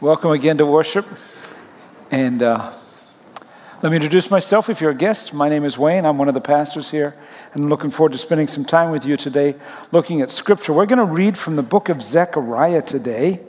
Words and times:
Welcome 0.00 0.30
again 0.30 0.58
to 0.58 0.64
worship. 0.64 1.06
And 2.12 2.40
uh, 2.40 2.70
let 3.82 3.90
me 3.90 3.96
introduce 3.96 4.30
myself 4.30 4.70
if 4.70 4.80
you're 4.80 4.92
a 4.92 4.94
guest. 4.94 5.34
My 5.34 5.48
name 5.48 5.64
is 5.64 5.76
Wayne. 5.76 6.06
I'm 6.06 6.18
one 6.18 6.28
of 6.28 6.34
the 6.34 6.40
pastors 6.40 6.92
here. 6.92 7.16
And 7.52 7.64
I'm 7.64 7.68
looking 7.68 7.90
forward 7.90 8.12
to 8.12 8.18
spending 8.18 8.46
some 8.46 8.64
time 8.64 8.92
with 8.92 9.04
you 9.04 9.16
today 9.16 9.56
looking 9.90 10.20
at 10.20 10.30
Scripture. 10.30 10.72
We're 10.72 10.86
going 10.86 11.04
to 11.04 11.04
read 11.04 11.36
from 11.36 11.56
the 11.56 11.64
book 11.64 11.88
of 11.88 12.00
Zechariah 12.00 12.82
today. 12.82 13.40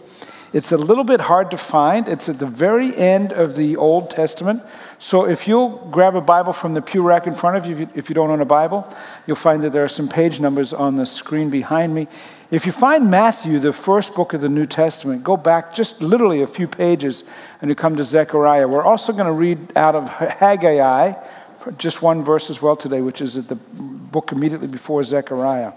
It's 0.52 0.72
a 0.72 0.78
little 0.78 1.04
bit 1.04 1.22
hard 1.22 1.52
to 1.52 1.58
find, 1.58 2.08
it's 2.08 2.28
at 2.28 2.40
the 2.40 2.48
very 2.48 2.96
end 2.96 3.32
of 3.32 3.56
the 3.56 3.76
Old 3.76 4.10
Testament. 4.10 4.64
So 4.98 5.28
if 5.28 5.48
you'll 5.48 5.88
grab 5.92 6.16
a 6.16 6.22
Bible 6.22 6.54
from 6.54 6.74
the 6.74 6.82
pew 6.82 7.04
rack 7.04 7.28
in 7.28 7.36
front 7.36 7.58
of 7.58 7.68
you, 7.68 7.88
if 7.94 8.10
you 8.10 8.16
don't 8.16 8.32
own 8.32 8.42
a 8.42 8.46
Bible, 8.46 8.92
you'll 9.28 9.36
find 9.36 9.62
that 9.62 9.72
there 9.72 9.84
are 9.84 9.88
some 9.88 10.10
page 10.10 10.40
numbers 10.40 10.74
on 10.74 10.96
the 10.96 11.06
screen 11.06 11.52
behind 11.52 11.94
me. 11.94 12.08
If 12.52 12.66
you 12.66 12.72
find 12.72 13.12
Matthew, 13.12 13.60
the 13.60 13.72
first 13.72 14.16
book 14.16 14.34
of 14.34 14.42
the 14.42 14.50
New 14.50 14.66
Testament, 14.66 15.24
go 15.24 15.38
back 15.38 15.72
just 15.72 16.02
literally 16.02 16.42
a 16.42 16.48
few 16.48 16.68
pages 16.68 17.24
and 17.62 17.70
you 17.70 17.76
come 17.76 17.96
to 17.98 18.04
Zechariah. 18.04 18.68
We're 18.68 18.84
also 18.84 19.14
going 19.14 19.28
to 19.28 19.32
read 19.32 19.78
out 19.78 19.94
of 19.94 20.10
Haggai, 20.10 21.14
just 21.78 22.02
one 22.02 22.24
verse 22.24 22.50
as 22.50 22.60
well 22.60 22.76
today, 22.76 23.02
which 23.02 23.22
is 23.22 23.36
the 23.36 23.54
book 23.54 24.32
immediately 24.32 24.68
before 24.68 25.04
Zechariah. 25.04 25.74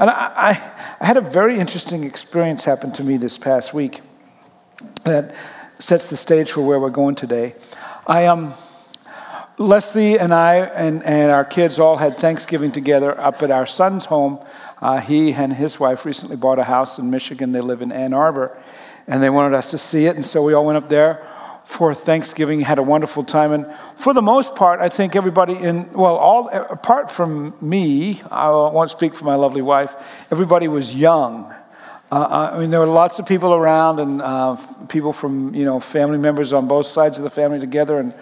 And 0.00 0.10
I, 0.10 0.32
I, 0.36 0.72
I 1.00 1.06
had 1.06 1.16
a 1.16 1.20
very 1.20 1.60
interesting 1.60 2.02
experience 2.02 2.64
happen 2.64 2.90
to 2.94 3.04
me 3.04 3.16
this 3.16 3.38
past 3.38 3.72
week 3.72 4.00
that 5.04 5.36
sets 5.78 6.10
the 6.10 6.16
stage 6.16 6.50
for 6.50 6.62
where 6.62 6.80
we're 6.80 6.90
going 6.90 7.14
today. 7.14 7.54
I 8.08 8.26
um, 8.26 8.52
Leslie 9.56 10.18
and 10.18 10.32
I 10.32 10.56
and, 10.56 11.04
and 11.04 11.30
our 11.30 11.44
kids 11.44 11.78
all 11.78 11.96
had 11.96 12.16
Thanksgiving 12.16 12.72
together 12.72 13.18
up 13.20 13.42
at 13.42 13.50
our 13.50 13.66
son's 13.66 14.06
home. 14.06 14.38
Uh, 14.80 15.00
he 15.00 15.32
and 15.32 15.52
his 15.52 15.80
wife 15.80 16.04
recently 16.04 16.36
bought 16.36 16.58
a 16.58 16.64
house 16.64 16.98
in 16.98 17.10
Michigan. 17.10 17.52
They 17.52 17.60
live 17.60 17.82
in 17.82 17.90
Ann 17.92 18.12
Arbor, 18.12 18.56
and 19.06 19.22
they 19.22 19.30
wanted 19.30 19.56
us 19.56 19.70
to 19.72 19.78
see 19.78 20.06
it, 20.06 20.16
and 20.16 20.24
so 20.24 20.42
we 20.42 20.52
all 20.52 20.64
went 20.64 20.76
up 20.76 20.88
there 20.88 21.26
for 21.64 21.94
Thanksgiving. 21.94 22.60
Had 22.60 22.78
a 22.78 22.82
wonderful 22.82 23.24
time, 23.24 23.52
and 23.52 23.66
for 23.96 24.14
the 24.14 24.22
most 24.22 24.54
part, 24.54 24.80
I 24.80 24.88
think 24.88 25.16
everybody 25.16 25.54
in 25.54 25.92
well, 25.92 26.16
all 26.16 26.48
apart 26.48 27.10
from 27.10 27.54
me, 27.60 28.22
I 28.30 28.50
won't 28.50 28.90
speak 28.90 29.14
for 29.14 29.24
my 29.24 29.34
lovely 29.34 29.62
wife. 29.62 29.94
Everybody 30.30 30.68
was 30.68 30.94
young. 30.94 31.54
Uh, 32.10 32.52
I 32.54 32.58
mean, 32.58 32.70
there 32.70 32.80
were 32.80 32.86
lots 32.86 33.18
of 33.18 33.26
people 33.26 33.52
around 33.52 34.00
and 34.00 34.22
uh, 34.22 34.56
people 34.88 35.12
from, 35.12 35.54
you 35.54 35.66
know, 35.66 35.78
family 35.78 36.16
members 36.16 36.54
on 36.54 36.66
both 36.66 36.86
sides 36.86 37.18
of 37.18 37.24
the 37.24 37.28
family 37.30 37.60
together. 37.60 37.98
And 37.98 38.14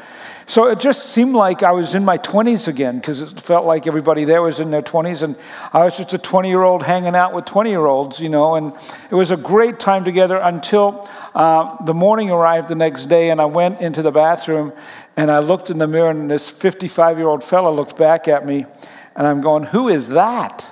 so 0.44 0.66
it 0.66 0.80
just 0.80 1.10
seemed 1.10 1.36
like 1.36 1.62
I 1.62 1.70
was 1.70 1.94
in 1.94 2.04
my 2.04 2.18
20s 2.18 2.66
again 2.66 2.98
because 2.98 3.20
it 3.20 3.38
felt 3.38 3.64
like 3.64 3.86
everybody 3.86 4.24
there 4.24 4.42
was 4.42 4.58
in 4.58 4.72
their 4.72 4.82
20s. 4.82 5.22
And 5.22 5.36
I 5.72 5.84
was 5.84 5.96
just 5.96 6.12
a 6.14 6.18
20 6.18 6.48
year 6.48 6.64
old 6.64 6.82
hanging 6.82 7.14
out 7.14 7.32
with 7.32 7.44
20 7.44 7.70
year 7.70 7.86
olds, 7.86 8.18
you 8.18 8.28
know. 8.28 8.56
And 8.56 8.72
it 9.08 9.14
was 9.14 9.30
a 9.30 9.36
great 9.36 9.78
time 9.78 10.04
together 10.04 10.36
until 10.36 11.08
uh, 11.36 11.76
the 11.84 11.94
morning 11.94 12.28
arrived 12.28 12.66
the 12.66 12.74
next 12.74 13.06
day. 13.06 13.30
And 13.30 13.40
I 13.40 13.44
went 13.44 13.80
into 13.80 14.02
the 14.02 14.12
bathroom 14.12 14.72
and 15.16 15.30
I 15.30 15.38
looked 15.38 15.70
in 15.70 15.78
the 15.78 15.86
mirror, 15.86 16.10
and 16.10 16.30
this 16.30 16.50
55 16.50 17.18
year 17.18 17.28
old 17.28 17.44
fellow 17.44 17.72
looked 17.72 17.96
back 17.96 18.26
at 18.26 18.44
me. 18.44 18.66
And 19.14 19.26
I'm 19.28 19.40
going, 19.40 19.62
Who 19.62 19.88
is 19.88 20.08
that? 20.08 20.70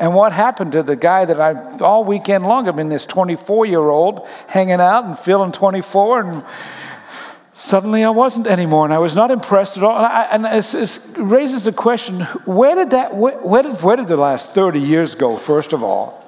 And 0.00 0.14
what 0.14 0.32
happened 0.32 0.72
to 0.72 0.82
the 0.82 0.96
guy 0.96 1.26
that 1.26 1.38
I, 1.38 1.76
all 1.80 2.04
weekend 2.04 2.44
long, 2.44 2.66
I've 2.66 2.74
been 2.74 2.88
this 2.88 3.04
24 3.04 3.66
year 3.66 3.80
old 3.80 4.26
hanging 4.48 4.80
out 4.80 5.04
and 5.04 5.16
feeling 5.16 5.52
24, 5.52 6.20
and 6.22 6.44
suddenly 7.52 8.02
I 8.02 8.08
wasn't 8.08 8.46
anymore, 8.46 8.86
and 8.86 8.94
I 8.94 8.98
was 8.98 9.14
not 9.14 9.30
impressed 9.30 9.76
at 9.76 9.82
all. 9.82 9.98
And, 9.98 10.06
I, 10.06 10.22
and 10.30 10.46
it 10.46 11.00
raises 11.18 11.64
the 11.64 11.72
question 11.72 12.22
where 12.46 12.74
did, 12.76 12.90
that, 12.92 13.14
where, 13.14 13.36
where, 13.40 13.62
did, 13.62 13.76
where 13.82 13.96
did 13.96 14.08
the 14.08 14.16
last 14.16 14.52
30 14.52 14.80
years 14.80 15.14
go, 15.14 15.36
first 15.36 15.74
of 15.74 15.82
all? 15.82 16.24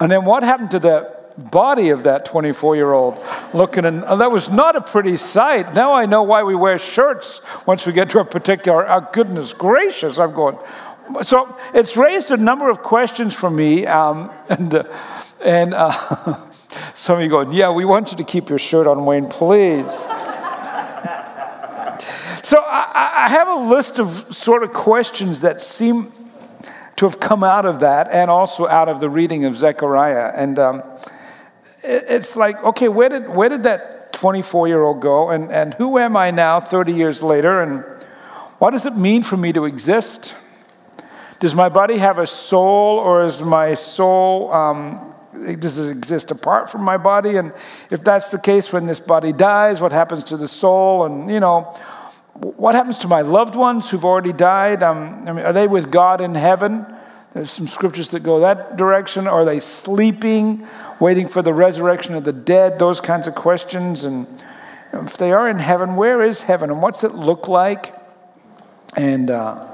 And 0.00 0.10
then 0.10 0.24
what 0.24 0.42
happened 0.42 0.72
to 0.72 0.80
the 0.80 1.16
body 1.38 1.90
of 1.90 2.02
that 2.02 2.24
24 2.24 2.74
year 2.74 2.92
old 2.92 3.16
looking 3.54 3.84
and 3.84 4.02
oh, 4.08 4.16
that 4.16 4.32
was 4.32 4.50
not 4.50 4.74
a 4.74 4.80
pretty 4.80 5.14
sight 5.14 5.72
now 5.72 5.92
i 5.92 6.04
know 6.04 6.24
why 6.24 6.42
we 6.42 6.52
wear 6.52 6.80
shirts 6.80 7.40
once 7.64 7.86
we 7.86 7.92
get 7.92 8.10
to 8.10 8.18
a 8.18 8.24
particular 8.24 8.90
oh, 8.90 9.08
goodness 9.12 9.54
gracious 9.54 10.18
i'm 10.18 10.34
going 10.34 10.58
so 11.22 11.56
it's 11.74 11.96
raised 11.96 12.30
a 12.30 12.36
number 12.36 12.68
of 12.68 12.82
questions 12.82 13.34
for 13.34 13.50
me, 13.50 13.86
um, 13.86 14.30
and, 14.48 14.74
uh, 14.74 14.84
and 15.44 15.74
uh, 15.74 15.92
some 16.94 17.18
of 17.18 17.22
you 17.22 17.28
go, 17.28 17.42
Yeah, 17.42 17.70
we 17.70 17.84
want 17.84 18.10
you 18.10 18.16
to 18.18 18.24
keep 18.24 18.48
your 18.48 18.58
shirt 18.58 18.86
on, 18.86 19.04
Wayne, 19.04 19.28
please. 19.28 19.92
so 22.42 22.62
I, 22.66 23.12
I 23.24 23.28
have 23.28 23.48
a 23.48 23.56
list 23.56 23.98
of 23.98 24.34
sort 24.34 24.62
of 24.62 24.72
questions 24.72 25.40
that 25.42 25.60
seem 25.60 26.12
to 26.98 27.06
have 27.06 27.20
come 27.20 27.44
out 27.44 27.64
of 27.64 27.80
that 27.80 28.08
and 28.10 28.30
also 28.30 28.66
out 28.66 28.88
of 28.88 28.98
the 29.00 29.08
reading 29.08 29.44
of 29.44 29.56
Zechariah. 29.56 30.32
And 30.34 30.58
um, 30.58 30.82
it, 31.84 32.04
it's 32.08 32.36
like, 32.36 32.62
okay, 32.64 32.88
where 32.88 33.08
did, 33.08 33.28
where 33.28 33.48
did 33.48 33.62
that 33.62 34.12
24 34.12 34.66
year 34.66 34.82
old 34.82 35.00
go? 35.00 35.30
And, 35.30 35.50
and 35.52 35.74
who 35.74 35.98
am 35.98 36.16
I 36.16 36.32
now, 36.32 36.58
30 36.58 36.92
years 36.92 37.22
later? 37.22 37.60
And 37.60 37.84
what 38.58 38.70
does 38.70 38.84
it 38.84 38.96
mean 38.96 39.22
for 39.22 39.36
me 39.36 39.52
to 39.52 39.64
exist? 39.64 40.34
Does 41.40 41.54
my 41.54 41.68
body 41.68 41.98
have 41.98 42.18
a 42.18 42.26
soul, 42.26 42.98
or 42.98 43.24
is 43.24 43.42
my 43.42 43.74
soul, 43.74 44.52
um, 44.52 45.14
does 45.32 45.78
it 45.78 45.96
exist 45.96 46.32
apart 46.32 46.68
from 46.68 46.82
my 46.82 46.96
body? 46.96 47.36
And 47.36 47.52
if 47.90 48.02
that's 48.02 48.30
the 48.30 48.40
case, 48.40 48.72
when 48.72 48.86
this 48.86 48.98
body 48.98 49.32
dies, 49.32 49.80
what 49.80 49.92
happens 49.92 50.24
to 50.24 50.36
the 50.36 50.48
soul? 50.48 51.04
And, 51.04 51.30
you 51.30 51.38
know, 51.38 51.72
what 52.34 52.74
happens 52.74 52.98
to 52.98 53.08
my 53.08 53.20
loved 53.20 53.54
ones 53.54 53.88
who've 53.88 54.04
already 54.04 54.32
died? 54.32 54.82
Um, 54.82 55.28
I 55.28 55.32
mean, 55.32 55.44
are 55.44 55.52
they 55.52 55.68
with 55.68 55.92
God 55.92 56.20
in 56.20 56.34
heaven? 56.34 56.86
There's 57.34 57.52
some 57.52 57.68
scriptures 57.68 58.10
that 58.10 58.24
go 58.24 58.40
that 58.40 58.76
direction. 58.76 59.28
Are 59.28 59.44
they 59.44 59.60
sleeping, 59.60 60.66
waiting 60.98 61.28
for 61.28 61.42
the 61.42 61.54
resurrection 61.54 62.14
of 62.14 62.24
the 62.24 62.32
dead? 62.32 62.80
Those 62.80 63.00
kinds 63.00 63.28
of 63.28 63.36
questions. 63.36 64.04
And 64.04 64.26
if 64.92 65.16
they 65.16 65.30
are 65.30 65.48
in 65.48 65.58
heaven, 65.58 65.94
where 65.94 66.20
is 66.20 66.42
heaven? 66.42 66.70
And 66.70 66.82
what's 66.82 67.04
it 67.04 67.14
look 67.14 67.46
like? 67.46 67.94
And, 68.96 69.30
uh, 69.30 69.67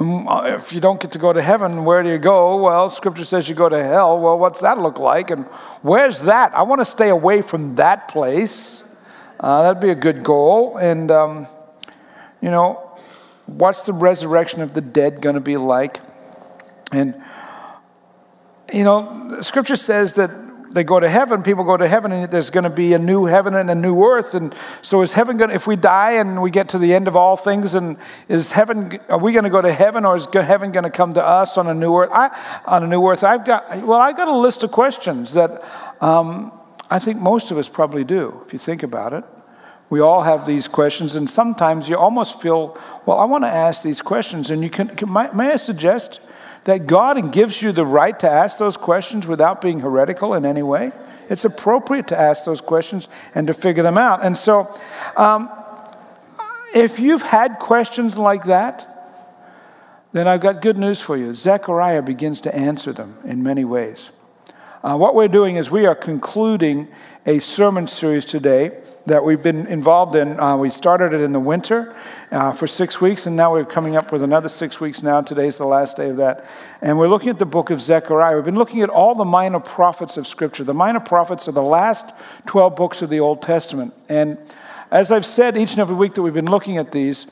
if 0.00 0.72
you 0.72 0.80
don't 0.80 0.98
get 0.98 1.12
to 1.12 1.18
go 1.18 1.32
to 1.32 1.42
heaven, 1.42 1.84
where 1.84 2.02
do 2.02 2.08
you 2.08 2.18
go? 2.18 2.56
Well, 2.56 2.88
scripture 2.88 3.24
says 3.24 3.48
you 3.48 3.54
go 3.54 3.68
to 3.68 3.82
hell. 3.82 4.18
Well, 4.18 4.38
what's 4.38 4.60
that 4.60 4.78
look 4.78 4.98
like? 4.98 5.30
And 5.30 5.44
where's 5.82 6.22
that? 6.22 6.54
I 6.54 6.62
want 6.62 6.80
to 6.80 6.86
stay 6.86 7.10
away 7.10 7.42
from 7.42 7.74
that 7.74 8.08
place. 8.08 8.82
Uh, 9.38 9.62
that'd 9.62 9.82
be 9.82 9.90
a 9.90 9.94
good 9.94 10.22
goal. 10.22 10.78
And, 10.78 11.10
um, 11.10 11.46
you 12.40 12.50
know, 12.50 12.98
what's 13.44 13.82
the 13.82 13.92
resurrection 13.92 14.62
of 14.62 14.72
the 14.72 14.80
dead 14.80 15.20
going 15.20 15.34
to 15.34 15.40
be 15.40 15.58
like? 15.58 16.00
And, 16.92 17.22
you 18.72 18.84
know, 18.84 19.38
scripture 19.42 19.76
says 19.76 20.14
that 20.14 20.30
they 20.70 20.84
go 20.84 21.00
to 21.00 21.08
heaven, 21.08 21.42
people 21.42 21.64
go 21.64 21.76
to 21.76 21.88
heaven, 21.88 22.12
and 22.12 22.30
there's 22.30 22.50
going 22.50 22.64
to 22.64 22.70
be 22.70 22.92
a 22.92 22.98
new 22.98 23.24
heaven 23.24 23.54
and 23.54 23.68
a 23.70 23.74
new 23.74 24.04
earth. 24.04 24.34
And 24.34 24.54
so, 24.82 25.02
is 25.02 25.12
heaven 25.12 25.36
going? 25.36 25.50
To, 25.50 25.56
If 25.56 25.66
we 25.66 25.76
die 25.76 26.12
and 26.12 26.40
we 26.40 26.50
get 26.50 26.68
to 26.70 26.78
the 26.78 26.94
end 26.94 27.08
of 27.08 27.16
all 27.16 27.36
things, 27.36 27.74
and 27.74 27.96
is 28.28 28.52
heaven? 28.52 28.98
Are 29.08 29.18
we 29.18 29.32
going 29.32 29.44
to 29.44 29.50
go 29.50 29.60
to 29.60 29.72
heaven, 29.72 30.04
or 30.04 30.16
is 30.16 30.26
heaven 30.32 30.70
going 30.72 30.84
to 30.84 30.90
come 30.90 31.12
to 31.14 31.24
us 31.24 31.58
on 31.58 31.66
a 31.66 31.74
new 31.74 31.94
earth? 31.96 32.10
I, 32.12 32.30
on 32.66 32.84
a 32.84 32.86
new 32.86 33.04
earth, 33.08 33.24
I've 33.24 33.44
got. 33.44 33.82
Well, 33.82 34.00
I've 34.00 34.16
got 34.16 34.28
a 34.28 34.36
list 34.36 34.62
of 34.62 34.70
questions 34.70 35.34
that 35.34 35.62
um, 36.00 36.52
I 36.88 36.98
think 36.98 37.20
most 37.20 37.50
of 37.50 37.58
us 37.58 37.68
probably 37.68 38.04
do. 38.04 38.40
If 38.46 38.52
you 38.52 38.58
think 38.58 38.82
about 38.82 39.12
it, 39.12 39.24
we 39.88 40.00
all 40.00 40.22
have 40.22 40.46
these 40.46 40.68
questions, 40.68 41.16
and 41.16 41.28
sometimes 41.28 41.88
you 41.88 41.96
almost 41.96 42.40
feel, 42.40 42.78
well, 43.06 43.18
I 43.18 43.24
want 43.24 43.42
to 43.44 43.48
ask 43.48 43.82
these 43.82 44.00
questions, 44.00 44.50
and 44.50 44.62
you 44.62 44.70
can. 44.70 44.88
can 44.88 45.12
may, 45.12 45.28
may 45.34 45.52
I 45.52 45.56
suggest? 45.56 46.20
That 46.64 46.86
God 46.86 47.32
gives 47.32 47.62
you 47.62 47.72
the 47.72 47.86
right 47.86 48.18
to 48.20 48.28
ask 48.28 48.58
those 48.58 48.76
questions 48.76 49.26
without 49.26 49.60
being 49.60 49.80
heretical 49.80 50.34
in 50.34 50.44
any 50.44 50.62
way. 50.62 50.92
It's 51.28 51.44
appropriate 51.44 52.08
to 52.08 52.20
ask 52.20 52.44
those 52.44 52.60
questions 52.60 53.08
and 53.34 53.46
to 53.46 53.54
figure 53.54 53.82
them 53.82 53.96
out. 53.96 54.24
And 54.24 54.36
so, 54.36 54.68
um, 55.16 55.50
if 56.74 56.98
you've 56.98 57.22
had 57.22 57.58
questions 57.58 58.18
like 58.18 58.44
that, 58.44 58.86
then 60.12 60.26
I've 60.26 60.40
got 60.40 60.60
good 60.60 60.76
news 60.76 61.00
for 61.00 61.16
you. 61.16 61.34
Zechariah 61.34 62.02
begins 62.02 62.40
to 62.42 62.54
answer 62.54 62.92
them 62.92 63.16
in 63.24 63.42
many 63.42 63.64
ways. 63.64 64.10
Uh, 64.82 64.96
what 64.96 65.14
we're 65.14 65.28
doing 65.28 65.56
is 65.56 65.70
we 65.70 65.86
are 65.86 65.94
concluding 65.94 66.88
a 67.26 67.38
sermon 67.38 67.86
series 67.86 68.24
today 68.24 68.72
that 69.06 69.24
we've 69.24 69.42
been 69.42 69.66
involved 69.66 70.14
in. 70.14 70.38
Uh, 70.38 70.56
we 70.56 70.70
started 70.70 71.14
it 71.14 71.20
in 71.20 71.32
the 71.32 71.40
winter 71.40 71.94
uh, 72.30 72.52
for 72.52 72.66
six 72.66 73.00
weeks, 73.00 73.26
and 73.26 73.34
now 73.34 73.52
we're 73.52 73.64
coming 73.64 73.96
up 73.96 74.12
with 74.12 74.22
another 74.22 74.48
six 74.48 74.80
weeks 74.80 75.02
now. 75.02 75.20
Today's 75.20 75.56
the 75.56 75.66
last 75.66 75.96
day 75.96 76.10
of 76.10 76.16
that. 76.18 76.44
And 76.80 76.98
we're 76.98 77.08
looking 77.08 77.30
at 77.30 77.38
the 77.38 77.46
book 77.46 77.70
of 77.70 77.80
Zechariah. 77.80 78.36
We've 78.36 78.44
been 78.44 78.56
looking 78.56 78.82
at 78.82 78.90
all 78.90 79.14
the 79.14 79.24
minor 79.24 79.60
prophets 79.60 80.16
of 80.16 80.26
Scripture. 80.26 80.64
The 80.64 80.74
minor 80.74 81.00
prophets 81.00 81.48
are 81.48 81.52
the 81.52 81.62
last 81.62 82.12
12 82.46 82.76
books 82.76 83.02
of 83.02 83.10
the 83.10 83.20
Old 83.20 83.42
Testament. 83.42 83.94
And 84.08 84.38
as 84.90 85.10
I've 85.12 85.26
said 85.26 85.56
each 85.56 85.72
and 85.72 85.80
every 85.80 85.96
week 85.96 86.14
that 86.14 86.22
we've 86.22 86.34
been 86.34 86.50
looking 86.50 86.76
at 86.76 86.92
these, 86.92 87.26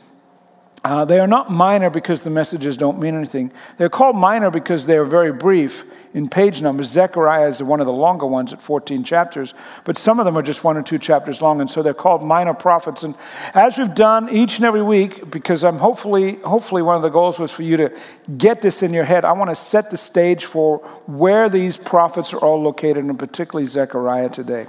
uh, 0.85 1.05
they 1.05 1.19
are 1.19 1.26
not 1.26 1.50
minor 1.50 1.91
because 1.91 2.23
the 2.23 2.31
messages 2.31 2.76
don't 2.76 2.99
mean 2.99 3.14
anything. 3.14 3.53
They're 3.76 3.88
called 3.88 4.17
minor 4.17 4.50
because 4.50 4.87
they 4.87 4.97
are 4.97 5.05
very 5.05 5.32
brief 5.32 5.85
in 6.19 6.29
page 6.29 6.61
numbers. 6.61 6.91
Zechariah 6.91 7.49
is 7.49 7.62
one 7.62 7.79
of 7.79 7.87
the 7.87 7.93
longer 7.93 8.26
ones 8.26 8.53
at 8.53 8.61
14 8.61 9.05
chapters, 9.05 9.55
but 9.85 9.97
some 9.97 10.19
of 10.19 10.25
them 10.25 10.37
are 10.37 10.43
just 10.43 10.65
one 10.65 10.76
or 10.76 10.82
two 10.82 10.99
chapters 10.99 11.41
long, 11.41 11.61
and 11.61 11.70
so 11.70 11.81
they're 11.81 11.94
called 11.94 12.25
minor 12.25 12.55
prophets. 12.55 13.05
And 13.05 13.15
as 13.55 13.79
we've 13.79 13.94
done 13.94 14.29
each 14.29 14.56
and 14.56 14.65
every 14.65 14.82
week, 14.82 15.31
because 15.31 15.62
I'm 15.62 15.76
hopefully, 15.76 16.35
hopefully 16.41 16.82
one 16.82 16.97
of 16.97 17.03
the 17.03 17.09
goals 17.09 17.38
was 17.38 17.53
for 17.53 17.62
you 17.62 17.76
to 17.76 17.97
get 18.37 18.62
this 18.62 18.82
in 18.82 18.93
your 18.93 19.05
head, 19.05 19.25
I 19.25 19.31
want 19.32 19.50
to 19.50 19.55
set 19.55 19.93
the 19.93 19.97
stage 19.97 20.44
for 20.44 20.79
where 21.06 21.49
these 21.49 21.76
prophets 21.76 22.35
are 22.35 22.38
all 22.38 22.61
located, 22.61 23.05
and 23.05 23.17
particularly 23.17 23.67
Zechariah 23.67 24.29
today. 24.29 24.67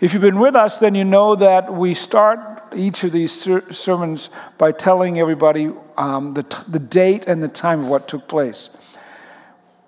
If 0.00 0.12
you've 0.12 0.22
been 0.22 0.38
with 0.38 0.54
us, 0.54 0.78
then 0.78 0.94
you 0.94 1.04
know 1.04 1.34
that 1.34 1.74
we 1.74 1.94
start 1.94 2.62
each 2.72 3.02
of 3.02 3.10
these 3.10 3.32
ser- 3.32 3.72
sermons 3.72 4.30
by 4.58 4.70
telling 4.70 5.18
everybody 5.18 5.72
um, 5.98 6.32
the, 6.32 6.44
t- 6.44 6.62
the 6.68 6.78
date 6.78 7.26
and 7.26 7.42
the 7.42 7.48
time 7.48 7.80
of 7.80 7.88
what 7.88 8.06
took 8.06 8.28
place. 8.28 8.70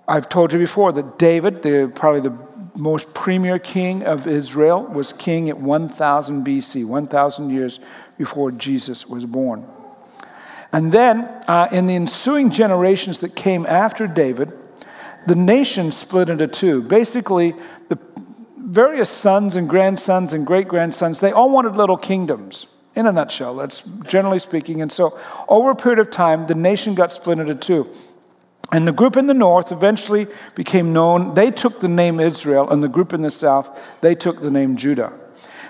I've 0.06 0.28
told 0.28 0.52
you 0.52 0.58
before 0.58 0.92
that 0.92 1.18
David, 1.18 1.62
the, 1.62 1.90
probably 1.94 2.20
the 2.20 2.38
most 2.76 3.14
premier 3.14 3.58
king 3.58 4.02
of 4.02 4.26
Israel, 4.26 4.82
was 4.82 5.12
king 5.12 5.48
at 5.48 5.58
1000 5.58 6.46
BC, 6.46 6.84
1000 6.84 7.50
years 7.50 7.80
before 8.18 8.50
Jesus 8.50 9.06
was 9.06 9.24
born. 9.24 9.66
And 10.72 10.92
then, 10.92 11.20
uh, 11.46 11.68
in 11.72 11.86
the 11.86 11.94
ensuing 11.94 12.50
generations 12.50 13.20
that 13.20 13.36
came 13.36 13.64
after 13.66 14.06
David, 14.06 14.52
the 15.26 15.36
nation 15.36 15.92
split 15.92 16.28
into 16.28 16.48
two. 16.48 16.82
Basically, 16.82 17.54
the 17.88 17.98
various 18.58 19.08
sons 19.08 19.56
and 19.56 19.68
grandsons 19.68 20.32
and 20.32 20.46
great 20.46 20.68
grandsons, 20.68 21.20
they 21.20 21.32
all 21.32 21.48
wanted 21.48 21.76
little 21.76 21.96
kingdoms, 21.96 22.66
in 22.94 23.06
a 23.06 23.12
nutshell. 23.12 23.56
That's 23.56 23.82
generally 24.04 24.38
speaking. 24.38 24.82
And 24.82 24.90
so, 24.90 25.18
over 25.48 25.70
a 25.70 25.76
period 25.76 26.00
of 26.00 26.10
time, 26.10 26.46
the 26.46 26.54
nation 26.54 26.94
got 26.94 27.12
split 27.12 27.38
into 27.38 27.54
two. 27.54 27.88
And 28.72 28.88
the 28.88 28.92
group 28.92 29.16
in 29.16 29.26
the 29.26 29.34
north 29.34 29.70
eventually 29.70 30.26
became 30.54 30.92
known, 30.92 31.34
they 31.34 31.50
took 31.50 31.80
the 31.80 31.88
name 31.88 32.18
Israel, 32.18 32.68
and 32.70 32.82
the 32.82 32.88
group 32.88 33.12
in 33.12 33.22
the 33.22 33.30
south, 33.30 33.70
they 34.00 34.14
took 34.14 34.40
the 34.40 34.50
name 34.50 34.76
Judah. 34.76 35.12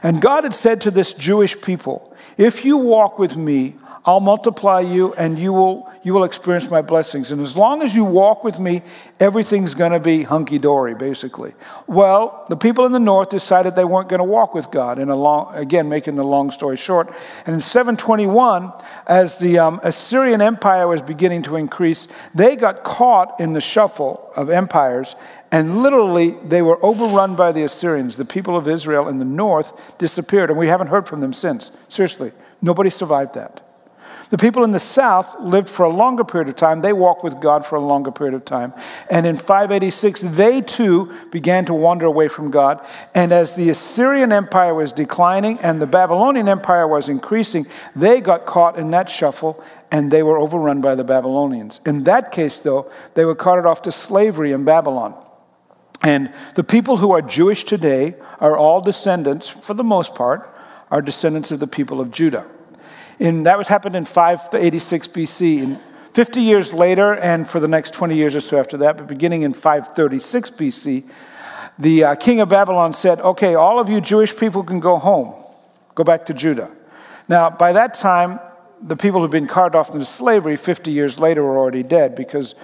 And 0.02 0.20
God 0.20 0.44
had 0.44 0.54
said 0.54 0.80
to 0.82 0.90
this 0.90 1.12
Jewish 1.12 1.60
people, 1.60 2.14
If 2.36 2.64
you 2.64 2.76
walk 2.76 3.18
with 3.18 3.36
me, 3.36 3.76
I'll 4.06 4.20
multiply 4.20 4.80
you 4.80 5.14
and 5.14 5.38
you 5.38 5.52
will, 5.52 5.90
you 6.02 6.12
will 6.12 6.24
experience 6.24 6.70
my 6.70 6.82
blessings. 6.82 7.32
And 7.32 7.40
as 7.40 7.56
long 7.56 7.80
as 7.80 7.94
you 7.94 8.04
walk 8.04 8.44
with 8.44 8.60
me, 8.60 8.82
everything's 9.18 9.74
going 9.74 9.92
to 9.92 10.00
be 10.00 10.24
hunky 10.24 10.58
dory, 10.58 10.94
basically. 10.94 11.54
Well, 11.86 12.44
the 12.50 12.56
people 12.56 12.84
in 12.84 12.92
the 12.92 12.98
north 12.98 13.30
decided 13.30 13.74
they 13.74 13.84
weren't 13.84 14.10
going 14.10 14.18
to 14.18 14.24
walk 14.24 14.54
with 14.54 14.70
God. 14.70 14.98
In 14.98 15.08
a 15.08 15.16
long, 15.16 15.54
again, 15.54 15.88
making 15.88 16.16
the 16.16 16.24
long 16.24 16.50
story 16.50 16.76
short. 16.76 17.14
And 17.46 17.54
in 17.54 17.60
721, 17.62 18.72
as 19.06 19.38
the 19.38 19.58
um, 19.58 19.80
Assyrian 19.82 20.42
Empire 20.42 20.86
was 20.86 21.00
beginning 21.00 21.42
to 21.44 21.56
increase, 21.56 22.06
they 22.34 22.56
got 22.56 22.84
caught 22.84 23.40
in 23.40 23.54
the 23.54 23.60
shuffle 23.60 24.30
of 24.36 24.50
empires 24.50 25.16
and 25.54 25.84
literally, 25.84 26.30
they 26.30 26.62
were 26.62 26.84
overrun 26.84 27.36
by 27.36 27.52
the 27.52 27.62
Assyrians. 27.62 28.16
The 28.16 28.24
people 28.24 28.56
of 28.56 28.66
Israel 28.66 29.06
in 29.06 29.20
the 29.20 29.24
north 29.24 29.72
disappeared, 29.98 30.50
and 30.50 30.58
we 30.58 30.66
haven't 30.66 30.88
heard 30.88 31.06
from 31.06 31.20
them 31.20 31.32
since. 31.32 31.70
Seriously, 31.86 32.32
nobody 32.60 32.90
survived 32.90 33.34
that. 33.34 33.63
The 34.30 34.38
people 34.38 34.64
in 34.64 34.72
the 34.72 34.78
south 34.78 35.38
lived 35.40 35.68
for 35.68 35.84
a 35.84 35.90
longer 35.90 36.24
period 36.24 36.48
of 36.48 36.56
time. 36.56 36.80
They 36.80 36.92
walked 36.92 37.22
with 37.22 37.40
God 37.40 37.64
for 37.64 37.76
a 37.76 37.80
longer 37.80 38.10
period 38.10 38.34
of 38.34 38.44
time. 38.44 38.72
And 39.10 39.26
in 39.26 39.36
586, 39.36 40.22
they 40.22 40.60
too 40.60 41.12
began 41.30 41.64
to 41.66 41.74
wander 41.74 42.06
away 42.06 42.28
from 42.28 42.50
God. 42.50 42.84
And 43.14 43.32
as 43.32 43.54
the 43.54 43.70
Assyrian 43.70 44.32
Empire 44.32 44.74
was 44.74 44.92
declining 44.92 45.58
and 45.58 45.80
the 45.80 45.86
Babylonian 45.86 46.48
Empire 46.48 46.88
was 46.88 47.08
increasing, 47.08 47.66
they 47.94 48.20
got 48.20 48.46
caught 48.46 48.78
in 48.78 48.90
that 48.92 49.10
shuffle 49.10 49.62
and 49.90 50.10
they 50.10 50.22
were 50.22 50.38
overrun 50.38 50.80
by 50.80 50.94
the 50.94 51.04
Babylonians. 51.04 51.80
In 51.86 52.04
that 52.04 52.32
case, 52.32 52.60
though, 52.60 52.90
they 53.14 53.24
were 53.24 53.34
carted 53.34 53.66
off 53.66 53.82
to 53.82 53.92
slavery 53.92 54.52
in 54.52 54.64
Babylon. 54.64 55.14
And 56.02 56.32
the 56.54 56.64
people 56.64 56.98
who 56.98 57.12
are 57.12 57.22
Jewish 57.22 57.64
today 57.64 58.16
are 58.40 58.56
all 58.56 58.80
descendants, 58.80 59.48
for 59.48 59.74
the 59.74 59.84
most 59.84 60.14
part, 60.14 60.50
are 60.90 61.00
descendants 61.00 61.50
of 61.50 61.60
the 61.60 61.66
people 61.66 62.00
of 62.00 62.10
Judah. 62.10 62.46
In, 63.18 63.44
that 63.44 63.58
was 63.58 63.68
happened 63.68 63.96
in 63.96 64.04
586 64.04 65.08
BC. 65.08 65.62
And 65.62 65.80
50 66.14 66.40
years 66.40 66.72
later, 66.72 67.14
and 67.14 67.48
for 67.48 67.60
the 67.60 67.68
next 67.68 67.92
20 67.92 68.16
years 68.16 68.36
or 68.36 68.40
so 68.40 68.58
after 68.58 68.76
that, 68.78 68.96
but 68.96 69.06
beginning 69.06 69.42
in 69.42 69.52
536 69.52 70.50
BC, 70.50 71.10
the 71.78 72.04
uh, 72.04 72.14
king 72.14 72.40
of 72.40 72.48
Babylon 72.48 72.92
said, 72.92 73.20
Okay, 73.20 73.54
all 73.54 73.78
of 73.80 73.88
you 73.88 74.00
Jewish 74.00 74.36
people 74.36 74.62
can 74.62 74.80
go 74.80 74.96
home, 74.96 75.34
go 75.94 76.04
back 76.04 76.26
to 76.26 76.34
Judah. 76.34 76.70
Now, 77.28 77.50
by 77.50 77.72
that 77.72 77.94
time, 77.94 78.38
the 78.80 78.96
people 78.96 79.20
who'd 79.20 79.30
been 79.30 79.46
carted 79.46 79.74
off 79.74 79.90
into 79.90 80.04
slavery 80.04 80.56
50 80.56 80.90
years 80.90 81.18
later 81.18 81.42
were 81.42 81.58
already 81.58 81.82
dead 81.82 82.14
because 82.14 82.54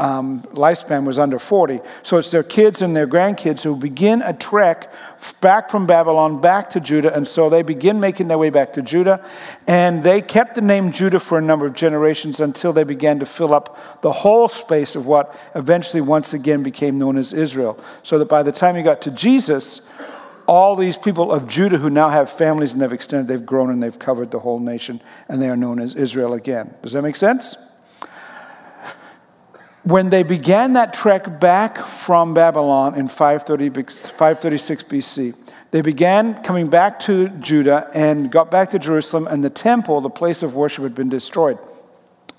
um, 0.00 0.42
lifespan 0.54 1.04
was 1.04 1.18
under 1.18 1.38
40. 1.38 1.80
So 2.02 2.16
it's 2.16 2.30
their 2.30 2.42
kids 2.42 2.80
and 2.80 2.96
their 2.96 3.06
grandkids 3.06 3.62
who 3.62 3.76
begin 3.76 4.22
a 4.22 4.32
trek 4.32 4.90
back 5.42 5.68
from 5.68 5.86
Babylon 5.86 6.40
back 6.40 6.70
to 6.70 6.80
Judah. 6.80 7.14
And 7.14 7.28
so 7.28 7.50
they 7.50 7.62
begin 7.62 8.00
making 8.00 8.28
their 8.28 8.38
way 8.38 8.48
back 8.48 8.72
to 8.72 8.82
Judah. 8.82 9.24
And 9.66 10.02
they 10.02 10.22
kept 10.22 10.54
the 10.54 10.62
name 10.62 10.90
Judah 10.90 11.20
for 11.20 11.36
a 11.36 11.42
number 11.42 11.66
of 11.66 11.74
generations 11.74 12.40
until 12.40 12.72
they 12.72 12.84
began 12.84 13.18
to 13.18 13.26
fill 13.26 13.52
up 13.52 14.00
the 14.00 14.10
whole 14.10 14.48
space 14.48 14.96
of 14.96 15.06
what 15.06 15.38
eventually 15.54 16.00
once 16.00 16.32
again 16.32 16.62
became 16.62 16.98
known 16.98 17.18
as 17.18 17.34
Israel. 17.34 17.78
So 18.02 18.18
that 18.18 18.28
by 18.28 18.42
the 18.42 18.52
time 18.52 18.76
you 18.76 18.82
got 18.82 19.02
to 19.02 19.10
Jesus, 19.10 19.82
all 20.48 20.76
these 20.76 20.96
people 20.96 21.30
of 21.30 21.46
Judah 21.46 21.76
who 21.76 21.90
now 21.90 22.08
have 22.08 22.30
families 22.30 22.72
and 22.72 22.80
they've 22.80 22.92
extended, 22.92 23.28
they've 23.28 23.44
grown 23.44 23.70
and 23.70 23.82
they've 23.82 23.98
covered 23.98 24.30
the 24.30 24.40
whole 24.40 24.58
nation, 24.58 25.02
and 25.28 25.40
they 25.42 25.48
are 25.48 25.56
known 25.56 25.78
as 25.78 25.94
Israel 25.94 26.32
again. 26.32 26.74
Does 26.82 26.92
that 26.94 27.02
make 27.02 27.16
sense? 27.16 27.56
When 29.82 30.10
they 30.10 30.22
began 30.22 30.74
that 30.74 30.92
trek 30.92 31.40
back 31.40 31.78
from 31.78 32.34
Babylon 32.34 32.94
in 32.94 33.08
530, 33.08 33.82
536 33.82 34.84
BC, 34.84 35.34
they 35.70 35.80
began 35.80 36.42
coming 36.42 36.68
back 36.68 36.98
to 37.00 37.28
Judah 37.28 37.88
and 37.94 38.30
got 38.30 38.50
back 38.50 38.70
to 38.70 38.78
Jerusalem, 38.78 39.26
and 39.26 39.44
the 39.44 39.50
temple, 39.50 40.00
the 40.00 40.10
place 40.10 40.42
of 40.42 40.54
worship, 40.54 40.82
had 40.82 40.94
been 40.94 41.08
destroyed. 41.08 41.58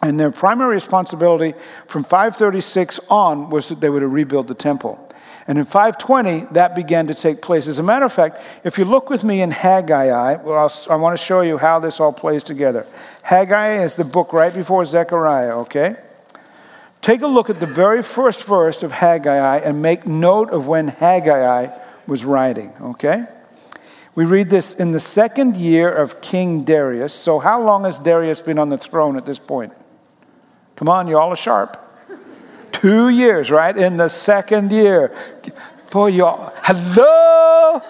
And 0.01 0.19
their 0.19 0.31
primary 0.31 0.73
responsibility 0.73 1.57
from 1.87 2.03
536 2.03 2.99
on 3.09 3.49
was 3.49 3.69
that 3.69 3.79
they 3.79 3.89
were 3.89 3.99
to 3.99 4.07
rebuild 4.07 4.47
the 4.47 4.55
temple. 4.55 5.07
And 5.47 5.57
in 5.57 5.65
520, 5.65 6.53
that 6.53 6.75
began 6.75 7.07
to 7.07 7.13
take 7.13 7.41
place. 7.41 7.67
As 7.67 7.79
a 7.79 7.83
matter 7.83 8.05
of 8.05 8.13
fact, 8.13 8.41
if 8.63 8.77
you 8.77 8.85
look 8.85 9.09
with 9.09 9.23
me 9.23 9.41
in 9.41 9.51
Haggai, 9.51 10.35
well, 10.43 10.71
i 10.89 10.95
want 10.95 11.17
to 11.17 11.23
show 11.23 11.41
you 11.41 11.57
how 11.57 11.79
this 11.79 11.99
all 11.99 12.13
plays 12.13 12.43
together. 12.43 12.85
Haggai 13.23 13.83
is 13.83 13.95
the 13.95 14.03
book 14.03 14.33
right 14.33 14.53
before 14.53 14.85
Zechariah, 14.85 15.57
okay? 15.59 15.95
Take 17.01 17.21
a 17.21 17.27
look 17.27 17.49
at 17.49 17.59
the 17.59 17.65
very 17.65 18.03
first 18.03 18.43
verse 18.43 18.83
of 18.83 18.91
Haggai 18.91 19.57
and 19.57 19.81
make 19.81 20.05
note 20.05 20.51
of 20.51 20.67
when 20.67 20.87
Haggai 20.87 21.75
was 22.05 22.23
writing, 22.23 22.73
okay? 22.81 23.25
We 24.13 24.25
read 24.25 24.49
this 24.49 24.79
in 24.79 24.91
the 24.91 24.99
second 24.99 25.57
year 25.57 25.91
of 25.91 26.21
King 26.21 26.63
Darius. 26.63 27.13
So, 27.13 27.39
how 27.39 27.61
long 27.61 27.85
has 27.85 27.97
Darius 27.97 28.41
been 28.41 28.59
on 28.59 28.69
the 28.69 28.77
throne 28.77 29.17
at 29.17 29.25
this 29.25 29.39
point? 29.39 29.73
Come 30.75 30.89
on, 30.89 31.07
you 31.07 31.17
all 31.17 31.31
are 31.31 31.35
sharp. 31.35 31.77
Two 32.71 33.09
years, 33.09 33.49
right? 33.49 33.75
In 33.75 33.97
the 33.97 34.09
second 34.09 34.71
year. 34.71 35.15
Boy, 35.91 36.07
y'all, 36.07 36.53
hello? 36.57 37.81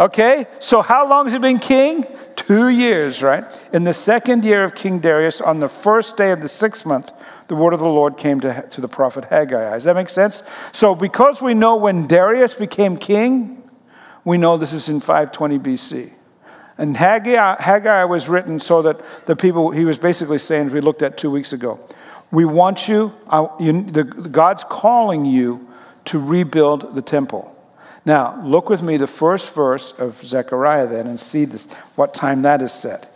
Okay, 0.00 0.46
so 0.58 0.80
how 0.80 1.08
long 1.08 1.26
has 1.26 1.32
he 1.32 1.38
been 1.38 1.58
king? 1.58 2.04
Two 2.36 2.68
years, 2.68 3.22
right? 3.22 3.44
In 3.72 3.84
the 3.84 3.92
second 3.92 4.44
year 4.44 4.62
of 4.62 4.74
King 4.74 5.00
Darius, 5.00 5.40
on 5.40 5.60
the 5.60 5.68
first 5.68 6.16
day 6.16 6.30
of 6.30 6.40
the 6.40 6.48
sixth 6.48 6.86
month, 6.86 7.12
the 7.48 7.54
word 7.54 7.72
of 7.72 7.80
the 7.80 7.88
Lord 7.88 8.16
came 8.18 8.40
to, 8.40 8.66
to 8.70 8.80
the 8.80 8.88
prophet 8.88 9.24
Haggai. 9.24 9.70
Does 9.70 9.84
that 9.84 9.94
make 9.94 10.10
sense? 10.10 10.42
So, 10.72 10.94
because 10.94 11.42
we 11.42 11.54
know 11.54 11.76
when 11.76 12.06
Darius 12.06 12.54
became 12.54 12.96
king, 12.96 13.68
we 14.24 14.36
know 14.36 14.56
this 14.56 14.74
is 14.74 14.88
in 14.88 15.00
520 15.00 15.58
BC. 15.58 16.12
And 16.76 16.96
Haggai, 16.96 17.60
Haggai 17.60 18.04
was 18.04 18.28
written 18.28 18.60
so 18.60 18.82
that 18.82 19.00
the 19.26 19.34
people, 19.34 19.70
he 19.70 19.84
was 19.84 19.98
basically 19.98 20.38
saying, 20.38 20.68
as 20.68 20.72
we 20.72 20.80
looked 20.80 21.02
at 21.02 21.16
two 21.16 21.30
weeks 21.30 21.52
ago, 21.52 21.80
we 22.30 22.44
want 22.44 22.86
you, 22.86 23.14
uh, 23.28 23.48
you 23.58 23.82
the, 23.82 24.04
God's 24.04 24.62
calling 24.64 25.24
you 25.24 25.66
to 26.04 26.18
rebuild 26.18 26.94
the 26.94 27.02
temple. 27.02 27.54
Now, 28.04 28.40
look 28.44 28.68
with 28.68 28.82
me 28.82 28.96
the 28.96 29.06
first 29.06 29.54
verse 29.54 29.92
of 29.98 30.24
Zechariah 30.24 30.86
then 30.86 31.06
and 31.06 31.18
see 31.18 31.46
this, 31.46 31.66
what 31.94 32.14
time 32.14 32.42
that 32.42 32.62
is 32.62 32.72
set. 32.72 33.12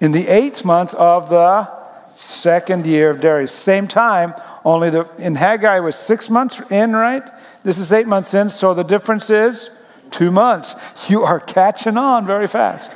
In 0.00 0.12
the 0.12 0.26
eighth 0.26 0.64
month 0.64 0.94
of 0.94 1.28
the 1.28 1.77
second 2.18 2.84
year 2.86 3.10
of 3.10 3.20
Darius. 3.20 3.52
Same 3.52 3.86
time, 3.86 4.34
only 4.64 4.90
the, 4.90 5.08
in 5.18 5.36
Haggai 5.36 5.78
was 5.78 5.96
six 5.96 6.28
months 6.28 6.60
in, 6.70 6.92
right? 6.92 7.22
This 7.62 7.78
is 7.78 7.92
eight 7.92 8.06
months 8.06 8.34
in, 8.34 8.50
so 8.50 8.74
the 8.74 8.82
difference 8.82 9.30
is 9.30 9.70
two 10.10 10.30
months. 10.30 10.74
You 11.08 11.22
are 11.22 11.40
catching 11.40 11.96
on 11.96 12.26
very 12.26 12.46
fast. 12.46 12.92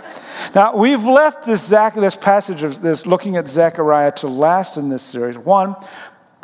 Now, 0.54 0.76
we've 0.76 1.04
left 1.04 1.44
this, 1.44 1.64
Zach, 1.64 1.94
this 1.94 2.16
passage 2.16 2.62
of 2.62 2.82
this 2.82 3.06
looking 3.06 3.36
at 3.36 3.48
Zechariah 3.48 4.12
to 4.12 4.26
last 4.26 4.76
in 4.76 4.88
this 4.88 5.02
series. 5.02 5.38
One, 5.38 5.76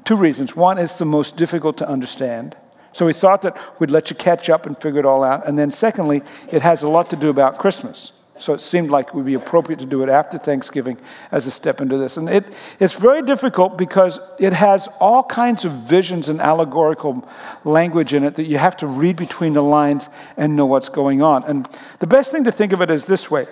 two 0.05 0.17
reasons. 0.17 0.55
One, 0.55 0.79
it's 0.79 0.99
the 0.99 1.05
most 1.05 1.37
difficult 1.37 1.79
to 1.79 1.89
understand. 1.89 2.57
So 2.93 3.07
we 3.07 3.13
thought 3.13 3.43
that 3.43 3.59
we'd 3.81 3.91
let 3.91 4.09
you 4.11 4.17
catch 4.17 4.49
up 4.49 4.67
and 4.67 4.79
figure 4.79 5.01
it 5.01 5.07
all 5.07 5.25
out. 5.25 5.47
And 5.47 5.59
then, 5.59 5.71
secondly, 5.71 6.23
it 6.51 6.63
has 6.63 6.83
a 6.83 6.89
lot 6.89 7.11
to 7.11 7.17
do 7.17 7.29
about 7.29 7.59
Christmas. 7.59 8.13
So 8.39 8.55
it 8.55 8.61
seemed 8.61 8.91
like 8.91 9.09
it 9.09 9.15
would 9.15 9.27
be 9.27 9.35
appropriate 9.35 9.79
to 9.81 9.87
do 9.87 10.03
it 10.03 10.09
after 10.09 10.39
Thanksgiving 10.39 10.99
as 11.31 11.47
a 11.47 11.51
step 11.51 11.81
into 11.81 11.99
this. 11.99 12.17
And 12.17 12.29
it, 12.29 12.45
it's 12.79 12.95
very 12.95 13.23
difficult 13.23 13.77
because 13.77 14.19
it 14.39 14.53
has 14.53 14.89
all 15.01 15.23
kinds 15.23 15.65
of 15.65 15.73
visions 15.73 16.29
and 16.29 16.41
allegorical 16.41 17.29
language 17.65 18.15
in 18.15 18.25
it 18.25 18.37
that 18.37 18.45
you 18.45 18.59
have 18.59 18.77
to 18.79 18.87
read 18.87 19.17
between 19.17 19.53
the 19.53 19.63
lines 19.63 20.09
and 20.37 20.57
know 20.57 20.67
what's 20.67 20.89
going 20.89 21.23
on. 21.23 21.45
And 21.45 21.69
the 21.99 22.07
best 22.07 22.33
thing 22.33 22.45
to 22.45 22.53
think 22.53 22.73
of 22.73 22.81
it 22.81 22.91
is 22.91 23.07
this 23.07 23.31
way 23.31 23.47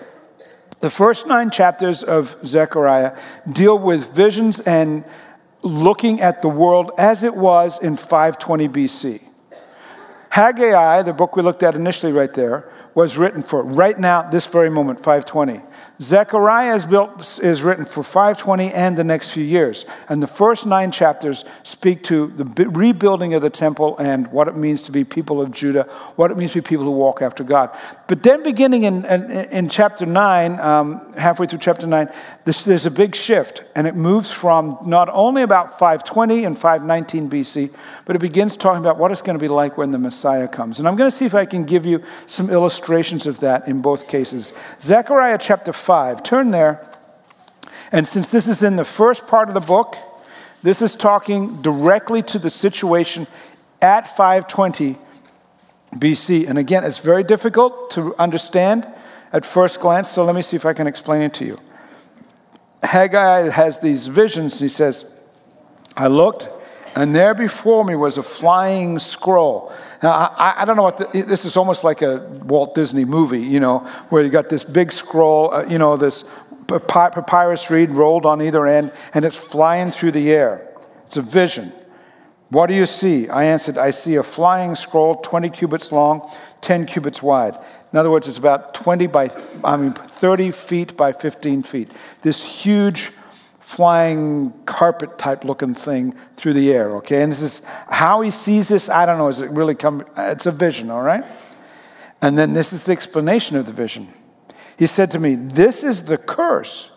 the 0.80 0.90
first 0.90 1.26
nine 1.26 1.50
chapters 1.50 2.02
of 2.02 2.36
Zechariah 2.44 3.16
deal 3.50 3.78
with 3.78 4.12
visions 4.14 4.60
and 4.60 5.04
looking 5.62 6.20
at 6.20 6.42
the 6.42 6.48
world 6.48 6.92
as 6.98 7.24
it 7.24 7.34
was 7.34 7.82
in 7.82 7.96
520 7.96 8.68
BC. 8.68 9.22
Haggai, 10.30 11.02
the 11.02 11.14
book 11.14 11.34
we 11.34 11.42
looked 11.42 11.62
at 11.62 11.74
initially 11.74 12.12
right 12.12 12.32
there, 12.34 12.70
was 12.96 13.18
written 13.18 13.42
for 13.42 13.62
right 13.62 13.98
now, 13.98 14.22
this 14.22 14.46
very 14.46 14.70
moment, 14.70 14.98
520. 15.04 15.60
Zechariah 16.00 16.74
is, 16.74 16.86
built, 16.86 17.38
is 17.42 17.62
written 17.62 17.84
for 17.84 18.02
520 18.02 18.72
and 18.72 18.96
the 18.96 19.04
next 19.04 19.32
few 19.32 19.44
years. 19.44 19.84
And 20.08 20.22
the 20.22 20.26
first 20.26 20.64
nine 20.64 20.90
chapters 20.90 21.44
speak 21.62 22.02
to 22.04 22.28
the 22.28 22.44
rebuilding 22.70 23.34
of 23.34 23.42
the 23.42 23.50
temple 23.50 23.98
and 23.98 24.26
what 24.32 24.48
it 24.48 24.56
means 24.56 24.80
to 24.82 24.92
be 24.92 25.04
people 25.04 25.42
of 25.42 25.50
Judah, 25.50 25.82
what 26.16 26.30
it 26.30 26.38
means 26.38 26.52
to 26.52 26.62
be 26.62 26.66
people 26.66 26.86
who 26.86 26.90
walk 26.90 27.20
after 27.20 27.44
God. 27.44 27.76
But 28.08 28.22
then, 28.22 28.42
beginning 28.42 28.84
in, 28.84 29.04
in, 29.04 29.30
in 29.30 29.68
chapter 29.68 30.06
9, 30.06 30.58
um, 30.60 31.12
halfway 31.14 31.46
through 31.46 31.58
chapter 31.58 31.86
9, 31.86 32.10
this, 32.46 32.64
there's 32.64 32.86
a 32.86 32.90
big 32.90 33.14
shift. 33.14 33.62
And 33.74 33.86
it 33.86 33.94
moves 33.94 34.30
from 34.30 34.78
not 34.86 35.10
only 35.10 35.42
about 35.42 35.78
520 35.78 36.44
and 36.44 36.58
519 36.58 37.28
BC, 37.28 37.74
but 38.06 38.16
it 38.16 38.20
begins 38.20 38.56
talking 38.56 38.80
about 38.80 38.96
what 38.96 39.10
it's 39.10 39.22
going 39.22 39.38
to 39.38 39.42
be 39.42 39.48
like 39.48 39.76
when 39.76 39.90
the 39.90 39.98
Messiah 39.98 40.48
comes. 40.48 40.78
And 40.78 40.88
I'm 40.88 40.96
going 40.96 41.10
to 41.10 41.16
see 41.16 41.26
if 41.26 41.34
I 41.34 41.44
can 41.44 41.64
give 41.64 41.84
you 41.84 42.02
some 42.26 42.48
illustrations 42.48 42.85
of 42.88 43.40
that 43.40 43.66
in 43.68 43.82
both 43.82 44.08
cases. 44.08 44.52
Zechariah 44.80 45.38
chapter 45.40 45.72
5. 45.72 46.22
Turn 46.22 46.50
there. 46.50 46.86
And 47.92 48.06
since 48.06 48.30
this 48.30 48.46
is 48.46 48.62
in 48.62 48.76
the 48.76 48.84
first 48.84 49.26
part 49.26 49.48
of 49.48 49.54
the 49.54 49.60
book, 49.60 49.96
this 50.62 50.82
is 50.82 50.94
talking 50.96 51.62
directly 51.62 52.22
to 52.24 52.38
the 52.38 52.50
situation 52.50 53.26
at 53.80 54.08
520 54.08 54.96
BC. 55.94 56.48
And 56.48 56.58
again, 56.58 56.84
it's 56.84 56.98
very 56.98 57.22
difficult 57.22 57.90
to 57.92 58.14
understand 58.18 58.86
at 59.32 59.44
first 59.44 59.80
glance, 59.80 60.10
so 60.10 60.24
let 60.24 60.34
me 60.34 60.42
see 60.42 60.56
if 60.56 60.64
I 60.64 60.72
can 60.72 60.86
explain 60.86 61.22
it 61.22 61.34
to 61.34 61.44
you. 61.44 61.58
Haggai 62.82 63.50
has 63.50 63.80
these 63.80 64.06
visions. 64.06 64.58
He 64.60 64.68
says, 64.68 65.12
I 65.96 66.06
looked, 66.06 66.48
and 66.94 67.14
there 67.14 67.34
before 67.34 67.84
me 67.84 67.96
was 67.96 68.18
a 68.18 68.22
flying 68.22 68.98
scroll. 68.98 69.72
Now, 70.02 70.34
I, 70.36 70.54
I 70.58 70.64
don't 70.64 70.76
know 70.76 70.82
what 70.82 70.98
the, 70.98 71.22
this 71.22 71.44
is 71.44 71.56
almost 71.56 71.84
like 71.84 72.02
a 72.02 72.18
Walt 72.44 72.74
Disney 72.74 73.04
movie, 73.04 73.42
you 73.42 73.60
know, 73.60 73.80
where 74.10 74.22
you 74.22 74.28
got 74.28 74.48
this 74.48 74.64
big 74.64 74.92
scroll, 74.92 75.52
uh, 75.52 75.64
you 75.64 75.78
know, 75.78 75.96
this 75.96 76.24
papyrus 76.66 77.70
reed 77.70 77.90
rolled 77.90 78.26
on 78.26 78.42
either 78.42 78.66
end, 78.66 78.92
and 79.14 79.24
it's 79.24 79.36
flying 79.36 79.90
through 79.90 80.12
the 80.12 80.30
air. 80.30 80.68
It's 81.06 81.16
a 81.16 81.22
vision. 81.22 81.72
What 82.50 82.66
do 82.66 82.74
you 82.74 82.86
see? 82.86 83.28
I 83.28 83.44
answered, 83.44 83.76
I 83.76 83.90
see 83.90 84.16
a 84.16 84.22
flying 84.22 84.76
scroll 84.76 85.16
20 85.16 85.50
cubits 85.50 85.90
long, 85.90 86.30
10 86.60 86.86
cubits 86.86 87.22
wide. 87.22 87.56
In 87.92 87.98
other 87.98 88.10
words, 88.10 88.28
it's 88.28 88.38
about 88.38 88.74
20 88.74 89.06
by, 89.08 89.30
I 89.64 89.76
mean, 89.76 89.92
30 89.92 90.50
feet 90.52 90.96
by 90.96 91.12
15 91.12 91.62
feet. 91.62 91.90
This 92.22 92.44
huge 92.44 93.10
flying 93.66 94.52
carpet 94.64 95.18
type 95.18 95.42
looking 95.42 95.74
thing 95.74 96.14
through 96.36 96.52
the 96.52 96.72
air, 96.72 96.94
okay? 96.98 97.22
And 97.22 97.32
this 97.32 97.42
is 97.42 97.64
how 97.90 98.20
he 98.20 98.30
sees 98.30 98.68
this, 98.68 98.88
I 98.88 99.04
don't 99.04 99.18
know, 99.18 99.26
is 99.26 99.40
it 99.40 99.50
really 99.50 99.74
come, 99.74 100.04
it's 100.16 100.46
a 100.46 100.52
vision, 100.52 100.88
all 100.88 101.02
right? 101.02 101.24
And 102.22 102.38
then 102.38 102.52
this 102.52 102.72
is 102.72 102.84
the 102.84 102.92
explanation 102.92 103.56
of 103.56 103.66
the 103.66 103.72
vision. 103.72 104.14
He 104.78 104.86
said 104.86 105.10
to 105.10 105.18
me, 105.18 105.34
This 105.34 105.82
is 105.82 106.06
the 106.06 106.16
curse. 106.16 106.92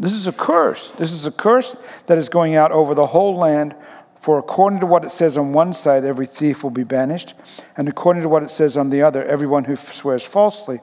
This 0.00 0.12
is 0.12 0.26
a 0.26 0.32
curse. 0.32 0.90
This 0.90 1.12
is 1.12 1.24
a 1.24 1.30
curse 1.30 1.80
that 2.06 2.18
is 2.18 2.28
going 2.28 2.56
out 2.56 2.72
over 2.72 2.92
the 2.92 3.06
whole 3.06 3.36
land. 3.36 3.76
For 4.18 4.40
according 4.40 4.80
to 4.80 4.86
what 4.86 5.04
it 5.04 5.12
says 5.12 5.38
on 5.38 5.52
one 5.52 5.72
side, 5.72 6.04
every 6.04 6.26
thief 6.26 6.64
will 6.64 6.70
be 6.70 6.82
banished. 6.82 7.34
And 7.76 7.86
according 7.86 8.24
to 8.24 8.28
what 8.28 8.42
it 8.42 8.50
says 8.50 8.76
on 8.76 8.90
the 8.90 9.02
other, 9.02 9.24
everyone 9.24 9.64
who 9.64 9.76
swears 9.76 10.24
falsely 10.24 10.80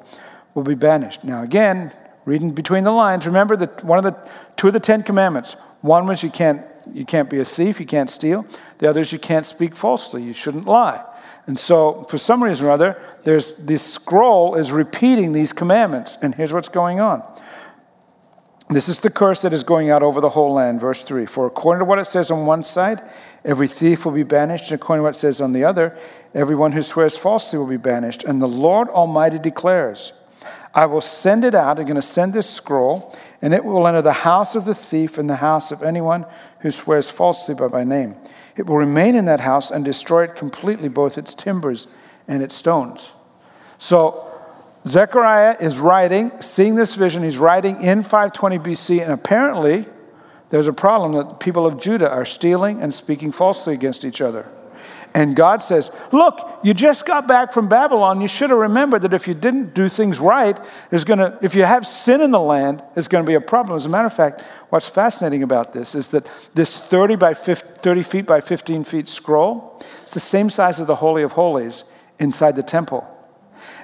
will 0.53 0.63
be 0.63 0.75
banished. 0.75 1.25
Now, 1.25 1.43
again, 1.43 1.91
reading 2.25 2.51
between 2.51 2.83
the 2.83 2.91
lines, 2.91 3.25
remember 3.25 3.55
that 3.57 3.83
one 3.83 3.97
of 3.97 4.03
the 4.03 4.29
two 4.57 4.67
of 4.67 4.73
the 4.73 4.79
Ten 4.79 5.03
Commandments. 5.03 5.55
One 5.81 6.05
was 6.05 6.23
you 6.23 6.29
can't 6.29 6.65
you 6.93 7.05
can't 7.05 7.29
be 7.29 7.39
a 7.39 7.45
thief, 7.45 7.79
you 7.79 7.85
can't 7.85 8.09
steal. 8.09 8.45
The 8.79 8.89
other 8.89 9.01
is 9.01 9.11
you 9.11 9.19
can't 9.19 9.45
speak 9.45 9.75
falsely, 9.75 10.23
you 10.23 10.33
shouldn't 10.33 10.65
lie. 10.65 11.03
And 11.47 11.59
so, 11.59 12.05
for 12.09 12.17
some 12.17 12.43
reason 12.43 12.67
or 12.67 12.71
other, 12.71 13.01
there's 13.23 13.55
this 13.57 13.93
scroll 13.93 14.55
is 14.55 14.71
repeating 14.71 15.33
these 15.33 15.53
commandments, 15.53 16.17
and 16.21 16.35
here's 16.35 16.53
what's 16.53 16.69
going 16.69 16.99
on. 16.99 17.23
This 18.69 18.87
is 18.87 19.01
the 19.01 19.09
curse 19.09 19.41
that 19.41 19.51
is 19.51 19.63
going 19.63 19.89
out 19.89 20.01
over 20.01 20.21
the 20.21 20.29
whole 20.29 20.53
land, 20.53 20.79
verse 20.79 21.03
3. 21.03 21.25
For 21.25 21.45
according 21.45 21.79
to 21.79 21.85
what 21.85 21.99
it 21.99 22.05
says 22.05 22.31
on 22.31 22.45
one 22.45 22.63
side, 22.63 23.01
every 23.43 23.67
thief 23.67 24.05
will 24.05 24.13
be 24.13 24.23
banished, 24.23 24.71
and 24.71 24.79
according 24.79 25.01
to 25.01 25.03
what 25.03 25.15
it 25.15 25.19
says 25.19 25.41
on 25.41 25.51
the 25.51 25.65
other, 25.65 25.97
everyone 26.33 26.71
who 26.71 26.81
swears 26.81 27.17
falsely 27.17 27.59
will 27.59 27.67
be 27.67 27.75
banished. 27.75 28.23
And 28.23 28.41
the 28.41 28.47
Lord 28.47 28.87
Almighty 28.87 29.39
declares, 29.39 30.13
I 30.73 30.85
will 30.85 31.01
send 31.01 31.43
it 31.43 31.53
out. 31.53 31.79
I'm 31.79 31.85
going 31.85 31.95
to 31.95 32.01
send 32.01 32.33
this 32.33 32.49
scroll, 32.49 33.15
and 33.41 33.53
it 33.53 33.65
will 33.65 33.87
enter 33.87 34.01
the 34.01 34.13
house 34.13 34.55
of 34.55 34.65
the 34.65 34.75
thief 34.75 35.17
and 35.17 35.29
the 35.29 35.37
house 35.37 35.71
of 35.71 35.83
anyone 35.83 36.25
who 36.59 36.71
swears 36.71 37.11
falsely 37.11 37.55
by 37.55 37.67
my 37.67 37.83
name. 37.83 38.15
It 38.55 38.67
will 38.67 38.77
remain 38.77 39.15
in 39.15 39.25
that 39.25 39.41
house 39.41 39.71
and 39.71 39.83
destroy 39.83 40.23
it 40.23 40.35
completely, 40.35 40.87
both 40.87 41.17
its 41.17 41.33
timbers 41.33 41.93
and 42.27 42.41
its 42.41 42.55
stones. 42.55 43.15
So, 43.77 44.27
Zechariah 44.87 45.57
is 45.59 45.79
writing, 45.79 46.31
seeing 46.41 46.75
this 46.75 46.95
vision, 46.95 47.23
he's 47.23 47.37
writing 47.37 47.81
in 47.81 48.01
520 48.01 48.59
BC, 48.59 49.01
and 49.01 49.11
apparently 49.11 49.85
there's 50.49 50.67
a 50.67 50.73
problem 50.73 51.13
that 51.13 51.29
the 51.29 51.35
people 51.35 51.67
of 51.67 51.79
Judah 51.79 52.09
are 52.09 52.25
stealing 52.25 52.81
and 52.81 52.93
speaking 52.93 53.31
falsely 53.31 53.73
against 53.73 54.03
each 54.03 54.21
other. 54.21 54.47
And 55.13 55.36
God 55.36 55.62
says, 55.62 55.91
Look, 56.12 56.39
you 56.63 56.74
just 56.74 57.06
got 57.06 57.27
back 57.27 57.51
from 57.51 57.68
Babylon. 57.68 58.22
You 58.22 58.27
should 58.27 58.50
have 58.50 58.60
remembered 58.60 59.01
that 59.01 59.13
if 59.13 59.27
you 59.27 59.34
didn't 59.34 59.74
do 59.74 59.89
things 59.89 60.20
right, 60.20 60.58
there's 60.89 61.03
gonna, 61.03 61.38
if 61.41 61.53
you 61.53 61.63
have 61.63 61.86
sin 61.86 62.22
in 62.22 62.32
the 62.32 62.39
land, 62.39 62.82
it's 62.96 63.08
going 63.08 63.24
to 63.24 63.27
be 63.27 63.34
a 63.34 63.41
problem. 63.41 63.75
As 63.75 63.86
a 63.86 63.89
matter 63.89 64.08
of 64.08 64.13
fact, 64.13 64.41
what's 64.70 64.88
fascinating 64.88 65.44
about 65.44 65.74
this 65.74 65.96
is 65.96 66.10
that 66.10 66.27
this 66.53 66.80
30, 66.80 67.18
by 67.18 67.34
50, 67.34 67.80
30 67.82 68.03
feet 68.03 68.25
by 68.25 68.39
15 68.39 68.84
feet 68.86 69.08
scroll, 69.10 69.82
it's 70.01 70.13
the 70.13 70.20
same 70.20 70.50
size 70.50 70.80
as 70.80 70.88
the 70.88 70.96
Holy 70.96 71.24
of 71.24 71.34
Holies 71.34 71.84
inside 72.18 72.56
the 72.56 72.63
temple. 72.63 73.06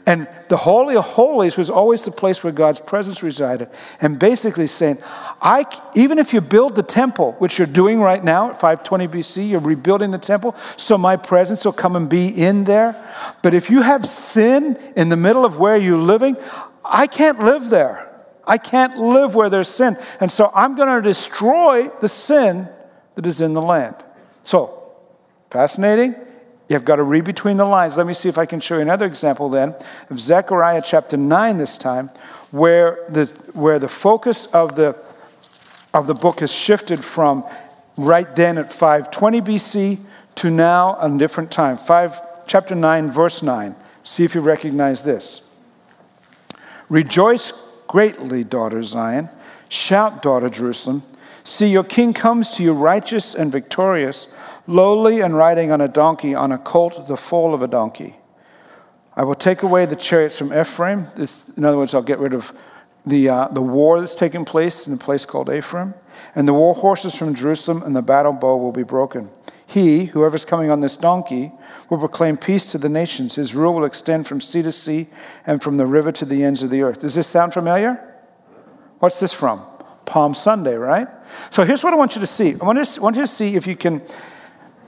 And 0.07 0.25
the 0.47 0.55
Holy 0.55 0.95
of 0.95 1.03
Holies 1.03 1.57
was 1.57 1.69
always 1.69 2.03
the 2.03 2.11
place 2.11 2.41
where 2.41 2.53
God's 2.53 2.79
presence 2.79 3.21
resided. 3.21 3.69
And 3.99 4.17
basically 4.17 4.65
saying, 4.65 4.99
I, 5.41 5.65
even 5.95 6.17
if 6.17 6.33
you 6.33 6.39
build 6.39 6.77
the 6.77 6.81
temple, 6.81 7.33
which 7.39 7.57
you're 7.57 7.67
doing 7.67 7.99
right 7.99 8.23
now 8.23 8.51
at 8.51 8.53
520 8.53 9.09
BC, 9.09 9.49
you're 9.49 9.59
rebuilding 9.59 10.11
the 10.11 10.17
temple, 10.17 10.55
so 10.77 10.97
my 10.97 11.17
presence 11.17 11.65
will 11.65 11.73
come 11.73 11.97
and 11.97 12.07
be 12.09 12.29
in 12.29 12.63
there. 12.63 12.95
But 13.43 13.53
if 13.53 13.69
you 13.69 13.81
have 13.81 14.05
sin 14.05 14.79
in 14.95 15.09
the 15.09 15.17
middle 15.17 15.43
of 15.43 15.59
where 15.59 15.75
you're 15.75 15.97
living, 15.97 16.37
I 16.85 17.07
can't 17.07 17.39
live 17.39 17.69
there. 17.69 18.09
I 18.45 18.57
can't 18.57 18.97
live 18.97 19.35
where 19.35 19.49
there's 19.49 19.67
sin. 19.67 19.97
And 20.21 20.31
so 20.31 20.51
I'm 20.55 20.75
going 20.75 20.87
to 20.87 21.01
destroy 21.01 21.89
the 21.99 22.07
sin 22.07 22.69
that 23.15 23.25
is 23.25 23.41
in 23.41 23.53
the 23.53 23.61
land. 23.61 23.95
So, 24.45 24.89
fascinating. 25.51 26.15
You've 26.69 26.85
got 26.85 26.97
to 26.97 27.03
read 27.03 27.23
between 27.23 27.57
the 27.57 27.65
lines. 27.65 27.95
Let 27.95 28.07
me 28.07 28.13
see 28.13 28.27
if 28.27 28.37
I 28.37 28.45
can 28.45 28.59
show 28.59 28.75
you 28.75 28.81
another 28.81 29.05
example 29.05 29.49
then 29.49 29.73
of 30.09 30.19
Zechariah 30.19 30.81
chapter 30.83 31.15
9 31.15 31.57
this 31.57 31.77
time, 31.77 32.09
where 32.51 33.05
the, 33.09 33.25
where 33.53 33.79
the 33.79 33.87
focus 33.87 34.47
of 34.47 34.75
the, 34.75 34.95
of 35.93 36.07
the 36.07 36.13
book 36.13 36.41
has 36.41 36.51
shifted 36.51 37.03
from 37.03 37.45
right 37.95 38.35
then 38.35 38.57
at 38.57 38.71
520 38.71 39.41
BC 39.41 39.99
to 40.35 40.49
now 40.49 40.97
a 40.99 41.17
different 41.17 41.51
time. 41.51 41.77
5, 41.77 42.45
chapter 42.47 42.75
9, 42.75 43.11
verse 43.11 43.41
9. 43.41 43.75
See 44.03 44.23
if 44.23 44.35
you 44.35 44.41
recognize 44.41 45.03
this. 45.03 45.41
Rejoice 46.89 47.53
greatly, 47.87 48.43
daughter 48.43 48.83
Zion. 48.83 49.29
Shout, 49.69 50.21
daughter 50.21 50.49
Jerusalem. 50.49 51.03
See, 51.43 51.67
your 51.67 51.83
king 51.83 52.13
comes 52.13 52.49
to 52.51 52.63
you 52.63 52.73
righteous 52.73 53.33
and 53.33 53.51
victorious 53.51 54.33
lowly 54.67 55.21
and 55.21 55.35
riding 55.35 55.71
on 55.71 55.81
a 55.81 55.87
donkey, 55.87 56.35
on 56.35 56.51
a 56.51 56.57
colt, 56.57 57.07
the 57.07 57.17
foal 57.17 57.53
of 57.53 57.61
a 57.61 57.67
donkey. 57.67 58.17
I 59.15 59.23
will 59.23 59.35
take 59.35 59.63
away 59.63 59.85
the 59.85 59.95
chariots 59.95 60.37
from 60.37 60.53
Ephraim. 60.53 61.07
This, 61.15 61.49
in 61.57 61.65
other 61.65 61.77
words, 61.77 61.95
I'll 61.95 62.03
get 62.03 62.19
rid 62.19 62.35
of 62.35 62.53
the, 63.05 63.29
uh, 63.29 63.47
the 63.47 63.61
war 63.61 63.99
that's 63.99 64.13
taking 64.13 64.45
place 64.45 64.85
in 64.85 64.93
a 64.93 64.97
place 64.97 65.25
called 65.25 65.51
Ephraim. 65.51 65.95
And 66.35 66.47
the 66.47 66.53
war 66.53 66.75
horses 66.75 67.15
from 67.15 67.33
Jerusalem 67.33 67.81
and 67.81 67.95
the 67.95 68.01
battle 68.01 68.33
bow 68.33 68.57
will 68.57 68.71
be 68.71 68.83
broken. 68.83 69.29
He, 69.65 70.05
whoever's 70.05 70.45
coming 70.45 70.69
on 70.69 70.81
this 70.81 70.95
donkey, 70.95 71.51
will 71.89 71.97
proclaim 71.97 72.37
peace 72.37 72.71
to 72.71 72.77
the 72.77 72.89
nations. 72.89 73.35
His 73.35 73.55
rule 73.55 73.73
will 73.73 73.85
extend 73.85 74.27
from 74.27 74.39
sea 74.39 74.61
to 74.61 74.71
sea 74.71 75.07
and 75.45 75.61
from 75.61 75.77
the 75.77 75.85
river 75.85 76.11
to 76.13 76.25
the 76.25 76.43
ends 76.43 76.63
of 76.63 76.69
the 76.69 76.83
earth. 76.83 76.99
Does 76.99 77.15
this 77.15 77.27
sound 77.27 77.53
familiar? 77.53 78.01
What's 78.99 79.19
this 79.19 79.33
from? 79.33 79.65
Palm 80.05 80.33
Sunday, 80.35 80.75
right? 80.75 81.07
So 81.51 81.65
here's 81.65 81.83
what 81.83 81.91
I 81.91 81.97
want 81.97 82.15
you 82.15 82.21
to 82.21 82.27
see. 82.27 82.53
I 82.53 82.65
want, 82.65 82.83
to, 82.83 82.99
I 82.99 83.03
want 83.03 83.15
you 83.17 83.23
to 83.23 83.27
see 83.27 83.55
if 83.55 83.67
you 83.67 83.75
can 83.75 84.01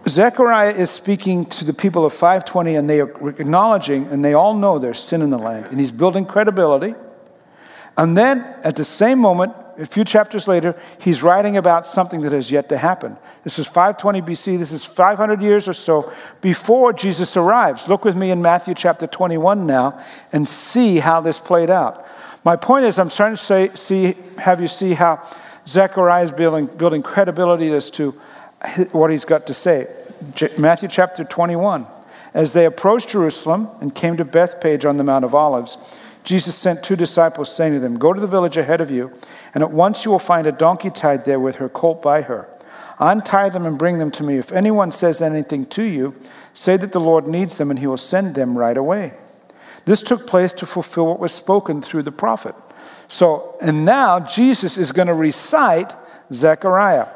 Zechariah 0.07 0.73
is 0.73 0.89
speaking 0.89 1.45
to 1.47 1.65
the 1.65 1.73
people 1.73 2.05
of 2.05 2.13
520, 2.13 2.75
and 2.75 2.89
they 2.89 3.01
are 3.01 3.29
acknowledging, 3.29 4.07
and 4.07 4.23
they 4.23 4.33
all 4.33 4.53
know 4.53 4.79
there's 4.79 4.99
sin 4.99 5.21
in 5.21 5.29
the 5.29 5.37
land. 5.37 5.67
And 5.67 5.79
he's 5.79 5.91
building 5.91 6.25
credibility. 6.25 6.95
And 7.97 8.17
then 8.17 8.39
at 8.63 8.75
the 8.75 8.85
same 8.85 9.19
moment, 9.19 9.53
a 9.77 9.85
few 9.85 10.03
chapters 10.03 10.47
later, 10.47 10.75
he's 10.99 11.23
writing 11.23 11.57
about 11.57 11.87
something 11.87 12.21
that 12.21 12.31
has 12.31 12.51
yet 12.51 12.69
to 12.69 12.77
happen. 12.77 13.17
This 13.43 13.59
is 13.59 13.67
520 13.67 14.21
BC. 14.21 14.57
This 14.57 14.71
is 14.71 14.83
500 14.83 15.41
years 15.41 15.67
or 15.67 15.73
so 15.73 16.11
before 16.41 16.91
Jesus 16.91 17.37
arrives. 17.37 17.87
Look 17.87 18.03
with 18.03 18.15
me 18.15 18.31
in 18.31 18.41
Matthew 18.41 18.73
chapter 18.73 19.07
21 19.07 19.65
now 19.65 20.01
and 20.33 20.47
see 20.47 20.99
how 20.99 21.21
this 21.21 21.39
played 21.39 21.69
out. 21.69 22.05
My 22.43 22.55
point 22.55 22.85
is, 22.85 22.99
I'm 22.99 23.09
trying 23.09 23.33
to 23.33 23.37
say, 23.37 23.69
see, 23.73 24.15
have 24.37 24.59
you 24.59 24.67
see 24.67 24.93
how 24.93 25.25
Zechariah 25.67 26.23
is 26.23 26.31
building, 26.31 26.65
building 26.65 27.01
credibility 27.01 27.71
as 27.71 27.89
to 27.91 28.19
what 28.91 29.11
he's 29.11 29.25
got 29.25 29.47
to 29.47 29.53
say. 29.53 29.87
Matthew 30.57 30.89
chapter 30.89 31.23
21. 31.23 31.87
As 32.33 32.53
they 32.53 32.65
approached 32.65 33.09
Jerusalem 33.09 33.69
and 33.81 33.95
came 33.95 34.17
to 34.17 34.25
Bethphage 34.25 34.85
on 34.85 34.97
the 34.97 35.03
Mount 35.03 35.25
of 35.25 35.33
Olives, 35.33 35.77
Jesus 36.23 36.55
sent 36.55 36.83
two 36.83 36.95
disciples, 36.95 37.51
saying 37.51 37.73
to 37.73 37.79
them, 37.79 37.97
Go 37.97 38.13
to 38.13 38.19
the 38.19 38.27
village 38.27 38.57
ahead 38.57 38.81
of 38.81 38.91
you, 38.91 39.11
and 39.53 39.63
at 39.63 39.71
once 39.71 40.05
you 40.05 40.11
will 40.11 40.19
find 40.19 40.45
a 40.45 40.51
donkey 40.51 40.89
tied 40.89 41.25
there 41.25 41.39
with 41.39 41.55
her 41.55 41.69
colt 41.69 42.01
by 42.01 42.21
her. 42.23 42.47
Untie 42.99 43.49
them 43.49 43.65
and 43.65 43.79
bring 43.79 43.97
them 43.97 44.11
to 44.11 44.23
me. 44.23 44.37
If 44.37 44.51
anyone 44.51 44.91
says 44.91 45.21
anything 45.21 45.65
to 45.67 45.83
you, 45.83 46.13
say 46.53 46.75
that 46.77 46.91
the 46.91 46.99
Lord 46.99 47.27
needs 47.27 47.57
them, 47.57 47.71
and 47.71 47.79
he 47.79 47.87
will 47.87 47.97
send 47.97 48.35
them 48.35 48.57
right 48.57 48.77
away. 48.77 49.13
This 49.85 50.03
took 50.03 50.27
place 50.27 50.53
to 50.53 50.65
fulfill 50.65 51.07
what 51.07 51.19
was 51.19 51.31
spoken 51.31 51.81
through 51.81 52.03
the 52.03 52.11
prophet. 52.11 52.53
So, 53.07 53.55
and 53.61 53.85
now 53.85 54.19
Jesus 54.19 54.77
is 54.77 54.91
going 54.91 55.07
to 55.07 55.13
recite 55.13 55.95
Zechariah. 56.31 57.07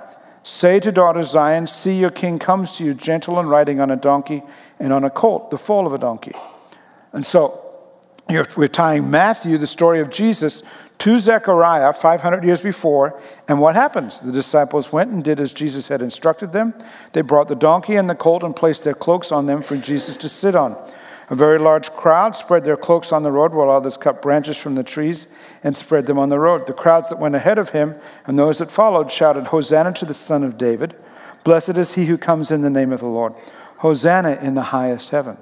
Say 0.44 0.80
to 0.82 0.92
daughter 0.92 1.24
Zion, 1.24 1.68
See, 1.68 1.98
your 1.98 2.12
king 2.12 2.38
comes 2.38 2.74
to 2.74 2.84
you, 2.84 2.94
gentle 2.94 3.40
and 3.40 3.50
riding 3.50 3.80
on 3.80 3.90
a 3.90 3.96
donkey 3.96 4.44
and 4.80 4.92
on 4.92 5.04
a 5.04 5.10
colt, 5.10 5.52
the 5.52 5.58
foal 5.58 5.88
of 5.88 5.94
a 5.94 5.98
donkey. 5.98 6.34
And 7.14 7.26
so, 7.26 7.60
we're 8.30 8.68
tying 8.68 9.10
Matthew, 9.10 9.58
the 9.58 9.68
story 9.68 10.00
of 10.00 10.10
Jesus, 10.10 10.64
to 11.00 11.20
Zechariah 11.20 11.92
500 11.94 12.44
years 12.44 12.62
before. 12.62 13.20
And 13.48 13.60
what 13.60 13.76
happens? 13.76 14.22
The 14.22 14.32
disciples 14.32 14.92
went 14.92 15.12
and 15.12 15.24
did 15.24 15.40
as 15.40 15.52
Jesus 15.52 15.90
had 15.90 16.02
instructed 16.02 16.54
them. 16.54 16.74
They 17.12 17.22
brought 17.22 17.48
the 17.50 17.56
donkey 17.56 17.96
and 17.96 18.10
the 18.10 18.16
colt 18.16 18.44
and 18.44 18.56
placed 18.56 18.84
their 18.84 18.94
cloaks 18.94 19.32
on 19.32 19.46
them 19.46 19.62
for 19.62 19.76
Jesus 19.76 20.16
to 20.18 20.30
sit 20.30 20.56
on. 20.56 20.78
A 21.34 21.36
very 21.36 21.58
large 21.58 21.90
crowd 21.94 22.36
spread 22.36 22.64
their 22.64 22.78
cloaks 22.78 23.12
on 23.12 23.24
the 23.24 23.32
road, 23.32 23.56
while 23.56 23.72
others 23.72 23.98
cut 23.98 24.22
branches 24.22 24.56
from 24.56 24.74
the 24.74 24.84
trees 24.84 25.26
and 25.64 25.76
spread 25.76 26.06
them 26.06 26.20
on 26.20 26.30
the 26.30 26.38
road. 26.38 26.68
The 26.68 26.74
crowds 26.74 27.10
that 27.10 27.18
went 27.18 27.34
ahead 27.34 27.58
of 27.58 27.70
him 27.70 27.96
and 28.28 28.38
those 28.38 28.60
that 28.60 28.70
followed 28.70 29.12
shouted, 29.12 29.48
Hosanna 29.48 29.94
to 29.94 30.06
the 30.06 30.14
Son 30.14 30.44
of 30.44 30.60
David! 30.60 30.96
Blessed 31.44 31.76
is 31.76 31.96
he 31.96 32.06
who 32.06 32.20
comes 32.20 32.52
in 32.52 32.62
the 32.62 32.70
name 32.70 32.94
of 32.94 33.00
the 33.00 33.08
Lord! 33.08 33.34
Hosanna 33.78 34.38
in 34.44 34.54
the 34.54 34.62
highest 34.62 35.10
heaven. 35.10 35.40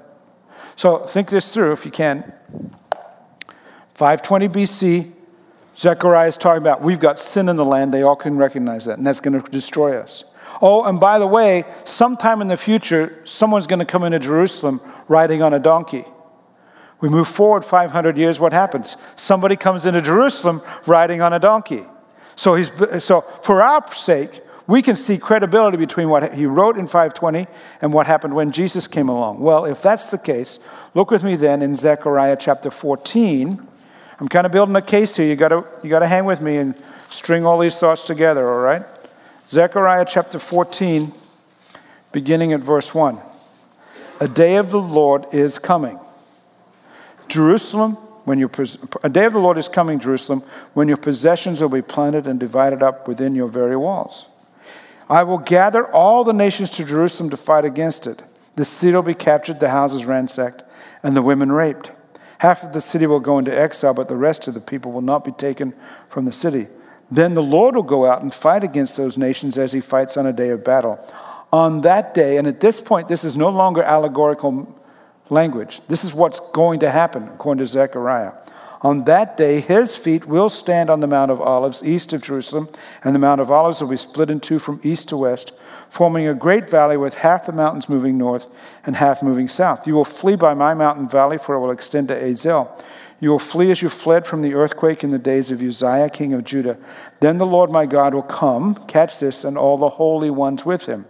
So 0.76 1.00
think 1.00 1.28
this 1.28 1.52
through 1.52 1.72
if 1.72 1.84
you 1.84 1.90
can. 1.90 2.32
520 3.92 4.48
BC, 4.48 5.12
Zechariah 5.76 6.28
is 6.28 6.38
talking 6.38 6.62
about 6.62 6.80
we've 6.80 7.00
got 7.00 7.18
sin 7.18 7.50
in 7.50 7.56
the 7.56 7.66
land. 7.66 7.92
They 7.92 8.00
all 8.00 8.16
can 8.16 8.38
recognize 8.38 8.86
that, 8.86 8.96
and 8.96 9.06
that's 9.06 9.20
going 9.20 9.38
to 9.38 9.50
destroy 9.50 9.98
us. 9.98 10.24
Oh, 10.62 10.84
and 10.84 10.98
by 10.98 11.18
the 11.18 11.26
way, 11.26 11.64
sometime 11.84 12.40
in 12.40 12.48
the 12.48 12.56
future, 12.56 13.20
someone's 13.24 13.66
going 13.66 13.80
to 13.80 13.84
come 13.84 14.04
into 14.04 14.18
Jerusalem 14.18 14.80
riding 15.08 15.42
on 15.42 15.52
a 15.54 15.58
donkey. 15.58 16.04
We 17.00 17.08
move 17.08 17.26
forward 17.26 17.64
500 17.64 18.16
years, 18.16 18.38
what 18.38 18.52
happens? 18.52 18.96
Somebody 19.16 19.56
comes 19.56 19.86
into 19.86 20.00
Jerusalem 20.00 20.62
riding 20.86 21.20
on 21.20 21.32
a 21.32 21.38
donkey. 21.38 21.84
So, 22.36 22.54
he's, 22.54 22.70
so 23.04 23.22
for 23.42 23.60
our 23.60 23.86
sake, 23.92 24.40
we 24.66 24.82
can 24.82 24.94
see 24.96 25.18
credibility 25.18 25.76
between 25.76 26.08
what 26.08 26.34
he 26.34 26.46
wrote 26.46 26.78
in 26.78 26.86
520 26.86 27.46
and 27.80 27.92
what 27.92 28.06
happened 28.06 28.34
when 28.34 28.52
Jesus 28.52 28.86
came 28.86 29.08
along. 29.08 29.40
Well, 29.40 29.64
if 29.64 29.82
that's 29.82 30.10
the 30.10 30.18
case, 30.18 30.60
look 30.94 31.10
with 31.10 31.24
me 31.24 31.34
then 31.36 31.62
in 31.62 31.74
Zechariah 31.74 32.36
chapter 32.38 32.70
14. 32.70 33.68
I'm 34.20 34.28
kind 34.28 34.46
of 34.46 34.52
building 34.52 34.76
a 34.76 34.82
case 34.82 35.16
here. 35.16 35.26
You 35.26 35.34
got 35.34 35.48
to 35.48 35.64
you 35.82 35.90
got 35.90 35.98
to 35.98 36.06
hang 36.06 36.24
with 36.24 36.40
me 36.40 36.56
and 36.58 36.76
string 37.10 37.44
all 37.44 37.58
these 37.58 37.78
thoughts 37.78 38.04
together, 38.04 38.48
all 38.48 38.60
right? 38.60 38.86
Zechariah 39.48 40.06
chapter 40.08 40.38
14 40.38 41.12
beginning 42.12 42.52
at 42.52 42.60
verse 42.60 42.94
1. 42.94 43.18
A 44.22 44.28
day 44.28 44.54
of 44.54 44.70
the 44.70 44.80
Lord 44.80 45.26
is 45.32 45.58
coming. 45.58 45.98
Jerusalem, 47.26 47.94
when 48.24 48.38
your 48.38 48.52
a 49.02 49.08
day 49.08 49.24
of 49.24 49.32
the 49.32 49.40
Lord 49.40 49.58
is 49.58 49.66
coming, 49.66 49.98
Jerusalem, 49.98 50.44
when 50.74 50.86
your 50.86 50.96
possessions 50.96 51.60
will 51.60 51.68
be 51.68 51.82
planted 51.82 52.28
and 52.28 52.38
divided 52.38 52.84
up 52.84 53.08
within 53.08 53.34
your 53.34 53.48
very 53.48 53.76
walls. 53.76 54.28
I 55.10 55.24
will 55.24 55.38
gather 55.38 55.84
all 55.88 56.22
the 56.22 56.32
nations 56.32 56.70
to 56.70 56.84
Jerusalem 56.84 57.30
to 57.30 57.36
fight 57.36 57.64
against 57.64 58.06
it. 58.06 58.22
The 58.54 58.64
city 58.64 58.94
will 58.94 59.02
be 59.02 59.14
captured, 59.14 59.58
the 59.58 59.70
houses 59.70 60.04
ransacked, 60.04 60.62
and 61.02 61.16
the 61.16 61.22
women 61.22 61.50
raped. 61.50 61.90
Half 62.38 62.62
of 62.62 62.74
the 62.74 62.80
city 62.80 63.08
will 63.08 63.18
go 63.18 63.38
into 63.38 63.52
exile, 63.52 63.92
but 63.92 64.06
the 64.06 64.14
rest 64.14 64.46
of 64.46 64.54
the 64.54 64.60
people 64.60 64.92
will 64.92 65.02
not 65.02 65.24
be 65.24 65.32
taken 65.32 65.74
from 66.08 66.26
the 66.26 66.30
city. 66.32 66.68
Then 67.10 67.34
the 67.34 67.42
Lord 67.42 67.74
will 67.74 67.82
go 67.82 68.06
out 68.06 68.22
and 68.22 68.32
fight 68.32 68.62
against 68.62 68.96
those 68.96 69.18
nations 69.18 69.58
as 69.58 69.72
he 69.72 69.80
fights 69.80 70.16
on 70.16 70.26
a 70.26 70.32
day 70.32 70.50
of 70.50 70.62
battle 70.62 71.04
on 71.52 71.82
that 71.82 72.14
day, 72.14 72.38
and 72.38 72.46
at 72.46 72.60
this 72.60 72.80
point, 72.80 73.08
this 73.08 73.24
is 73.24 73.36
no 73.36 73.50
longer 73.50 73.82
allegorical 73.82 74.74
language. 75.28 75.80
This 75.88 76.04
is 76.04 76.14
what's 76.14 76.40
going 76.50 76.80
to 76.80 76.90
happen, 76.90 77.24
according 77.24 77.58
to 77.58 77.66
Zechariah. 77.66 78.32
On 78.80 79.04
that 79.04 79.36
day, 79.36 79.60
his 79.60 79.96
feet 79.96 80.26
will 80.26 80.48
stand 80.48 80.90
on 80.90 80.98
the 80.98 81.06
Mount 81.06 81.30
of 81.30 81.40
Olives 81.40 81.84
east 81.84 82.12
of 82.12 82.22
Jerusalem, 82.22 82.68
and 83.04 83.14
the 83.14 83.20
Mount 83.20 83.40
of 83.40 83.50
Olives 83.50 83.80
will 83.80 83.88
be 83.88 83.96
split 83.96 84.28
in 84.28 84.40
two 84.40 84.58
from 84.58 84.80
east 84.82 85.08
to 85.10 85.16
west, 85.16 85.52
forming 85.88 86.26
a 86.26 86.34
great 86.34 86.68
valley 86.68 86.96
with 86.96 87.16
half 87.16 87.46
the 87.46 87.52
mountains 87.52 87.88
moving 87.88 88.18
north 88.18 88.48
and 88.84 88.96
half 88.96 89.22
moving 89.22 89.46
south. 89.46 89.86
You 89.86 89.94
will 89.94 90.04
flee 90.04 90.34
by 90.34 90.54
my 90.54 90.74
mountain 90.74 91.08
valley, 91.08 91.38
for 91.38 91.54
it 91.54 91.60
will 91.60 91.70
extend 91.70 92.08
to 92.08 92.24
Azel. 92.24 92.76
You 93.20 93.30
will 93.30 93.38
flee 93.38 93.70
as 93.70 93.82
you 93.82 93.88
fled 93.88 94.26
from 94.26 94.42
the 94.42 94.54
earthquake 94.54 95.04
in 95.04 95.10
the 95.10 95.18
days 95.18 95.52
of 95.52 95.62
Uzziah, 95.62 96.10
king 96.10 96.32
of 96.32 96.42
Judah. 96.42 96.76
Then 97.20 97.38
the 97.38 97.46
Lord 97.46 97.70
my 97.70 97.86
God 97.86 98.14
will 98.14 98.22
come, 98.22 98.74
catch 98.86 99.20
this, 99.20 99.44
and 99.44 99.56
all 99.56 99.76
the 99.78 99.90
holy 99.90 100.30
ones 100.30 100.66
with 100.66 100.86
him. 100.86 101.06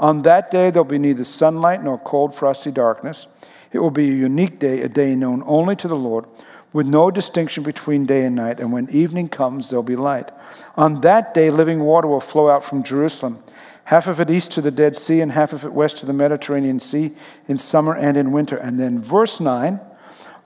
On 0.00 0.22
that 0.22 0.50
day, 0.50 0.70
there'll 0.70 0.84
be 0.84 0.98
neither 0.98 1.24
sunlight 1.24 1.84
nor 1.84 1.98
cold, 1.98 2.34
frosty 2.34 2.72
darkness. 2.72 3.26
It 3.70 3.80
will 3.80 3.90
be 3.90 4.08
a 4.08 4.14
unique 4.14 4.58
day, 4.58 4.80
a 4.80 4.88
day 4.88 5.14
known 5.14 5.42
only 5.46 5.76
to 5.76 5.88
the 5.88 5.94
Lord, 5.94 6.24
with 6.72 6.86
no 6.86 7.10
distinction 7.10 7.62
between 7.62 8.06
day 8.06 8.24
and 8.24 8.34
night. 8.34 8.60
And 8.60 8.72
when 8.72 8.88
evening 8.90 9.28
comes, 9.28 9.68
there'll 9.68 9.82
be 9.82 9.96
light. 9.96 10.30
On 10.74 11.02
that 11.02 11.34
day, 11.34 11.50
living 11.50 11.80
water 11.80 12.08
will 12.08 12.20
flow 12.20 12.48
out 12.48 12.64
from 12.64 12.82
Jerusalem, 12.82 13.42
half 13.84 14.06
of 14.06 14.20
it 14.20 14.30
east 14.30 14.52
to 14.52 14.62
the 14.62 14.70
Dead 14.70 14.96
Sea, 14.96 15.20
and 15.20 15.32
half 15.32 15.52
of 15.52 15.64
it 15.66 15.72
west 15.74 15.98
to 15.98 16.06
the 16.06 16.14
Mediterranean 16.14 16.80
Sea, 16.80 17.14
in 17.46 17.58
summer 17.58 17.94
and 17.94 18.16
in 18.16 18.32
winter. 18.32 18.56
And 18.56 18.80
then 18.80 19.02
verse 19.02 19.38
9. 19.38 19.80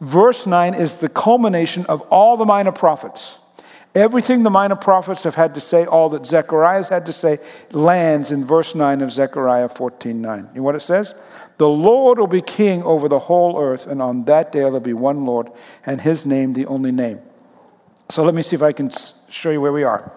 Verse 0.01 0.47
9 0.47 0.75
is 0.75 0.97
the 0.97 1.09
culmination 1.09 1.87
of 1.87 2.01
all 2.03 2.37
the 2.37 2.45
minor 2.45 2.73
prophets. 2.73 3.39
Everything 3.95 4.43
the 4.43 4.51
minor 4.51 4.75
prophets 4.75 5.23
have 5.23 5.37
had 5.37 5.55
to 5.55 5.61
say, 5.61 5.87
all 5.87 6.09
that 6.09 6.27
Zechariah 6.27 6.79
has 6.79 6.89
had 6.89 7.07
to 7.07 7.13
say, 7.13 7.39
lands 7.71 8.33
in 8.33 8.45
verse 8.45 8.75
9 8.75 9.01
of 9.01 9.13
Zechariah 9.13 9.69
14 9.69 10.21
9. 10.21 10.39
You 10.39 10.57
know 10.57 10.63
what 10.65 10.75
it 10.75 10.81
says? 10.81 11.15
The 11.59 11.69
Lord 11.69 12.19
will 12.19 12.27
be 12.27 12.43
king 12.43 12.83
over 12.83 13.09
the 13.09 13.21
whole 13.21 13.61
earth, 13.61 13.87
and 13.87 14.03
on 14.03 14.25
that 14.25 14.51
day 14.51 14.61
there'll 14.61 14.81
be 14.81 14.93
one 14.93 15.25
Lord, 15.25 15.49
and 15.87 16.01
his 16.01 16.27
name 16.27 16.55
the 16.55 16.67
only 16.67 16.91
name. 16.91 17.21
So 18.09 18.25
let 18.25 18.35
me 18.35 18.43
see 18.43 18.57
if 18.57 18.63
I 18.63 18.73
can 18.73 18.91
show 19.31 19.51
you 19.51 19.61
where 19.61 19.73
we 19.73 19.85
are. 19.85 20.13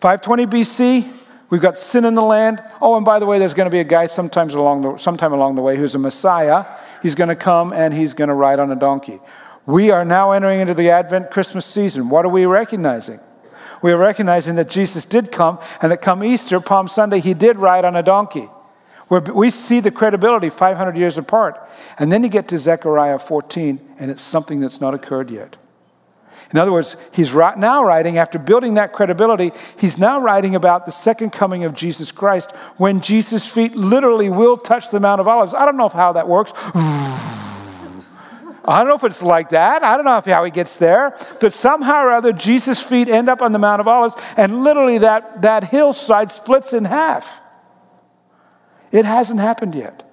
520 0.00 0.46
BC, 0.46 1.12
we've 1.50 1.60
got 1.60 1.76
sin 1.76 2.06
in 2.06 2.14
the 2.14 2.22
land. 2.22 2.62
Oh, 2.80 2.96
and 2.96 3.04
by 3.04 3.18
the 3.18 3.26
way, 3.26 3.38
there's 3.38 3.54
going 3.54 3.66
to 3.66 3.70
be 3.70 3.80
a 3.80 3.84
guy 3.84 4.06
sometimes 4.06 4.54
along 4.54 4.82
the, 4.82 4.96
sometime 4.96 5.34
along 5.34 5.56
the 5.56 5.62
way 5.62 5.76
who's 5.76 5.94
a 5.94 5.98
Messiah. 5.98 6.64
He's 7.02 7.14
going 7.14 7.28
to 7.28 7.36
come 7.36 7.72
and 7.72 7.92
he's 7.92 8.14
going 8.14 8.28
to 8.28 8.34
ride 8.34 8.58
on 8.58 8.72
a 8.72 8.76
donkey. 8.76 9.20
We 9.66 9.90
are 9.90 10.04
now 10.04 10.32
entering 10.32 10.60
into 10.60 10.74
the 10.74 10.90
Advent 10.90 11.30
Christmas 11.30 11.64
season. 11.64 12.08
What 12.08 12.24
are 12.24 12.30
we 12.30 12.46
recognizing? 12.46 13.20
We 13.80 13.92
are 13.92 13.96
recognizing 13.96 14.56
that 14.56 14.68
Jesus 14.68 15.04
did 15.04 15.32
come, 15.32 15.58
and 15.80 15.90
that 15.90 16.02
come 16.02 16.22
Easter, 16.22 16.60
Palm 16.60 16.88
Sunday, 16.88 17.20
he 17.20 17.34
did 17.34 17.56
ride 17.56 17.84
on 17.84 17.96
a 17.96 18.02
donkey. 18.02 18.48
Where 19.08 19.20
we 19.20 19.50
see 19.50 19.80
the 19.80 19.90
credibility 19.90 20.48
500 20.48 20.96
years 20.96 21.18
apart. 21.18 21.60
And 21.98 22.10
then 22.10 22.22
you 22.22 22.28
get 22.28 22.48
to 22.48 22.58
Zechariah 22.58 23.18
14, 23.18 23.80
and 23.98 24.10
it's 24.10 24.22
something 24.22 24.60
that's 24.60 24.80
not 24.80 24.94
occurred 24.94 25.30
yet. 25.30 25.56
In 26.52 26.58
other 26.58 26.72
words, 26.72 26.96
he's 27.12 27.32
right 27.32 27.56
now 27.56 27.84
writing, 27.84 28.18
after 28.18 28.38
building 28.38 28.74
that 28.74 28.92
credibility, 28.92 29.52
he's 29.78 29.98
now 29.98 30.20
writing 30.20 30.54
about 30.54 30.86
the 30.86 30.92
second 30.92 31.30
coming 31.30 31.64
of 31.64 31.74
Jesus 31.74 32.12
Christ 32.12 32.52
when 32.76 33.00
Jesus' 33.00 33.46
feet 33.46 33.74
literally 33.74 34.28
will 34.28 34.56
touch 34.56 34.90
the 34.90 35.00
Mount 35.00 35.20
of 35.20 35.28
Olives. 35.28 35.54
I 35.54 35.64
don't 35.64 35.76
know 35.76 35.88
how 35.88 36.12
that 36.12 36.28
works. 36.28 36.52
I 38.64 38.78
don't 38.78 38.88
know 38.88 38.94
if 38.94 39.04
it's 39.04 39.22
like 39.22 39.48
that. 39.50 39.82
I 39.82 39.96
don't 39.96 40.04
know 40.04 40.18
if, 40.18 40.24
how 40.24 40.44
he 40.44 40.50
gets 40.50 40.76
there. 40.76 41.16
But 41.40 41.52
somehow 41.52 42.04
or 42.04 42.12
other, 42.12 42.32
Jesus' 42.32 42.80
feet 42.80 43.08
end 43.08 43.28
up 43.28 43.42
on 43.42 43.52
the 43.52 43.58
Mount 43.58 43.80
of 43.80 43.88
Olives, 43.88 44.14
and 44.36 44.62
literally 44.62 44.98
that, 44.98 45.42
that 45.42 45.64
hillside 45.64 46.30
splits 46.30 46.72
in 46.72 46.84
half. 46.84 47.28
It 48.92 49.04
hasn't 49.04 49.40
happened 49.40 49.74
yet. 49.74 50.08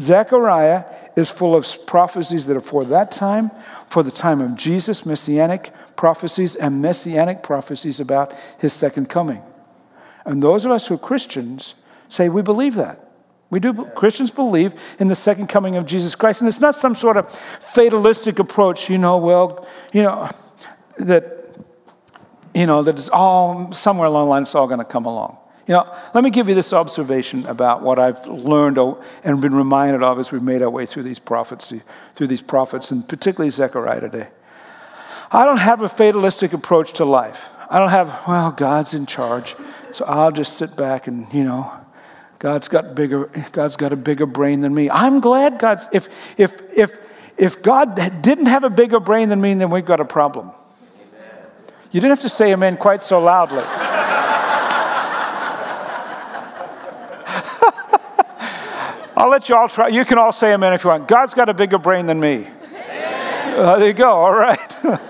Zechariah 0.00 0.84
is 1.14 1.30
full 1.30 1.54
of 1.54 1.66
prophecies 1.86 2.46
that 2.46 2.56
are 2.56 2.60
for 2.60 2.84
that 2.84 3.10
time, 3.10 3.50
for 3.88 4.02
the 4.02 4.10
time 4.10 4.40
of 4.40 4.56
Jesus, 4.56 5.06
messianic 5.06 5.72
prophecies, 5.96 6.54
and 6.54 6.82
messianic 6.82 7.42
prophecies 7.42 8.00
about 8.00 8.34
his 8.58 8.72
second 8.72 9.08
coming. 9.08 9.42
And 10.24 10.42
those 10.42 10.64
of 10.64 10.72
us 10.72 10.88
who 10.88 10.94
are 10.94 10.98
Christians 10.98 11.74
say 12.08 12.28
we 12.28 12.42
believe 12.42 12.74
that. 12.74 13.05
We 13.48 13.60
do, 13.60 13.72
Christians 13.94 14.30
believe 14.30 14.74
in 14.98 15.08
the 15.08 15.14
second 15.14 15.46
coming 15.46 15.76
of 15.76 15.86
Jesus 15.86 16.14
Christ. 16.14 16.40
And 16.40 16.48
it's 16.48 16.60
not 16.60 16.74
some 16.74 16.94
sort 16.94 17.16
of 17.16 17.32
fatalistic 17.60 18.38
approach, 18.38 18.90
you 18.90 18.98
know, 18.98 19.18
well, 19.18 19.66
you 19.92 20.02
know, 20.02 20.28
that, 20.98 21.56
you 22.54 22.66
know, 22.66 22.82
that 22.82 22.96
it's 22.96 23.08
all, 23.08 23.70
somewhere 23.72 24.08
along 24.08 24.26
the 24.26 24.30
line, 24.30 24.42
it's 24.42 24.54
all 24.54 24.66
going 24.66 24.80
to 24.80 24.84
come 24.84 25.06
along. 25.06 25.38
You 25.68 25.74
know, 25.74 25.96
let 26.14 26.22
me 26.22 26.30
give 26.30 26.48
you 26.48 26.54
this 26.54 26.72
observation 26.72 27.44
about 27.46 27.82
what 27.82 27.98
I've 27.98 28.24
learned 28.26 28.78
and 29.24 29.40
been 29.40 29.54
reminded 29.54 30.02
of 30.02 30.18
as 30.18 30.30
we've 30.30 30.42
made 30.42 30.62
our 30.62 30.70
way 30.70 30.86
through 30.86 31.02
these 31.02 31.18
prophets, 31.18 31.72
through 32.14 32.26
these 32.28 32.42
prophets, 32.42 32.90
and 32.90 33.08
particularly 33.08 33.50
Zechariah 33.50 34.00
today. 34.00 34.28
I 35.32 35.44
don't 35.44 35.58
have 35.58 35.82
a 35.82 35.88
fatalistic 35.88 36.52
approach 36.52 36.92
to 36.94 37.04
life. 37.04 37.48
I 37.68 37.80
don't 37.80 37.90
have, 37.90 38.22
well, 38.28 38.52
God's 38.52 38.94
in 38.94 39.06
charge, 39.06 39.56
so 39.92 40.04
I'll 40.04 40.30
just 40.30 40.56
sit 40.56 40.76
back 40.76 41.08
and, 41.08 41.32
you 41.34 41.42
know, 41.42 41.80
God's 42.38 42.68
got 42.68 42.94
bigger, 42.94 43.26
God's 43.52 43.76
got 43.76 43.92
a 43.92 43.96
bigger 43.96 44.26
brain 44.26 44.60
than 44.60 44.74
me. 44.74 44.90
I'm 44.90 45.20
glad 45.20 45.58
God's, 45.58 45.88
if, 45.92 46.08
if, 46.38 46.60
if, 46.74 46.98
if 47.38 47.62
God 47.62 47.94
didn't 48.22 48.46
have 48.46 48.64
a 48.64 48.70
bigger 48.70 49.00
brain 49.00 49.28
than 49.28 49.40
me, 49.40 49.54
then 49.54 49.70
we've 49.70 49.84
got 49.84 50.00
a 50.00 50.04
problem. 50.04 50.50
You 51.92 52.00
didn't 52.00 52.10
have 52.10 52.22
to 52.22 52.28
say 52.28 52.52
amen 52.52 52.76
quite 52.76 53.02
so 53.02 53.20
loudly. 53.20 53.62
I'll 59.16 59.30
let 59.30 59.48
you 59.48 59.56
all 59.56 59.68
try. 59.68 59.88
You 59.88 60.04
can 60.04 60.18
all 60.18 60.32
say 60.32 60.52
amen 60.52 60.74
if 60.74 60.84
you 60.84 60.90
want. 60.90 61.08
God's 61.08 61.32
got 61.32 61.48
a 61.48 61.54
bigger 61.54 61.78
brain 61.78 62.04
than 62.04 62.20
me. 62.20 62.46
Uh, 63.56 63.78
there 63.78 63.88
you 63.88 63.94
go. 63.94 64.10
All 64.10 64.34
right. 64.34 64.60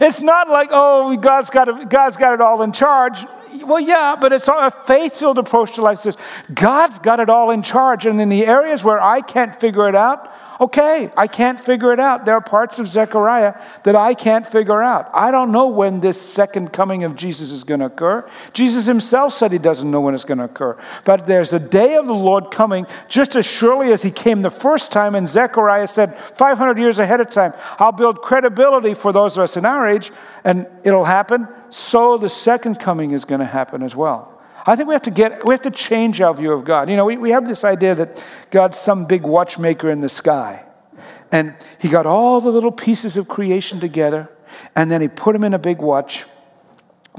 it's 0.00 0.22
not 0.22 0.48
like, 0.48 0.68
oh, 0.70 1.16
God's 1.16 1.50
got, 1.50 1.66
it, 1.68 1.88
God's 1.88 2.16
got 2.16 2.34
it 2.34 2.40
all 2.40 2.62
in 2.62 2.70
charge. 2.70 3.26
Well, 3.64 3.80
yeah, 3.80 4.16
but 4.20 4.32
it's 4.32 4.48
a 4.48 4.70
faith 4.70 5.16
filled 5.16 5.38
approach 5.38 5.74
to 5.74 5.82
life 5.82 5.98
says, 5.98 6.16
God's 6.52 6.98
got 6.98 7.20
it 7.20 7.30
all 7.30 7.50
in 7.50 7.62
charge. 7.62 8.06
And 8.06 8.20
in 8.20 8.28
the 8.28 8.46
areas 8.46 8.82
where 8.84 9.00
I 9.00 9.20
can't 9.20 9.54
figure 9.54 9.88
it 9.88 9.94
out, 9.94 10.32
Okay, 10.58 11.10
I 11.16 11.26
can't 11.26 11.60
figure 11.60 11.92
it 11.92 12.00
out. 12.00 12.24
There 12.24 12.34
are 12.34 12.40
parts 12.40 12.78
of 12.78 12.88
Zechariah 12.88 13.60
that 13.84 13.94
I 13.94 14.14
can't 14.14 14.46
figure 14.46 14.82
out. 14.82 15.10
I 15.12 15.30
don't 15.30 15.52
know 15.52 15.68
when 15.68 16.00
this 16.00 16.20
second 16.20 16.72
coming 16.72 17.04
of 17.04 17.14
Jesus 17.14 17.50
is 17.50 17.62
going 17.62 17.80
to 17.80 17.86
occur. 17.86 18.28
Jesus 18.54 18.86
himself 18.86 19.34
said 19.34 19.52
he 19.52 19.58
doesn't 19.58 19.90
know 19.90 20.00
when 20.00 20.14
it's 20.14 20.24
going 20.24 20.38
to 20.38 20.44
occur. 20.44 20.78
But 21.04 21.26
there's 21.26 21.52
a 21.52 21.58
day 21.58 21.96
of 21.96 22.06
the 22.06 22.14
Lord 22.14 22.50
coming 22.50 22.86
just 23.06 23.36
as 23.36 23.44
surely 23.44 23.92
as 23.92 24.02
he 24.02 24.10
came 24.10 24.40
the 24.40 24.50
first 24.50 24.92
time. 24.92 25.14
And 25.14 25.28
Zechariah 25.28 25.88
said 25.88 26.16
500 26.16 26.78
years 26.78 26.98
ahead 26.98 27.20
of 27.20 27.28
time, 27.28 27.52
I'll 27.78 27.92
build 27.92 28.22
credibility 28.22 28.94
for 28.94 29.12
those 29.12 29.36
of 29.36 29.42
us 29.42 29.58
in 29.58 29.66
our 29.66 29.86
age, 29.86 30.10
and 30.42 30.66
it'll 30.84 31.04
happen. 31.04 31.48
So 31.76 32.16
the 32.16 32.30
second 32.30 32.76
coming 32.76 33.10
is 33.10 33.26
going 33.26 33.40
to 33.40 33.44
happen 33.44 33.82
as 33.82 33.94
well. 33.94 34.40
I 34.66 34.76
think 34.76 34.88
we 34.88 34.94
have 34.94 35.02
to 35.02 35.10
get, 35.10 35.44
we 35.44 35.52
have 35.52 35.60
to 35.60 35.70
change 35.70 36.22
our 36.22 36.32
view 36.32 36.54
of 36.54 36.64
God. 36.64 36.88
You 36.88 36.96
know, 36.96 37.04
we, 37.04 37.18
we 37.18 37.32
have 37.32 37.46
this 37.46 37.64
idea 37.64 37.94
that 37.96 38.24
God's 38.50 38.78
some 38.78 39.04
big 39.04 39.24
watchmaker 39.24 39.90
in 39.90 40.00
the 40.00 40.08
sky. 40.08 40.64
And 41.30 41.54
he 41.78 41.90
got 41.90 42.06
all 42.06 42.40
the 42.40 42.48
little 42.48 42.72
pieces 42.72 43.18
of 43.18 43.28
creation 43.28 43.78
together, 43.78 44.30
and 44.74 44.90
then 44.90 45.02
he 45.02 45.08
put 45.08 45.34
them 45.34 45.44
in 45.44 45.52
a 45.52 45.58
big 45.58 45.80
watch 45.80 46.24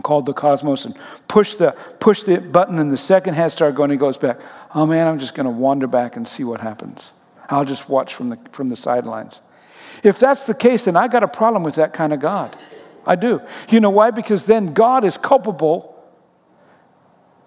called 0.01 0.25
the 0.25 0.33
cosmos 0.33 0.85
and 0.85 0.97
push 1.27 1.53
the, 1.53 1.73
push 1.99 2.23
the 2.23 2.41
button, 2.41 2.79
and 2.79 2.91
the 2.91 2.97
second 2.97 3.35
has 3.35 3.53
started 3.53 3.75
going, 3.75 3.91
he 3.91 3.95
goes 3.95 4.17
back. 4.17 4.39
Oh 4.73 4.87
man, 4.87 5.07
I'm 5.07 5.19
just 5.19 5.35
going 5.35 5.45
to 5.45 5.51
wander 5.51 5.85
back 5.85 6.15
and 6.15 6.27
see 6.27 6.43
what 6.43 6.61
happens. 6.61 7.13
I'll 7.47 7.63
just 7.63 7.89
watch 7.89 8.15
from 8.15 8.29
the, 8.29 8.39
from 8.53 8.69
the 8.69 8.75
sidelines. 8.75 9.39
If 10.03 10.17
that's 10.17 10.47
the 10.47 10.55
case, 10.55 10.85
then 10.85 10.95
I 10.95 11.09
got 11.09 11.21
a 11.21 11.27
problem 11.27 11.61
with 11.61 11.75
that 11.75 11.93
kind 11.93 12.11
of 12.11 12.19
God. 12.19 12.57
I 13.07 13.15
do. 13.15 13.41
You 13.69 13.79
know 13.79 13.89
why? 13.89 14.11
Because 14.11 14.45
then 14.45 14.73
God 14.73 15.03
is 15.03 15.17
culpable 15.17 15.95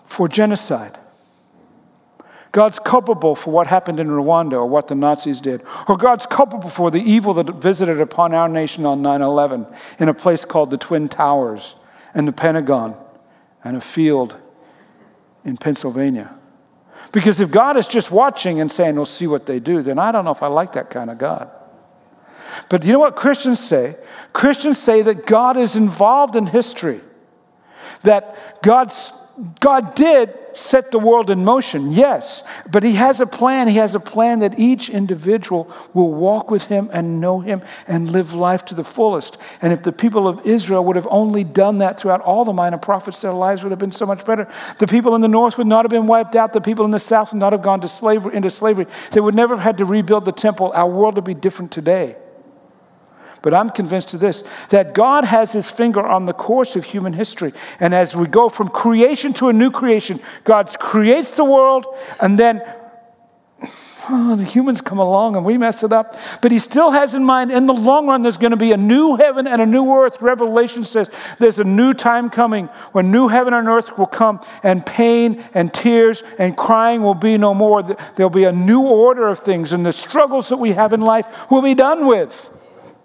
for 0.05 0.27
genocide. 0.27 0.99
God's 2.53 2.81
culpable 2.81 3.37
for 3.37 3.53
what 3.53 3.69
happened 3.69 4.01
in 4.01 4.09
Rwanda 4.09 4.55
or 4.55 4.67
what 4.67 4.89
the 4.89 4.97
Nazis 4.97 5.41
did. 5.41 5.63
Or 5.87 5.97
God's 5.97 6.27
culpable 6.27 6.69
for 6.69 6.91
the 6.91 7.01
evil 7.01 7.33
that 7.35 7.55
visited 7.55 8.01
upon 8.01 8.35
our 8.35 8.49
nation 8.49 8.85
on 8.87 9.03
9 9.03 9.23
11 9.23 9.67
in 10.01 10.09
a 10.09 10.15
place 10.15 10.45
called 10.45 10.71
the 10.71 10.79
Twin 10.79 11.09
Towers 11.09 11.77
and 12.13 12.27
the 12.27 12.33
Pentagon 12.33 12.97
and 13.63 13.77
a 13.77 13.81
field 13.81 14.37
in 15.45 15.57
Pennsylvania. 15.57 16.35
Because 17.13 17.41
if 17.41 17.51
God 17.51 17.77
is 17.77 17.87
just 17.87 18.11
watching 18.11 18.61
and 18.61 18.71
saying, 18.71 18.97
we'll 18.97 19.05
see 19.05 19.27
what 19.27 19.47
they 19.47 19.61
do, 19.61 19.83
then 19.83 19.99
I 19.99 20.11
don't 20.11 20.25
know 20.25 20.31
if 20.31 20.43
I 20.43 20.49
like 20.49 20.73
that 20.73 20.91
kind 20.91 21.11
of 21.11 21.19
God. 21.19 21.51
But 22.69 22.85
you 22.85 22.93
know 22.93 22.99
what 22.99 23.17
Christians 23.17 23.61
say? 23.61 23.97
Christians 24.33 24.79
say 24.79 25.03
that 25.03 25.27
God 25.27 25.57
is 25.57 25.77
involved 25.77 26.37
in 26.37 26.47
history, 26.47 27.01
that 28.03 28.63
God's 28.63 29.13
God 29.59 29.95
did 29.95 30.35
set 30.53 30.91
the 30.91 30.99
world 30.99 31.31
in 31.31 31.45
motion, 31.45 31.91
yes, 31.93 32.43
but 32.71 32.83
He 32.83 32.95
has 32.95 33.21
a 33.21 33.27
plan. 33.27 33.69
He 33.69 33.77
has 33.77 33.95
a 33.95 34.01
plan 34.01 34.41
that 34.41 34.59
each 34.59 34.91
individual 34.91 35.71
will 35.95 36.13
walk 36.13 36.51
with 36.51 36.67
Him 36.67 36.91
and 36.93 37.21
know 37.21 37.41
Him 37.41 37.63
and 37.87 38.11
live 38.11 38.35
life 38.35 38.65
to 38.67 38.75
the 38.75 38.85
fullest. 38.85 39.39
And 39.63 39.73
if 39.73 39.83
the 39.83 39.93
people 39.93 40.29
of 40.29 40.45
Israel 40.45 40.85
would 40.85 40.97
have 40.97 41.09
only 41.11 41.45
done 41.45 41.79
that 41.79 41.99
throughout 41.99 42.21
all 42.21 42.45
the 42.45 42.53
minor 42.53 42.77
prophets, 42.77 43.23
their 43.23 43.33
lives 43.33 43.63
would 43.63 43.71
have 43.71 43.79
been 43.79 43.93
so 43.93 44.05
much 44.05 44.27
better. 44.27 44.47
The 44.79 44.87
people 44.87 45.15
in 45.15 45.23
the 45.23 45.29
north 45.29 45.57
would 45.57 45.67
not 45.67 45.85
have 45.85 45.91
been 45.91 46.07
wiped 46.07 46.37
out. 46.37 46.53
The 46.53 46.61
people 46.61 46.85
in 46.85 46.91
the 46.91 46.99
south 46.99 47.33
would 47.33 47.39
not 47.39 47.53
have 47.53 47.63
gone 47.63 47.81
to 47.81 47.89
slavery, 47.89 48.35
into 48.35 48.51
slavery. 48.51 48.87
They 49.13 49.21
would 49.21 49.35
never 49.35 49.55
have 49.57 49.65
had 49.65 49.79
to 49.79 49.85
rebuild 49.87 50.27
the 50.27 50.33
temple. 50.33 50.73
Our 50.75 50.91
world 50.91 51.15
would 51.15 51.25
be 51.25 51.35
different 51.35 51.73
today. 51.73 52.17
But 53.43 53.55
I'm 53.55 53.71
convinced 53.71 54.15
of 54.15 54.21
this 54.21 54.45
that 54.71 54.95
God 54.95 55.25
has 55.25 55.53
his 55.53 55.71
finger 55.71 56.07
on 56.07 56.27
the 56.27 56.33
course 56.33 56.77
of 56.77 56.85
human 56.85 57.13
history. 57.13 57.53
And 57.79 57.95
as 57.95 58.15
we 58.17 58.27
go 58.27 58.49
from 58.49 58.69
creation 58.69 59.33
to 59.35 59.49
a 59.49 59.53
new 59.53 59.71
creation, 59.71 60.21
God 60.45 60.77
creates 60.79 61.33
the 61.33 61.45
world 61.45 61.87
and 62.21 62.39
then 62.39 62.63
oh, 64.11 64.35
the 64.37 64.45
humans 64.45 64.81
come 64.81 64.99
along 64.99 65.37
and 65.37 65.45
we 65.45 65.59
mess 65.59 65.83
it 65.83 65.93
up. 65.93 66.17
But 66.43 66.53
he 66.53 66.59
still 66.59 66.91
has 66.91 67.15
in 67.15 67.25
mind 67.25 67.51
in 67.51 67.67
the 67.67 67.75
long 67.75 68.07
run 68.07 68.23
there's 68.23 68.37
going 68.37 68.51
to 68.51 68.57
be 68.57 68.73
a 68.73 68.77
new 68.77 69.17
heaven 69.17 69.47
and 69.47 69.61
a 69.63 69.67
new 69.67 69.91
earth. 69.93 70.21
Revelation 70.21 70.85
says 70.85 71.11
there's 71.39 71.59
a 71.59 71.65
new 71.65 71.95
time 71.95 72.31
coming 72.31 72.67
when 72.93 73.11
new 73.11 73.29
heaven 73.29 73.55
and 73.55 73.69
earth 73.69 73.99
will 73.99 74.07
come 74.07 74.41
and 74.63 74.85
pain 74.85 75.43
and 75.55 75.73
tears 75.73 76.23
and 76.39 76.57
crying 76.57 77.03
will 77.03 77.15
be 77.15 77.39
no 77.39 77.55
more. 77.55 77.83
There'll 77.83 78.31
be 78.31 78.45
a 78.45 78.53
new 78.53 78.83
order 78.83 79.29
of 79.29 79.39
things 79.39 79.73
and 79.73 79.85
the 79.85 79.93
struggles 79.93 80.49
that 80.49 80.59
we 80.59 80.73
have 80.73 80.93
in 80.93 81.01
life 81.01 81.51
will 81.51 81.63
be 81.63 81.75
done 81.75 82.07
with. 82.07 82.51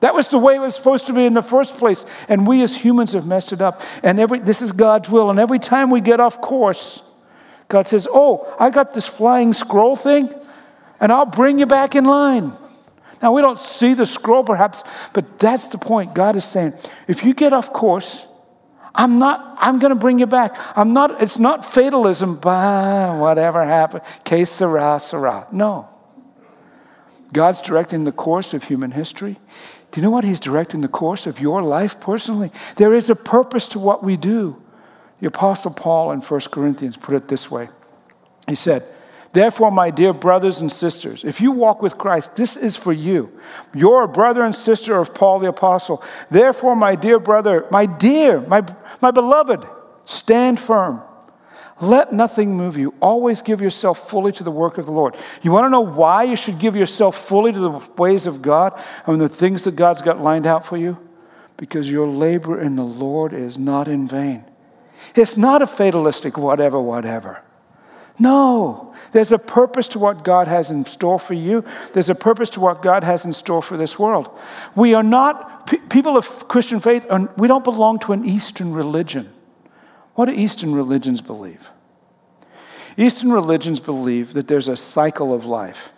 That 0.05 0.13
was 0.13 0.29
the 0.29 0.37
way 0.37 0.53
it 0.53 0.59
was 0.59 0.75
supposed 0.75 1.07
to 1.07 1.13
be 1.13 1.25
in 1.25 1.33
the 1.33 1.41
first 1.41 1.79
place. 1.79 2.05
And 2.29 2.45
we 2.45 2.61
as 2.61 2.77
humans 2.77 3.13
have 3.13 3.25
messed 3.25 3.51
it 3.51 3.59
up. 3.59 3.81
And 4.03 4.19
every, 4.19 4.37
this 4.37 4.61
is 4.61 4.71
God's 4.71 5.09
will. 5.09 5.31
And 5.31 5.39
every 5.39 5.57
time 5.57 5.89
we 5.89 5.99
get 5.99 6.19
off 6.19 6.39
course, 6.41 7.01
God 7.69 7.87
says, 7.87 8.07
Oh, 8.11 8.55
I 8.59 8.69
got 8.69 8.93
this 8.93 9.07
flying 9.07 9.51
scroll 9.51 9.95
thing, 9.95 10.31
and 10.99 11.11
I'll 11.11 11.25
bring 11.25 11.57
you 11.57 11.65
back 11.65 11.95
in 11.95 12.05
line. 12.05 12.53
Now, 13.19 13.31
we 13.31 13.41
don't 13.41 13.57
see 13.57 13.95
the 13.95 14.05
scroll 14.05 14.43
perhaps, 14.43 14.83
but 15.11 15.39
that's 15.39 15.69
the 15.69 15.79
point. 15.79 16.13
God 16.13 16.35
is 16.35 16.43
saying, 16.45 16.73
if 17.07 17.25
you 17.25 17.33
get 17.33 17.51
off 17.51 17.73
course, 17.73 18.27
I'm 18.93 19.17
not, 19.17 19.57
I'm 19.57 19.79
going 19.79 19.89
to 19.89 19.99
bring 19.99 20.19
you 20.19 20.27
back. 20.27 20.55
I'm 20.77 20.93
not, 20.93 21.19
it's 21.19 21.39
not 21.39 21.65
fatalism, 21.65 22.35
bah, 22.35 23.17
whatever 23.17 23.65
happened, 23.65 24.03
case 24.23 24.51
sera, 24.51 24.99
sera. 24.99 25.47
No. 25.51 25.89
God's 27.33 27.59
directing 27.59 28.03
the 28.03 28.11
course 28.11 28.53
of 28.53 28.65
human 28.65 28.91
history. 28.91 29.39
Do 29.95 30.01
you 30.01 30.03
know 30.03 30.11
what? 30.11 30.25
He's 30.25 30.41
directing 30.41 30.81
the 30.81 30.89
course 30.89 31.25
of 31.25 31.39
your 31.39 31.61
life 31.61 32.01
personally. 32.01 32.51
There 32.75 32.93
is 32.93 33.09
a 33.09 33.15
purpose 33.15 33.65
to 33.69 33.79
what 33.79 34.03
we 34.03 34.17
do. 34.17 34.61
The 35.21 35.27
Apostle 35.27 35.71
Paul 35.71 36.11
in 36.11 36.19
1 36.19 36.41
Corinthians 36.51 36.97
put 36.97 37.15
it 37.15 37.29
this 37.29 37.49
way 37.49 37.69
He 38.45 38.55
said, 38.55 38.85
Therefore, 39.31 39.71
my 39.71 39.91
dear 39.91 40.11
brothers 40.11 40.59
and 40.59 40.69
sisters, 40.69 41.23
if 41.23 41.39
you 41.39 41.53
walk 41.53 41.81
with 41.81 41.97
Christ, 41.97 42.35
this 42.35 42.57
is 42.57 42.75
for 42.75 42.91
you. 42.91 43.31
You're 43.73 44.03
a 44.03 44.07
brother 44.09 44.43
and 44.43 44.53
sister 44.53 44.99
of 44.99 45.15
Paul 45.15 45.39
the 45.39 45.47
Apostle. 45.47 46.03
Therefore, 46.29 46.75
my 46.75 46.95
dear 46.95 47.17
brother, 47.17 47.65
my 47.71 47.85
dear, 47.85 48.41
my, 48.41 48.67
my 49.01 49.11
beloved, 49.11 49.65
stand 50.03 50.59
firm. 50.59 51.01
Let 51.81 52.13
nothing 52.13 52.55
move 52.55 52.77
you. 52.77 52.93
Always 53.01 53.41
give 53.41 53.61
yourself 53.61 54.09
fully 54.09 54.31
to 54.33 54.43
the 54.43 54.51
work 54.51 54.77
of 54.77 54.85
the 54.85 54.93
Lord. 54.93 55.15
You 55.41 55.51
want 55.51 55.65
to 55.65 55.69
know 55.69 55.81
why 55.81 56.23
you 56.23 56.37
should 56.37 56.57
give 56.57 56.75
yourself 56.75 57.17
fully 57.17 57.51
to 57.51 57.59
the 57.59 57.81
ways 57.97 58.27
of 58.27 58.41
God 58.41 58.81
and 59.05 59.19
the 59.19 59.27
things 59.27 59.65
that 59.65 59.75
God's 59.75 60.01
got 60.01 60.21
lined 60.21 60.47
out 60.47 60.65
for 60.65 60.77
you? 60.77 60.97
Because 61.57 61.89
your 61.89 62.07
labor 62.07 62.59
in 62.59 62.77
the 62.77 62.83
Lord 62.83 63.33
is 63.33 63.57
not 63.57 63.87
in 63.87 64.07
vain. 64.07 64.45
It's 65.15 65.35
not 65.35 65.61
a 65.61 65.67
fatalistic 65.67 66.37
whatever, 66.37 66.79
whatever. 66.79 67.41
No, 68.17 68.95
there's 69.11 69.33
a 69.33 69.37
purpose 69.37 69.89
to 69.89 69.99
what 69.99 70.23
God 70.23 70.47
has 70.47 70.71
in 70.71 70.85
store 70.85 71.19
for 71.19 71.33
you. 71.33 71.65
There's 71.91 72.09
a 72.09 72.15
purpose 72.15 72.49
to 72.51 72.61
what 72.61 72.81
God 72.81 73.03
has 73.03 73.25
in 73.25 73.33
store 73.33 73.61
for 73.61 73.75
this 73.75 73.99
world. 73.99 74.29
We 74.75 74.93
are 74.93 75.03
not, 75.03 75.67
people 75.89 76.15
of 76.15 76.47
Christian 76.47 76.79
faith, 76.79 77.05
we 77.35 77.49
don't 77.49 77.65
belong 77.65 77.99
to 77.99 78.13
an 78.13 78.23
Eastern 78.23 78.71
religion. 78.71 79.33
What 80.15 80.25
do 80.25 80.31
Eastern 80.31 80.73
religions 80.73 81.21
believe? 81.21 81.69
Eastern 82.97 83.31
religions 83.31 83.79
believe 83.79 84.33
that 84.33 84.47
there's 84.47 84.67
a 84.67 84.77
cycle 84.77 85.33
of 85.33 85.45
life. 85.45 85.91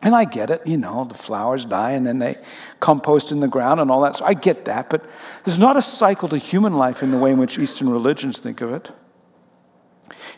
And 0.00 0.14
I 0.14 0.24
get 0.24 0.48
it, 0.50 0.64
you 0.64 0.76
know, 0.76 1.04
the 1.04 1.14
flowers 1.14 1.64
die 1.64 1.90
and 1.90 2.06
then 2.06 2.20
they 2.20 2.36
compost 2.78 3.32
in 3.32 3.40
the 3.40 3.48
ground 3.48 3.80
and 3.80 3.90
all 3.90 4.02
that. 4.02 4.16
So 4.16 4.24
I 4.24 4.34
get 4.34 4.64
that, 4.66 4.88
but 4.88 5.04
there's 5.44 5.58
not 5.58 5.76
a 5.76 5.82
cycle 5.82 6.28
to 6.28 6.38
human 6.38 6.74
life 6.74 7.02
in 7.02 7.10
the 7.10 7.18
way 7.18 7.32
in 7.32 7.38
which 7.38 7.58
Eastern 7.58 7.90
religions 7.90 8.38
think 8.38 8.60
of 8.60 8.72
it. 8.72 8.92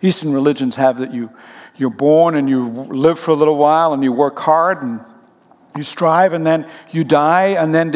Eastern 0.01 0.33
religions 0.33 0.77
have 0.77 0.99
that 0.99 1.13
you, 1.13 1.31
you're 1.77 1.91
born 1.91 2.35
and 2.37 2.49
you 2.49 2.69
live 2.69 3.19
for 3.19 3.33
a 3.33 3.35
little 3.35 3.57
while 3.57 3.93
and 3.93 4.03
you 4.03 4.13
work 4.13 4.39
hard 4.39 4.83
and 4.83 5.01
you 5.77 5.83
strive 5.83 6.33
and 6.33 6.47
then 6.47 6.67
you 6.91 7.05
die 7.05 7.49
and 7.49 7.75
then 7.75 7.91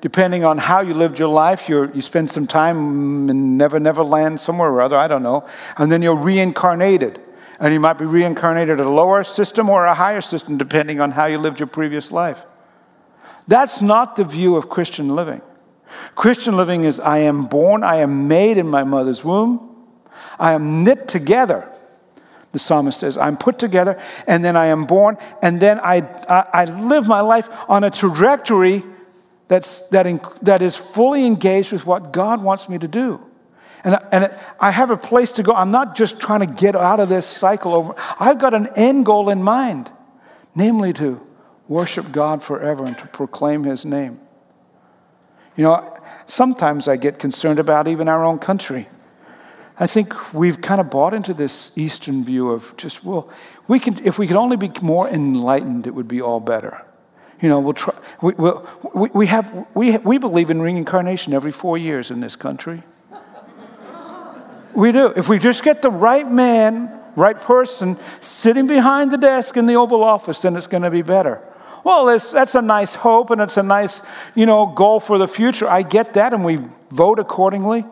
depending 0.00 0.44
on 0.44 0.58
how 0.58 0.80
you 0.80 0.94
lived 0.94 1.18
your 1.18 1.28
life, 1.28 1.68
you 1.68 1.90
you 1.94 2.02
spend 2.02 2.30
some 2.30 2.46
time 2.46 3.28
in 3.30 3.56
Never 3.56 3.80
Never 3.80 4.04
Land 4.04 4.40
somewhere 4.40 4.70
or 4.70 4.80
other, 4.80 4.96
I 4.96 5.06
don't 5.06 5.22
know, 5.22 5.46
and 5.78 5.90
then 5.90 6.02
you're 6.02 6.16
reincarnated. 6.16 7.20
And 7.58 7.72
you 7.72 7.80
might 7.80 7.96
be 7.96 8.04
reincarnated 8.04 8.80
at 8.80 8.86
a 8.86 8.90
lower 8.90 9.24
system 9.24 9.70
or 9.70 9.86
a 9.86 9.94
higher 9.94 10.20
system, 10.20 10.58
depending 10.58 11.00
on 11.00 11.12
how 11.12 11.24
you 11.24 11.38
lived 11.38 11.58
your 11.58 11.66
previous 11.66 12.12
life. 12.12 12.44
That's 13.48 13.80
not 13.80 14.16
the 14.16 14.24
view 14.24 14.56
of 14.56 14.68
Christian 14.68 15.14
living. 15.14 15.40
Christian 16.14 16.56
living 16.56 16.84
is 16.84 17.00
I 17.00 17.18
am 17.18 17.46
born, 17.46 17.82
I 17.82 17.96
am 17.96 18.28
made 18.28 18.58
in 18.58 18.68
my 18.68 18.84
mother's 18.84 19.24
womb. 19.24 19.74
I 20.38 20.52
am 20.52 20.84
knit 20.84 21.08
together. 21.08 21.72
The 22.52 22.58
psalmist 22.58 23.00
says, 23.00 23.18
I'm 23.18 23.36
put 23.36 23.58
together 23.58 24.00
and 24.26 24.44
then 24.44 24.56
I 24.56 24.66
am 24.66 24.86
born 24.86 25.18
and 25.42 25.60
then 25.60 25.78
I, 25.80 25.98
I, 26.28 26.46
I 26.52 26.64
live 26.64 27.06
my 27.06 27.20
life 27.20 27.48
on 27.68 27.84
a 27.84 27.90
trajectory 27.90 28.82
that's, 29.48 29.88
that, 29.88 30.06
in, 30.06 30.20
that 30.42 30.62
is 30.62 30.76
fully 30.76 31.24
engaged 31.24 31.72
with 31.72 31.86
what 31.86 32.12
God 32.12 32.42
wants 32.42 32.68
me 32.68 32.78
to 32.78 32.88
do. 32.88 33.20
And, 33.84 33.96
and 34.10 34.36
I 34.58 34.72
have 34.72 34.90
a 34.90 34.96
place 34.96 35.32
to 35.32 35.42
go. 35.42 35.54
I'm 35.54 35.70
not 35.70 35.94
just 35.94 36.18
trying 36.18 36.40
to 36.40 36.46
get 36.46 36.74
out 36.74 36.98
of 36.98 37.08
this 37.08 37.26
cycle 37.26 37.72
over. 37.72 37.94
I've 38.18 38.38
got 38.38 38.54
an 38.54 38.68
end 38.74 39.06
goal 39.06 39.30
in 39.30 39.42
mind, 39.42 39.90
namely 40.54 40.92
to 40.94 41.24
worship 41.68 42.10
God 42.10 42.42
forever 42.42 42.84
and 42.84 42.98
to 42.98 43.06
proclaim 43.06 43.62
his 43.62 43.84
name. 43.84 44.20
You 45.56 45.64
know, 45.64 45.98
sometimes 46.26 46.88
I 46.88 46.96
get 46.96 47.18
concerned 47.18 47.58
about 47.58 47.86
even 47.88 48.08
our 48.08 48.24
own 48.24 48.38
country. 48.38 48.88
I 49.78 49.86
think 49.86 50.32
we've 50.32 50.60
kind 50.60 50.80
of 50.80 50.90
bought 50.90 51.12
into 51.12 51.34
this 51.34 51.76
Eastern 51.76 52.24
view 52.24 52.50
of 52.50 52.76
just, 52.76 53.04
well, 53.04 53.30
we 53.68 53.78
can, 53.78 54.04
if 54.04 54.18
we 54.18 54.26
could 54.26 54.36
only 54.36 54.56
be 54.56 54.70
more 54.80 55.08
enlightened, 55.08 55.86
it 55.86 55.94
would 55.94 56.08
be 56.08 56.20
all 56.20 56.40
better. 56.40 56.85
You 57.40 57.48
know, 57.48 57.60
we'll 57.60 57.74
try, 57.74 57.94
we, 58.22 58.32
we'll, 58.34 58.66
we, 58.94 59.10
we, 59.12 59.26
have, 59.26 59.66
we, 59.74 59.96
we 59.98 60.18
believe 60.18 60.50
in 60.50 60.62
reincarnation 60.62 61.32
every 61.32 61.52
four 61.52 61.76
years 61.76 62.10
in 62.10 62.20
this 62.20 62.36
country. 62.36 62.82
we 64.74 64.92
do. 64.92 65.12
If 65.16 65.28
we 65.28 65.38
just 65.38 65.62
get 65.62 65.82
the 65.82 65.90
right 65.90 66.30
man, 66.30 66.98
right 67.14 67.38
person 67.38 67.98
sitting 68.20 68.66
behind 68.66 69.10
the 69.10 69.18
desk 69.18 69.56
in 69.56 69.66
the 69.66 69.74
Oval 69.74 70.02
Office, 70.02 70.40
then 70.40 70.56
it's 70.56 70.66
going 70.66 70.82
to 70.82 70.90
be 70.90 71.02
better. 71.02 71.42
Well, 71.84 72.06
that's 72.06 72.54
a 72.54 72.62
nice 72.62 72.96
hope 72.96 73.30
and 73.30 73.40
it's 73.40 73.56
a 73.56 73.62
nice, 73.62 74.02
you 74.34 74.44
know, 74.44 74.66
goal 74.66 74.98
for 74.98 75.18
the 75.18 75.28
future. 75.28 75.68
I 75.68 75.82
get 75.82 76.14
that 76.14 76.32
and 76.32 76.44
we 76.44 76.58
vote 76.90 77.18
accordingly. 77.18 77.84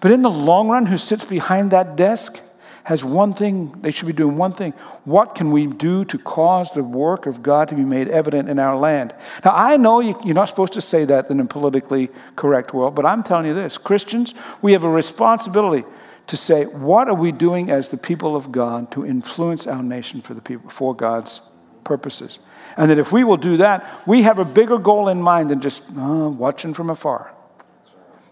But 0.00 0.12
in 0.12 0.22
the 0.22 0.30
long 0.30 0.68
run, 0.68 0.86
who 0.86 0.96
sits 0.96 1.24
behind 1.24 1.72
that 1.72 1.96
desk 1.96 2.40
has 2.86 3.04
one 3.04 3.34
thing, 3.34 3.72
they 3.82 3.90
should 3.90 4.06
be 4.06 4.12
doing 4.12 4.36
one 4.36 4.52
thing. 4.52 4.72
What 5.04 5.34
can 5.34 5.50
we 5.50 5.66
do 5.66 6.04
to 6.04 6.18
cause 6.18 6.70
the 6.70 6.84
work 6.84 7.26
of 7.26 7.42
God 7.42 7.66
to 7.70 7.74
be 7.74 7.84
made 7.84 8.06
evident 8.06 8.48
in 8.48 8.60
our 8.60 8.76
land? 8.76 9.12
Now, 9.44 9.50
I 9.56 9.76
know 9.76 9.98
you're 9.98 10.34
not 10.34 10.48
supposed 10.48 10.74
to 10.74 10.80
say 10.80 11.04
that 11.04 11.28
in 11.28 11.40
a 11.40 11.46
politically 11.46 12.10
correct 12.36 12.72
world, 12.72 12.94
but 12.94 13.04
I'm 13.04 13.24
telling 13.24 13.46
you 13.46 13.54
this 13.54 13.76
Christians, 13.76 14.34
we 14.62 14.72
have 14.72 14.84
a 14.84 14.88
responsibility 14.88 15.84
to 16.28 16.36
say, 16.36 16.66
what 16.66 17.08
are 17.08 17.14
we 17.14 17.32
doing 17.32 17.72
as 17.72 17.90
the 17.90 17.96
people 17.96 18.36
of 18.36 18.52
God 18.52 18.92
to 18.92 19.04
influence 19.04 19.66
our 19.66 19.82
nation 19.82 20.20
for 20.20 20.34
the 20.34 20.40
people, 20.40 20.70
for 20.70 20.94
God's 20.94 21.40
purposes? 21.82 22.38
And 22.76 22.88
that 22.88 22.98
if 22.98 23.10
we 23.10 23.24
will 23.24 23.36
do 23.36 23.56
that, 23.56 23.84
we 24.06 24.22
have 24.22 24.38
a 24.38 24.44
bigger 24.44 24.78
goal 24.78 25.08
in 25.08 25.20
mind 25.20 25.50
than 25.50 25.60
just 25.60 25.82
uh, 25.98 26.30
watching 26.30 26.72
from 26.72 26.90
afar. 26.90 27.34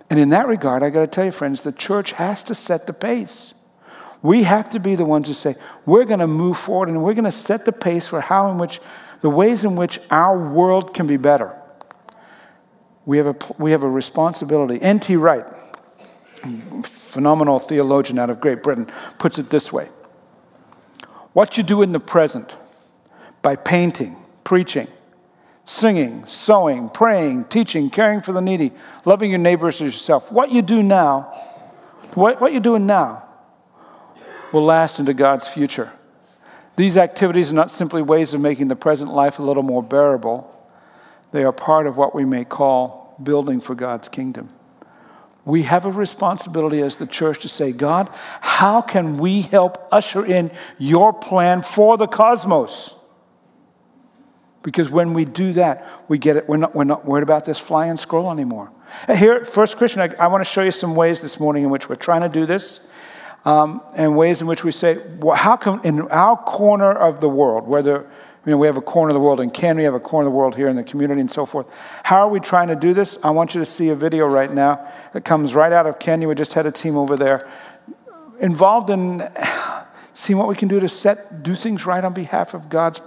And 0.09 0.21
in 0.21 0.29
that 0.29 0.47
regard, 0.47 0.85
I 0.85 0.91
got 0.91 1.01
to 1.01 1.09
tell 1.09 1.25
you, 1.25 1.33
friends, 1.33 1.63
the 1.63 1.73
church 1.73 2.13
has 2.13 2.45
to 2.45 2.55
set 2.55 2.87
the 2.87 2.93
pace. 2.93 3.54
We 4.25 4.45
have 4.45 4.71
to 4.71 4.81
be 4.81 4.95
the 4.95 5.05
ones 5.05 5.29
to 5.29 5.35
say, 5.35 5.55
we're 5.85 6.07
going 6.07 6.21
to 6.21 6.27
move 6.27 6.57
forward 6.57 6.89
and 6.89 7.05
we're 7.05 7.13
going 7.13 7.27
to 7.27 7.31
set 7.31 7.67
the 7.67 7.73
pace 7.73 8.09
for 8.09 8.23
how 8.23 8.51
in 8.51 8.57
which, 8.57 8.81
the 9.21 9.29
ways 9.29 9.67
in 9.67 9.77
which 9.77 10.01
our 10.11 10.51
world 10.51 10.95
can 10.95 11.07
be 11.07 11.19
better. 11.19 11.55
We 13.05 13.19
have 13.19 13.27
a, 13.27 13.37
we 13.59 13.73
have 13.73 13.83
a 13.83 13.89
responsibility. 13.89 14.81
N.T. 14.81 15.17
Wright, 15.17 15.45
phenomenal 16.83 17.59
theologian 17.59 18.19
out 18.19 18.31
of 18.31 18.41
Great 18.41 18.63
Britain, 18.63 18.91
puts 19.19 19.39
it 19.39 19.51
this 19.51 19.71
way 19.71 19.91
What 21.35 21.59
you 21.59 21.63
do 21.63 21.83
in 21.83 21.93
the 21.93 22.01
present 22.01 22.57
by 23.43 23.57
painting, 23.57 24.17
preaching, 24.43 24.89
singing, 25.67 26.25
sewing, 26.25 26.89
praying, 26.89 27.45
teaching, 27.45 27.91
caring 27.91 28.23
for 28.23 28.33
the 28.33 28.41
needy, 28.41 28.73
loving 29.05 29.29
your 29.29 29.39
neighbors 29.39 29.83
as 29.83 29.93
yourself, 29.93 30.33
what 30.33 30.51
you 30.51 30.63
do 30.63 30.83
now, 30.83 31.25
what, 32.15 32.41
what 32.41 32.53
you're 32.53 32.63
doing 32.63 32.87
now, 32.87 33.24
will 34.53 34.63
last 34.63 34.99
into 34.99 35.15
God's 35.15 35.49
future. 35.49 35.93
These 36.77 36.97
activities 36.97 37.53
are 37.53 37.55
not 37.55 37.71
simply 37.71 38.03
ways 38.03 38.35
of 38.35 38.41
making 38.41 38.69
the 38.69 38.77
present 38.77 39.13
life 39.13 39.39
a 39.39 39.43
little 39.43 39.63
more 39.63 39.83
bearable, 39.83 40.51
they 41.33 41.45
are 41.45 41.53
part 41.53 41.87
of 41.87 41.97
what 41.97 42.15
we 42.15 42.25
may 42.25 42.45
call 42.45 43.17
building 43.23 43.61
for 43.61 43.75
God's 43.75 44.09
kingdom. 44.09 44.51
We 45.45 45.63
have 45.65 45.85
a 45.85 45.91
responsibility 45.91 46.81
as 46.81 46.97
the 46.97 47.07
church 47.07 47.41
to 47.41 47.49
say, 47.49 47.73
God, 47.73 48.09
how 48.41 48.81
can 48.81 49.19
we 49.19 49.43
help 49.43 49.89
usher 49.93 50.25
in 50.25 50.51
your 50.79 51.13
plan 51.13 51.63
for 51.63 51.99
the 51.99 52.07
cosmos? 52.07 52.97
Because 54.63 54.91
when 54.91 55.13
we 55.13 55.27
do 55.27 55.53
that, 55.53 55.87
we 56.09 56.17
get 56.17 56.37
it. 56.37 56.49
We're 56.49 56.57
not, 56.57 56.75
we're 56.75 56.85
not 56.85 57.05
worried 57.05 57.23
about 57.23 57.45
this 57.45 57.59
fly 57.59 57.95
scroll 57.97 58.31
anymore. 58.31 58.71
Here 59.15 59.35
at 59.35 59.47
First 59.47 59.77
Christian, 59.77 60.01
I, 60.01 60.15
I 60.19 60.29
want 60.29 60.43
to 60.43 60.51
show 60.51 60.63
you 60.63 60.71
some 60.71 60.95
ways 60.95 61.21
this 61.21 61.39
morning 61.39 61.65
in 61.65 61.71
which 61.71 61.89
we're 61.89 61.97
trying 61.97 62.23
to 62.23 62.29
do 62.29 62.47
this 62.47 62.89
um, 63.45 63.83
and 63.95 64.17
ways 64.17 64.41
in 64.41 64.47
which 64.47 64.65
we 64.65 64.73
say, 64.73 64.99
well, 65.19 65.37
how 65.37 65.57
come 65.57 65.81
in 65.85 66.03
our 66.09 66.37
corner 66.37 66.93
of 66.93 67.21
the 67.21 67.29
world, 67.29 67.67
whether 67.67 68.07
you 68.47 68.51
know, 68.51 68.59
we 68.59 68.67
have 68.67 68.77
a 68.77 68.83
corner 68.83 69.11
of 69.11 69.15
the 69.15 69.21
world 69.21 69.41
in 69.41 69.51
Canada, 69.51 69.79
we 69.79 69.85
have 69.85 69.95
a 69.95 70.01
corner 70.01 70.27
of 70.27 70.33
the 70.33 70.37
world 70.37 70.57
here 70.57 70.69
in 70.69 70.77
the 70.77 70.83
community 70.83 71.21
and 71.21 71.33
so 71.33 71.47
forth. 71.47 71.67
How 72.05 72.27
are 72.27 72.29
we 72.29 72.41
trying 72.41 72.69
to 72.69 72.77
do 72.77 72.93
this? 72.93 73.19
I 73.25 73.31
want 73.31 73.55
you 73.55 73.61
to 73.61 73.65
see 73.65 73.89
a 73.89 73.95
video 73.95 74.27
right 74.27 74.53
now 74.53 74.87
that 75.13 75.25
comes 75.25 75.55
right 75.55 75.73
out 75.73 75.87
of 75.87 75.99
Kenya. 75.99 76.29
We 76.29 76.35
just 76.35 76.53
had 76.53 76.67
a 76.67 76.73
team 76.73 76.97
over 76.97 77.17
there 77.17 77.49
involved 78.41 78.91
in 78.91 79.23
seeing 80.15 80.39
what 80.39 80.49
we 80.49 80.55
can 80.55 80.69
do 80.69 80.81
to 80.81 80.89
set, 80.89 81.43
do 81.43 81.55
things 81.55 81.87
right 81.87 82.05
on 82.05 82.13
behalf 82.13 82.55
of 82.55 82.69
God's 82.69 83.01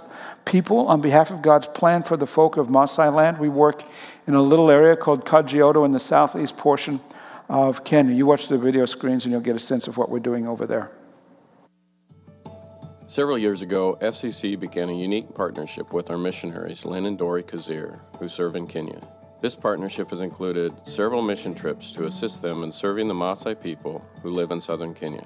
people, 0.44 0.88
on 0.88 1.00
behalf 1.00 1.30
of 1.30 1.42
God's 1.42 1.66
plan 1.66 2.02
for 2.02 2.16
the 2.16 2.26
folk 2.26 2.56
of 2.56 2.68
Maasai 2.68 3.14
land. 3.14 3.38
We 3.38 3.48
work 3.48 3.84
in 4.26 4.34
a 4.34 4.42
little 4.42 4.70
area 4.70 4.96
called 4.96 5.24
Kajiado 5.24 5.84
in 5.84 5.92
the 5.92 6.00
southeast 6.00 6.56
portion 6.56 7.00
of 7.48 7.84
Kenya. 7.84 8.14
You 8.14 8.26
watch 8.26 8.48
the 8.48 8.58
video 8.58 8.84
screens 8.86 9.24
and 9.24 9.32
you'll 9.32 9.40
get 9.40 9.56
a 9.56 9.60
sense 9.60 9.88
of 9.88 9.96
what 9.96 10.10
we're 10.10 10.18
doing 10.20 10.46
over 10.46 10.66
there. 10.66 10.90
Several 13.06 13.38
years 13.38 13.62
ago, 13.62 13.96
FCC 14.02 14.58
began 14.58 14.90
a 14.90 14.94
unique 14.94 15.34
partnership 15.34 15.94
with 15.94 16.10
our 16.10 16.18
missionaries, 16.18 16.84
Lynn 16.84 17.06
and 17.06 17.16
Dory 17.16 17.42
Kazir, 17.42 17.98
who 18.18 18.28
serve 18.28 18.54
in 18.54 18.66
Kenya. 18.66 19.00
This 19.40 19.54
partnership 19.54 20.10
has 20.10 20.20
included 20.20 20.74
several 20.84 21.22
mission 21.22 21.54
trips 21.54 21.92
to 21.92 22.04
assist 22.04 22.42
them 22.42 22.64
in 22.64 22.70
serving 22.70 23.08
the 23.08 23.14
Maasai 23.14 23.58
people 23.58 24.04
who 24.22 24.30
live 24.30 24.50
in 24.50 24.60
southern 24.60 24.92
Kenya. 24.92 25.24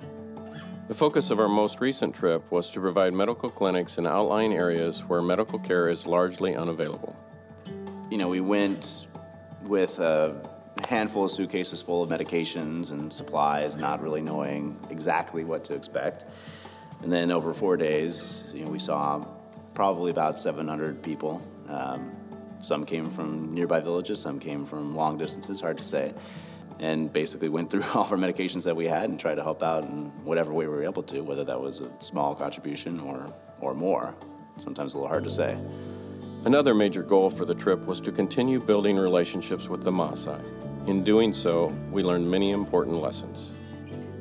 The 0.87 0.95
focus 0.95 1.31
of 1.31 1.41
our 1.41 1.49
most 1.49 1.81
recent 1.81 2.15
trip 2.15 2.49
was 2.53 2.69
to 2.71 2.81
provide 2.81 3.15
medical 3.15 3.49
clinics 3.49 3.99
in 3.99 4.07
outlying 4.07 4.53
areas 4.53 5.01
where 5.01 5.23
medical 5.23 5.59
care 5.59 5.89
is 5.89 6.07
largely 6.07 6.55
unavailable. 6.55 7.17
You 8.11 8.19
know, 8.19 8.29
we 8.29 8.41
went 8.41 9.09
with 9.65 9.99
a 9.99 10.52
handful 10.93 11.25
of 11.25 11.31
suitcases 11.31 11.81
full 11.81 12.03
of 12.03 12.11
medications 12.11 12.93
and 12.93 13.11
supplies, 13.11 13.79
not 13.79 14.03
really 14.03 14.21
knowing 14.21 14.79
exactly 14.91 15.43
what 15.43 15.65
to 15.65 15.75
expect. 15.75 16.27
And 17.03 17.11
then 17.11 17.31
over 17.31 17.55
four 17.55 17.79
days, 17.79 18.53
you 18.55 18.65
know, 18.65 18.71
we 18.71 18.79
saw 18.79 19.27
probably 19.73 20.11
about 20.11 20.39
700 20.39 21.03
people. 21.03 21.41
Um, 21.67 22.15
some 22.59 22.85
came 22.85 23.09
from 23.09 23.51
nearby 23.51 23.81
villages, 23.81 24.21
some 24.21 24.39
came 24.39 24.67
from 24.67 24.95
long 24.95 25.17
distances, 25.17 25.63
hard 25.63 25.79
to 25.79 25.83
say. 25.83 26.13
And 26.79 27.11
basically 27.11 27.49
went 27.49 27.71
through 27.71 27.85
all 27.95 28.05
of 28.05 28.13
our 28.13 28.19
medications 28.19 28.65
that 28.65 28.77
we 28.77 28.87
had 28.87 29.09
and 29.09 29.19
tried 29.19 29.37
to 29.37 29.43
help 29.43 29.63
out 29.63 29.85
in 29.85 30.11
whatever 30.25 30.53
way 30.53 30.67
we 30.67 30.75
were 30.75 30.85
able 30.85 31.03
to, 31.05 31.23
whether 31.23 31.45
that 31.45 31.59
was 31.59 31.81
a 31.81 31.91
small 32.01 32.35
contribution 32.35 33.01
or, 33.01 33.33
or 33.61 33.73
more. 33.73 34.15
Sometimes 34.59 34.93
a 34.93 34.99
little 34.99 35.09
hard 35.09 35.25
to 35.25 35.31
say. 35.31 35.57
Another 36.45 36.75
major 36.75 37.03
goal 37.03 37.31
for 37.31 37.47
the 37.47 37.55
trip 37.55 37.87
was 37.87 37.99
to 38.03 38.13
continue 38.13 38.61
building 38.61 38.99
relationships 38.99 39.71
with 39.71 39.85
the 39.85 39.91
Maasai. 39.91 40.43
In 40.87 41.05
doing 41.05 41.33
so, 41.33 41.73
we 41.93 42.03
learned 42.03 42.29
many 42.29 42.51
important 42.51 42.97
lessons. 43.01 43.53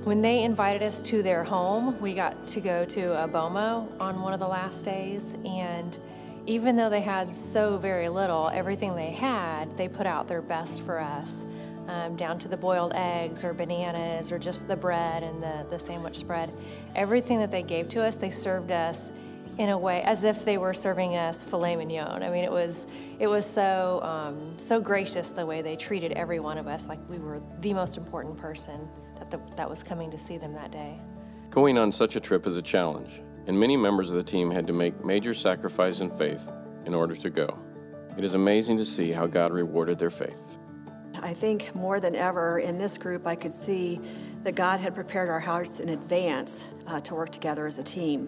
When 0.04 0.22
they 0.22 0.44
invited 0.44 0.84
us 0.84 1.02
to 1.04 1.24
their 1.24 1.44
home, 1.44 2.00
we 2.00 2.14
got 2.14 2.48
to 2.50 2.62
go 2.62 2.86
to 2.86 3.24
a 3.24 3.28
boma 3.28 3.88
on 4.00 4.22
one 4.22 4.34
of 4.34 4.40
the 4.40 4.48
last 4.48 4.84
days, 4.84 5.36
and 5.46 5.98
even 6.46 6.76
though 6.76 6.90
they 6.90 7.02
had 7.02 7.36
so 7.36 7.78
very 7.78 8.10
little, 8.10 8.50
everything 8.54 8.96
they 8.96 9.12
had, 9.12 9.76
they 9.78 9.88
put 9.88 10.06
out 10.06 10.28
their 10.28 10.42
best 10.42 10.82
for 10.82 11.00
us, 11.00 11.46
um, 11.88 12.16
down 12.16 12.38
to 12.40 12.48
the 12.48 12.58
boiled 12.58 12.94
eggs 12.94 13.44
or 13.44 13.54
bananas 13.54 14.32
or 14.32 14.40
just 14.40 14.68
the 14.68 14.76
bread 14.76 15.24
and 15.24 15.42
the, 15.42 15.66
the 15.70 15.80
sandwich 15.80 16.18
spread. 16.18 16.52
Everything 16.96 17.40
that 17.40 17.52
they 17.52 17.64
gave 17.64 17.88
to 17.90 18.04
us, 18.04 18.18
they 18.18 18.30
served 18.32 18.72
us 18.72 19.12
in 19.62 19.70
a 19.70 19.78
way 19.78 20.02
as 20.02 20.24
if 20.24 20.44
they 20.44 20.58
were 20.58 20.74
serving 20.74 21.16
us 21.16 21.44
filet 21.44 21.76
mignon. 21.76 22.24
I 22.24 22.32
mean, 22.32 22.44
it 22.44 22.52
was 22.52 22.88
it 23.20 23.28
was 23.28 23.46
so 23.46 24.02
um, 24.02 24.58
so 24.58 24.82
gracious 24.82 25.30
the 25.30 25.46
way 25.46 25.62
they 25.62 25.76
treated 25.76 26.14
every 26.14 26.40
one 26.40 26.58
of 26.58 26.66
us 26.66 26.90
like 26.90 27.00
we 27.08 27.20
were 27.20 27.40
the 27.60 27.72
most 27.76 27.96
important 27.96 28.38
person 28.38 28.90
that 29.20 29.30
the, 29.30 29.40
that 29.56 29.70
was 29.70 29.84
coming 29.84 30.10
to 30.10 30.18
see 30.18 30.40
them 30.40 30.54
that 30.54 30.72
day. 30.72 31.00
Going 31.52 31.78
on 31.78 31.92
such 31.92 32.16
a 32.16 32.20
trip 32.20 32.48
is 32.48 32.58
a 32.58 32.62
challenge, 32.62 33.22
and 33.46 33.58
many 33.58 33.78
members 33.78 34.10
of 34.10 34.16
the 34.16 34.24
team 34.24 34.50
had 34.50 34.66
to 34.66 34.74
make 34.74 35.06
major 35.06 35.32
sacrifice 35.32 36.00
in 36.00 36.10
faith 36.10 36.50
in 36.88 36.96
order 36.96 37.16
to 37.16 37.30
go. 37.30 37.56
It 38.18 38.24
is 38.24 38.34
amazing 38.34 38.78
to 38.80 38.86
see 38.86 39.12
how 39.12 39.28
God 39.28 39.54
rewarded 39.54 40.00
their 40.00 40.10
faith. 40.10 40.58
I 41.22 41.36
think 41.36 41.76
more 41.76 42.00
than 42.00 42.16
ever 42.16 42.58
in 42.58 42.80
this 42.80 42.98
group, 42.98 43.28
I 43.28 43.36
could 43.36 43.54
see 43.54 44.02
that 44.42 44.56
God 44.56 44.80
had 44.80 44.96
prepared 44.96 45.30
our 45.30 45.40
hearts 45.40 45.80
in 45.80 45.90
advance 45.90 46.66
uh, 46.88 47.00
to 47.02 47.14
work 47.14 47.30
together 47.30 47.68
as 47.68 47.78
a 47.78 47.84
team. 47.84 48.28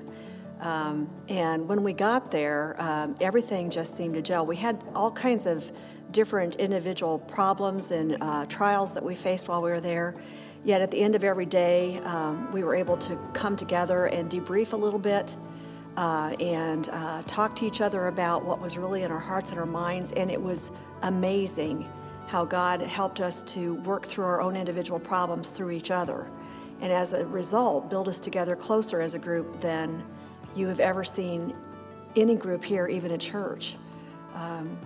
Um, 0.63 1.09
and 1.27 1.67
when 1.67 1.83
we 1.83 1.91
got 1.91 2.31
there, 2.31 2.75
um, 2.79 3.15
everything 3.19 3.69
just 3.69 3.95
seemed 3.95 4.15
to 4.15 4.21
gel. 4.21 4.45
We 4.45 4.55
had 4.55 4.81
all 4.95 5.11
kinds 5.11 5.45
of 5.45 5.69
different 6.11 6.55
individual 6.55 7.19
problems 7.19 7.91
and 7.91 8.17
uh, 8.21 8.45
trials 8.45 8.93
that 8.93 9.03
we 9.03 9.13
faced 9.13 9.49
while 9.49 9.61
we 9.61 9.71
were 9.71 9.81
there. 9.81 10.15
Yet 10.63 10.81
at 10.81 10.91
the 10.91 11.01
end 11.01 11.15
of 11.15 11.23
every 11.25 11.45
day, 11.45 11.97
um, 12.05 12.49
we 12.53 12.63
were 12.63 12.75
able 12.75 12.95
to 12.97 13.17
come 13.33 13.57
together 13.57 14.05
and 14.05 14.29
debrief 14.29 14.71
a 14.71 14.77
little 14.77 14.99
bit 14.99 15.35
uh, 15.97 16.33
and 16.39 16.87
uh, 16.89 17.23
talk 17.23 17.57
to 17.57 17.65
each 17.65 17.81
other 17.81 18.07
about 18.07 18.45
what 18.45 18.61
was 18.61 18.77
really 18.77 19.03
in 19.03 19.11
our 19.11 19.19
hearts 19.19 19.49
and 19.49 19.59
our 19.59 19.65
minds. 19.65 20.13
And 20.13 20.31
it 20.31 20.41
was 20.41 20.71
amazing 21.01 21.89
how 22.27 22.45
God 22.45 22.79
helped 22.79 23.19
us 23.19 23.43
to 23.43 23.75
work 23.81 24.05
through 24.05 24.25
our 24.25 24.39
own 24.39 24.55
individual 24.55 24.99
problems 24.99 25.49
through 25.49 25.71
each 25.71 25.91
other. 25.91 26.31
And 26.79 26.91
as 26.91 27.13
a 27.13 27.25
result, 27.25 27.89
build 27.89 28.07
us 28.07 28.21
together 28.21 28.55
closer 28.55 29.01
as 29.01 29.13
a 29.13 29.19
group 29.19 29.59
than 29.59 30.03
you 30.55 30.67
have 30.67 30.79
ever 30.79 31.03
seen 31.03 31.55
any 32.15 32.35
group 32.35 32.63
here, 32.63 32.87
even 32.87 33.11
a 33.11 33.17
church. 33.17 33.75
Um, 34.33 34.79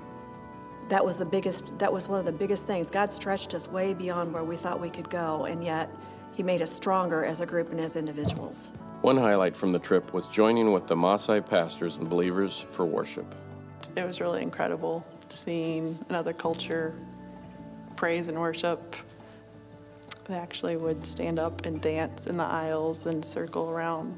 that 0.90 1.04
was 1.04 1.18
the 1.18 1.26
biggest 1.26 1.78
that 1.80 1.92
was 1.92 2.08
one 2.08 2.20
of 2.20 2.26
the 2.26 2.32
biggest 2.32 2.66
things. 2.66 2.90
God 2.90 3.12
stretched 3.12 3.54
us 3.54 3.68
way 3.68 3.94
beyond 3.94 4.34
where 4.34 4.44
we 4.44 4.56
thought 4.56 4.80
we 4.80 4.90
could 4.90 5.10
go 5.10 5.46
and 5.46 5.64
yet 5.64 5.90
he 6.34 6.44
made 6.44 6.62
us 6.62 6.72
stronger 6.72 7.26
as 7.26 7.42
a 7.42 7.46
group 7.46 7.72
and 7.72 7.80
as 7.80 7.96
individuals. 7.96 8.72
One 9.02 9.18
highlight 9.18 9.56
from 9.56 9.72
the 9.72 9.80
trip 9.80 10.14
was 10.14 10.28
joining 10.28 10.72
with 10.72 10.88
the 10.88 10.96
Maasai 10.96 11.46
pastors 11.46 11.98
and 11.98 12.10
believers 12.10 12.66
for 12.70 12.86
worship. 12.86 13.26
It 13.96 14.04
was 14.04 14.22
really 14.22 14.42
incredible 14.42 15.06
seeing 15.30 16.00
another 16.10 16.34
culture 16.34 16.96
praise 17.96 18.28
and 18.28 18.40
worship. 18.40 18.96
They 20.26 20.36
actually 20.36 20.78
would 20.78 21.06
stand 21.06 21.40
up 21.40 21.66
and 21.66 21.82
dance 21.82 22.28
in 22.28 22.38
the 22.38 22.44
aisles 22.44 23.06
and 23.06 23.24
circle 23.24 23.70
around 23.70 24.18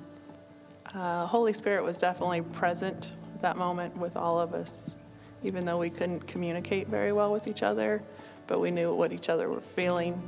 uh, 0.93 1.25
holy 1.25 1.54
spirit 1.54 1.84
was 1.84 1.99
definitely 1.99 2.41
present 2.41 3.13
at 3.36 3.41
that 3.41 3.58
moment 3.58 3.97
with 3.97 4.17
all 4.17 4.39
of 4.39 4.54
us 4.54 4.95
even 5.43 5.65
though 5.65 5.78
we 5.78 5.89
couldn't 5.89 6.28
communicate 6.28 6.88
very 6.88 7.13
well 7.13 7.32
with 7.32 7.47
each 7.47 7.63
other, 7.63 8.04
but 8.47 8.60
we 8.60 8.71
knew 8.71 8.93
what 8.93 9.12
each 9.12 9.30
other 9.30 9.49
were 9.49 9.62
feeling, 9.62 10.21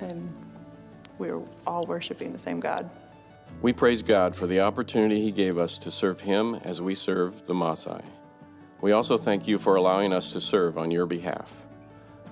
and 0.00 0.32
we 1.18 1.30
were 1.30 1.42
all 1.66 1.86
worshiping 1.86 2.32
the 2.32 2.38
same 2.38 2.60
God. 2.60 2.88
We 3.62 3.72
praise 3.72 4.02
God 4.02 4.34
for 4.34 4.46
the 4.46 4.60
opportunity 4.60 5.20
He 5.22 5.32
gave 5.32 5.56
us 5.58 5.78
to 5.78 5.90
serve 5.90 6.20
Him 6.20 6.56
as 6.64 6.82
we 6.82 6.94
serve 6.94 7.46
the 7.46 7.54
Maasai. 7.54 8.02
We 8.80 8.92
also 8.92 9.16
thank 9.16 9.48
you 9.48 9.58
for 9.58 9.76
allowing 9.76 10.12
us 10.12 10.32
to 10.32 10.40
serve 10.40 10.76
on 10.76 10.90
your 10.90 11.06
behalf. 11.06 11.52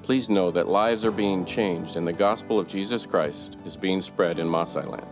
Please 0.03 0.29
know 0.29 0.51
that 0.51 0.69
lives 0.69 1.05
are 1.05 1.11
being 1.11 1.47
changed 1.47 1.97
and 1.97 2.07
the 2.07 2.13
gospel 2.13 2.59
of 2.59 2.69
Jesus 2.69 3.07
Christ 3.07 3.57
is 3.65 3.75
being 3.75 4.03
spread 4.03 4.39
in 4.39 4.47
Maasai 4.47 4.87
land. 4.87 5.07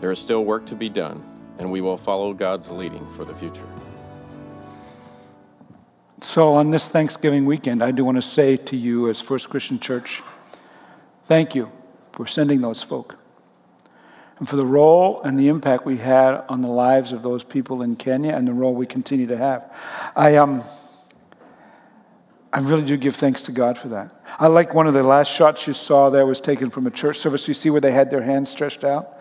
There 0.00 0.10
is 0.10 0.18
still 0.18 0.46
work 0.46 0.64
to 0.66 0.74
be 0.74 0.88
done, 0.88 1.22
and 1.60 1.70
we 1.70 1.82
will 1.82 1.98
follow 1.98 2.32
God's 2.32 2.70
leading 2.70 3.06
for 3.12 3.24
the 3.24 3.34
future. 3.34 3.66
So, 6.22 6.54
on 6.54 6.70
this 6.70 6.88
Thanksgiving 6.88 7.44
weekend, 7.44 7.82
I 7.84 7.92
do 7.92 8.04
want 8.04 8.16
to 8.16 8.22
say 8.22 8.56
to 8.56 8.76
you, 8.76 9.08
as 9.08 9.20
First 9.20 9.50
Christian 9.50 9.78
Church, 9.78 10.22
thank 11.28 11.54
you 11.54 11.70
for 12.12 12.26
sending 12.26 12.62
those 12.62 12.82
folk 12.82 13.16
and 14.38 14.48
for 14.48 14.56
the 14.56 14.66
role 14.66 15.22
and 15.22 15.38
the 15.38 15.48
impact 15.48 15.84
we 15.84 15.98
had 15.98 16.42
on 16.48 16.62
the 16.62 16.68
lives 16.68 17.12
of 17.12 17.22
those 17.22 17.44
people 17.44 17.82
in 17.82 17.94
Kenya 17.94 18.32
and 18.32 18.48
the 18.48 18.52
role 18.52 18.74
we 18.74 18.86
continue 18.86 19.26
to 19.26 19.36
have. 19.36 19.70
I, 20.16 20.36
um, 20.36 20.62
I 22.52 22.60
really 22.60 22.84
do 22.84 22.96
give 22.96 23.16
thanks 23.16 23.42
to 23.44 23.52
God 23.52 23.78
for 23.78 23.88
that. 23.88 24.12
I 24.38 24.46
like 24.46 24.74
one 24.74 24.86
of 24.86 24.94
the 24.94 25.02
last 25.02 25.30
shots 25.30 25.66
you 25.66 25.74
saw 25.74 26.08
there 26.10 26.26
was 26.26 26.40
taken 26.40 26.70
from 26.70 26.86
a 26.86 26.90
church 26.90 27.18
service. 27.18 27.46
You 27.48 27.54
see 27.54 27.70
where 27.70 27.82
they 27.82 27.92
had 27.92 28.10
their 28.10 28.22
hands 28.22 28.50
stretched 28.50 28.82
out? 28.82 29.19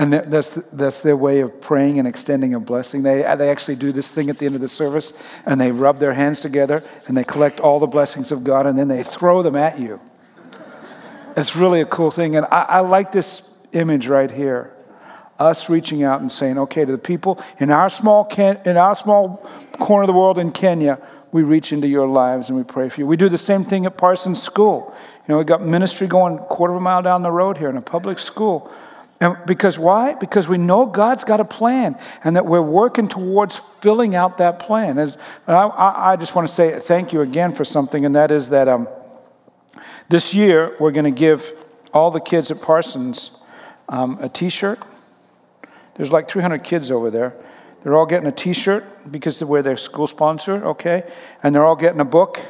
And 0.00 0.14
that's, 0.14 0.54
that's 0.54 1.02
their 1.02 1.14
way 1.14 1.40
of 1.40 1.60
praying 1.60 1.98
and 1.98 2.08
extending 2.08 2.54
a 2.54 2.58
blessing. 2.58 3.02
They, 3.02 3.20
they 3.36 3.50
actually 3.50 3.76
do 3.76 3.92
this 3.92 4.10
thing 4.10 4.30
at 4.30 4.38
the 4.38 4.46
end 4.46 4.54
of 4.54 4.62
the 4.62 4.68
service 4.68 5.12
and 5.44 5.60
they 5.60 5.72
rub 5.72 5.98
their 5.98 6.14
hands 6.14 6.40
together 6.40 6.80
and 7.06 7.14
they 7.14 7.22
collect 7.22 7.60
all 7.60 7.78
the 7.78 7.86
blessings 7.86 8.32
of 8.32 8.42
God 8.42 8.64
and 8.64 8.78
then 8.78 8.88
they 8.88 9.02
throw 9.02 9.42
them 9.42 9.56
at 9.56 9.78
you. 9.78 10.00
It's 11.36 11.54
really 11.54 11.82
a 11.82 11.84
cool 11.84 12.10
thing. 12.10 12.34
And 12.34 12.46
I, 12.46 12.62
I 12.62 12.80
like 12.80 13.12
this 13.12 13.46
image 13.72 14.06
right 14.08 14.30
here 14.30 14.74
us 15.38 15.68
reaching 15.68 16.02
out 16.02 16.22
and 16.22 16.32
saying, 16.32 16.56
okay, 16.56 16.86
to 16.86 16.92
the 16.92 16.98
people 16.98 17.38
in 17.58 17.70
our 17.70 17.90
small, 17.90 18.24
Ken- 18.24 18.60
in 18.64 18.78
our 18.78 18.96
small 18.96 19.46
corner 19.78 20.04
of 20.04 20.06
the 20.06 20.14
world 20.14 20.38
in 20.38 20.50
Kenya, 20.50 20.98
we 21.30 21.42
reach 21.42 21.74
into 21.74 21.88
your 21.88 22.08
lives 22.08 22.48
and 22.48 22.56
we 22.56 22.64
pray 22.64 22.88
for 22.88 23.02
you. 23.02 23.06
We 23.06 23.18
do 23.18 23.28
the 23.28 23.38
same 23.38 23.66
thing 23.66 23.84
at 23.84 23.98
Parsons 23.98 24.42
School. 24.42 24.94
You 25.28 25.34
know, 25.34 25.38
we 25.38 25.44
got 25.44 25.62
ministry 25.62 26.06
going 26.06 26.38
a 26.38 26.44
quarter 26.44 26.72
of 26.72 26.78
a 26.78 26.82
mile 26.82 27.02
down 27.02 27.22
the 27.22 27.30
road 27.30 27.58
here 27.58 27.68
in 27.68 27.76
a 27.76 27.82
public 27.82 28.18
school 28.18 28.72
and 29.20 29.36
because 29.46 29.78
why? 29.78 30.14
Because 30.14 30.48
we 30.48 30.56
know 30.56 30.86
God's 30.86 31.24
got 31.24 31.40
a 31.40 31.44
plan 31.44 31.98
and 32.24 32.36
that 32.36 32.46
we're 32.46 32.62
working 32.62 33.06
towards 33.06 33.58
filling 33.58 34.14
out 34.14 34.38
that 34.38 34.58
plan. 34.58 34.96
And 34.96 35.16
I, 35.46 36.12
I 36.12 36.16
just 36.16 36.34
want 36.34 36.48
to 36.48 36.54
say 36.54 36.78
thank 36.78 37.12
you 37.12 37.20
again 37.20 37.52
for 37.52 37.64
something, 37.64 38.06
and 38.06 38.16
that 38.16 38.30
is 38.30 38.48
that 38.48 38.66
um, 38.66 38.88
this 40.08 40.32
year 40.32 40.74
we're 40.80 40.90
going 40.90 41.04
to 41.04 41.18
give 41.18 41.52
all 41.92 42.10
the 42.10 42.20
kids 42.20 42.50
at 42.50 42.62
Parsons 42.62 43.38
um, 43.90 44.18
a 44.22 44.28
t 44.28 44.48
shirt. 44.48 44.80
There's 45.96 46.10
like 46.10 46.26
300 46.26 46.64
kids 46.64 46.90
over 46.90 47.10
there. 47.10 47.34
They're 47.82 47.96
all 47.96 48.06
getting 48.06 48.28
a 48.28 48.32
t 48.32 48.54
shirt 48.54 49.12
because 49.12 49.44
we're 49.44 49.62
their 49.62 49.76
school 49.76 50.06
sponsor, 50.06 50.64
okay? 50.64 51.10
And 51.42 51.54
they're 51.54 51.64
all 51.66 51.76
getting 51.76 52.00
a 52.00 52.06
book. 52.06 52.40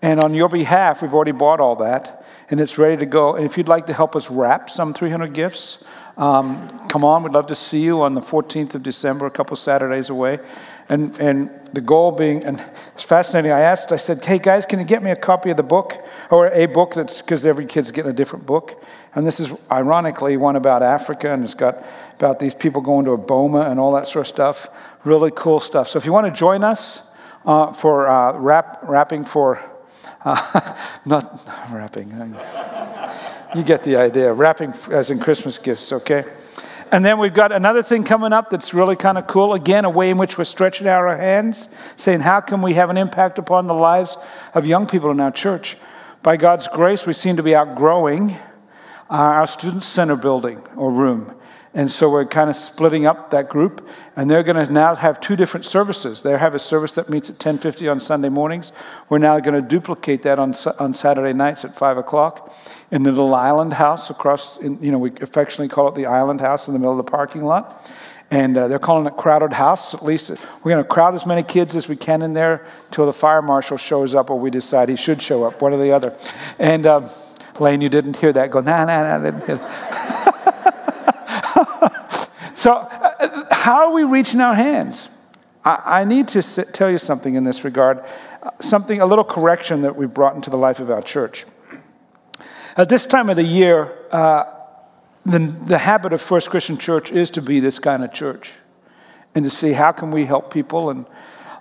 And 0.00 0.18
on 0.18 0.34
your 0.34 0.48
behalf, 0.48 1.00
we've 1.00 1.14
already 1.14 1.30
bought 1.30 1.60
all 1.60 1.76
that 1.76 2.21
and 2.52 2.60
it's 2.60 2.76
ready 2.76 2.98
to 2.98 3.06
go. 3.06 3.34
And 3.34 3.46
if 3.46 3.56
you'd 3.56 3.66
like 3.66 3.86
to 3.86 3.94
help 3.94 4.14
us 4.14 4.30
wrap 4.30 4.68
some 4.68 4.92
300 4.92 5.32
gifts, 5.32 5.82
um, 6.18 6.86
come 6.88 7.02
on, 7.02 7.22
we'd 7.22 7.32
love 7.32 7.46
to 7.46 7.54
see 7.54 7.82
you 7.82 8.02
on 8.02 8.14
the 8.14 8.20
14th 8.20 8.74
of 8.74 8.82
December, 8.82 9.24
a 9.24 9.30
couple 9.30 9.56
Saturdays 9.56 10.10
away. 10.10 10.38
And, 10.90 11.18
and 11.18 11.50
the 11.72 11.80
goal 11.80 12.12
being, 12.12 12.44
and 12.44 12.62
it's 12.92 13.04
fascinating, 13.04 13.52
I 13.52 13.60
asked, 13.60 13.90
I 13.90 13.96
said, 13.96 14.22
hey 14.22 14.38
guys, 14.38 14.66
can 14.66 14.78
you 14.78 14.84
get 14.84 15.02
me 15.02 15.10
a 15.10 15.16
copy 15.16 15.48
of 15.48 15.56
the 15.56 15.62
book? 15.62 15.96
Or 16.30 16.48
a 16.48 16.66
book 16.66 16.92
that's, 16.92 17.22
because 17.22 17.46
every 17.46 17.64
kid's 17.64 17.90
getting 17.90 18.10
a 18.10 18.14
different 18.14 18.44
book. 18.44 18.84
And 19.14 19.26
this 19.26 19.40
is 19.40 19.58
ironically 19.70 20.36
one 20.36 20.56
about 20.56 20.82
Africa, 20.82 21.32
and 21.32 21.42
it's 21.42 21.54
got 21.54 21.82
about 22.18 22.38
these 22.38 22.54
people 22.54 22.82
going 22.82 23.06
to 23.06 23.12
a 23.12 23.18
Boma 23.18 23.62
and 23.62 23.80
all 23.80 23.92
that 23.94 24.08
sort 24.08 24.24
of 24.24 24.28
stuff. 24.28 24.68
Really 25.04 25.30
cool 25.34 25.58
stuff. 25.58 25.88
So 25.88 25.98
if 25.98 26.04
you 26.04 26.12
want 26.12 26.26
to 26.26 26.38
join 26.38 26.64
us 26.64 27.00
uh, 27.46 27.72
for 27.72 28.08
uh, 28.08 28.36
rap, 28.36 28.80
rapping 28.82 29.24
for, 29.24 29.58
uh, 30.24 30.74
not 31.06 31.48
wrapping. 31.70 32.10
you 33.54 33.62
get 33.62 33.82
the 33.82 33.96
idea. 33.96 34.32
Wrapping 34.32 34.74
as 34.90 35.10
in 35.10 35.18
Christmas 35.18 35.58
gifts, 35.58 35.92
okay? 35.92 36.24
And 36.92 37.02
then 37.02 37.18
we've 37.18 37.32
got 37.32 37.52
another 37.52 37.82
thing 37.82 38.04
coming 38.04 38.34
up 38.34 38.50
that's 38.50 38.74
really 38.74 38.96
kind 38.96 39.16
of 39.16 39.26
cool. 39.26 39.54
Again, 39.54 39.86
a 39.86 39.90
way 39.90 40.10
in 40.10 40.18
which 40.18 40.36
we're 40.36 40.44
stretching 40.44 40.86
out 40.86 41.00
our 41.00 41.16
hands, 41.16 41.70
saying, 41.96 42.20
How 42.20 42.40
can 42.40 42.60
we 42.60 42.74
have 42.74 42.90
an 42.90 42.98
impact 42.98 43.38
upon 43.38 43.66
the 43.66 43.74
lives 43.74 44.18
of 44.54 44.66
young 44.66 44.86
people 44.86 45.10
in 45.10 45.18
our 45.18 45.30
church? 45.30 45.78
By 46.22 46.36
God's 46.36 46.68
grace, 46.68 47.06
we 47.06 47.14
seem 47.14 47.36
to 47.36 47.42
be 47.42 47.54
outgrowing 47.54 48.36
our 49.08 49.46
student 49.46 49.82
center 49.82 50.16
building 50.16 50.62
or 50.76 50.92
room. 50.92 51.34
And 51.74 51.90
so 51.90 52.10
we're 52.10 52.26
kind 52.26 52.50
of 52.50 52.56
splitting 52.56 53.06
up 53.06 53.30
that 53.30 53.48
group, 53.48 53.86
and 54.14 54.30
they're 54.30 54.42
going 54.42 54.66
to 54.66 54.70
now 54.70 54.94
have 54.94 55.20
two 55.20 55.36
different 55.36 55.64
services. 55.64 56.22
They 56.22 56.36
have 56.36 56.54
a 56.54 56.58
service 56.58 56.92
that 56.96 57.08
meets 57.08 57.30
at 57.30 57.38
10:50 57.38 57.90
on 57.90 57.98
Sunday 57.98 58.28
mornings. 58.28 58.72
We're 59.08 59.18
now 59.18 59.40
going 59.40 59.54
to 59.54 59.66
duplicate 59.66 60.22
that 60.22 60.38
on, 60.38 60.54
on 60.78 60.92
Saturday 60.92 61.32
nights 61.32 61.64
at 61.64 61.74
5 61.74 61.96
o'clock 61.96 62.54
in 62.90 63.04
the 63.04 63.10
little 63.10 63.34
island 63.34 63.72
house 63.72 64.10
across. 64.10 64.58
In, 64.58 64.78
you 64.82 64.92
know, 64.92 64.98
we 64.98 65.12
affectionately 65.22 65.68
call 65.68 65.88
it 65.88 65.94
the 65.94 66.04
island 66.04 66.42
house 66.42 66.68
in 66.68 66.74
the 66.74 66.78
middle 66.78 66.92
of 66.92 67.02
the 67.02 67.10
parking 67.10 67.42
lot, 67.42 67.90
and 68.30 68.54
uh, 68.58 68.68
they're 68.68 68.78
calling 68.78 69.06
it 69.06 69.16
crowded 69.16 69.54
house. 69.54 69.94
At 69.94 70.04
least 70.04 70.28
we're 70.62 70.72
going 70.72 70.84
to 70.84 70.88
crowd 70.88 71.14
as 71.14 71.24
many 71.24 71.42
kids 71.42 71.74
as 71.74 71.88
we 71.88 71.96
can 71.96 72.20
in 72.20 72.34
there 72.34 72.66
until 72.88 73.06
the 73.06 73.14
fire 73.14 73.40
marshal 73.40 73.78
shows 73.78 74.14
up, 74.14 74.28
or 74.28 74.38
we 74.38 74.50
decide 74.50 74.90
he 74.90 74.96
should 74.96 75.22
show 75.22 75.44
up, 75.44 75.62
one 75.62 75.72
or 75.72 75.78
the 75.78 75.92
other. 75.92 76.14
And 76.58 76.84
um, 76.84 77.06
Lane, 77.58 77.80
you 77.80 77.88
didn't 77.88 78.18
hear 78.18 78.34
that? 78.34 78.50
Go 78.50 78.60
nah 78.60 78.84
nah 78.84 79.16
nah. 79.16 80.72
so, 82.62 82.74
uh, 82.74 83.52
how 83.52 83.88
are 83.88 83.92
we 83.92 84.04
reaching 84.04 84.40
our 84.40 84.54
hands? 84.54 85.08
I, 85.64 85.82
I 85.84 86.04
need 86.04 86.28
to 86.28 86.42
sit, 86.42 86.72
tell 86.72 86.88
you 86.88 86.96
something 86.96 87.34
in 87.34 87.42
this 87.42 87.64
regard, 87.64 88.04
uh, 88.40 88.50
something, 88.60 89.00
a 89.00 89.04
little 89.04 89.24
correction 89.24 89.82
that 89.82 89.96
we've 89.96 90.14
brought 90.14 90.36
into 90.36 90.48
the 90.48 90.56
life 90.56 90.78
of 90.78 90.88
our 90.88 91.02
church. 91.02 91.44
At 92.76 92.88
this 92.88 93.04
time 93.04 93.28
of 93.30 93.34
the 93.34 93.42
year, 93.42 93.92
uh, 94.12 94.44
the, 95.24 95.40
the 95.40 95.78
habit 95.78 96.12
of 96.12 96.22
First 96.22 96.50
Christian 96.50 96.78
Church 96.78 97.10
is 97.10 97.30
to 97.30 97.42
be 97.42 97.58
this 97.58 97.80
kind 97.80 98.04
of 98.04 98.12
church 98.12 98.52
and 99.34 99.44
to 99.44 99.50
see 99.50 99.72
how 99.72 99.90
can 99.90 100.12
we 100.12 100.26
help 100.26 100.52
people. 100.52 100.88
And 100.88 101.04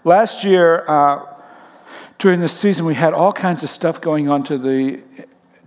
last 0.03 0.43
year, 0.43 0.85
uh, 0.87 1.25
during 2.19 2.41
this 2.41 2.55
season, 2.55 2.85
we 2.85 2.93
had 2.93 3.15
all 3.15 3.33
kinds 3.33 3.63
of 3.63 3.71
stuff 3.71 3.99
going 3.99 4.29
on 4.29 4.43
to 4.43 4.59
the 4.59 5.01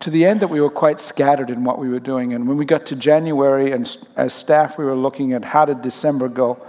to 0.04 0.10
the 0.10 0.26
end 0.26 0.40
that 0.40 0.48
we 0.48 0.60
were 0.60 0.68
quite 0.68 1.00
scattered 1.00 1.48
in 1.48 1.64
what 1.64 1.78
we 1.78 1.88
were 1.88 1.98
doing. 1.98 2.34
And 2.34 2.46
when 2.46 2.58
we 2.58 2.66
got 2.66 2.84
to 2.86 2.94
January, 2.94 3.72
and 3.72 3.90
as 4.16 4.34
staff, 4.34 4.76
we 4.76 4.84
were 4.84 4.94
looking 4.94 5.32
at 5.32 5.46
how 5.46 5.64
did 5.64 5.80
December 5.80 6.28
go, 6.28 6.62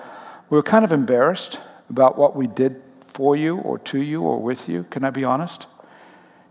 we 0.50 0.58
were 0.58 0.64
kind 0.64 0.86
of 0.86 0.94
embarrassed 0.94 1.60
about 1.90 2.18
what 2.18 2.34
we 2.34 2.48
did 2.48 2.82
for 3.08 3.36
you 3.36 3.58
or 3.58 3.78
to 3.80 4.02
you 4.02 4.22
or 4.22 4.42
with 4.42 4.70
you. 4.70 4.86
Can 4.90 5.04
I 5.04 5.10
be 5.10 5.26
honest? 5.26 5.68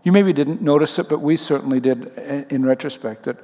You 0.03 0.11
maybe 0.11 0.31
didn't 0.31 0.61
notice 0.61 0.99
it, 0.99 1.09
but 1.09 1.21
we 1.21 1.37
certainly 1.37 1.79
did 1.79 2.05
in 2.51 2.63
retrospect. 2.63 3.23
That 3.23 3.37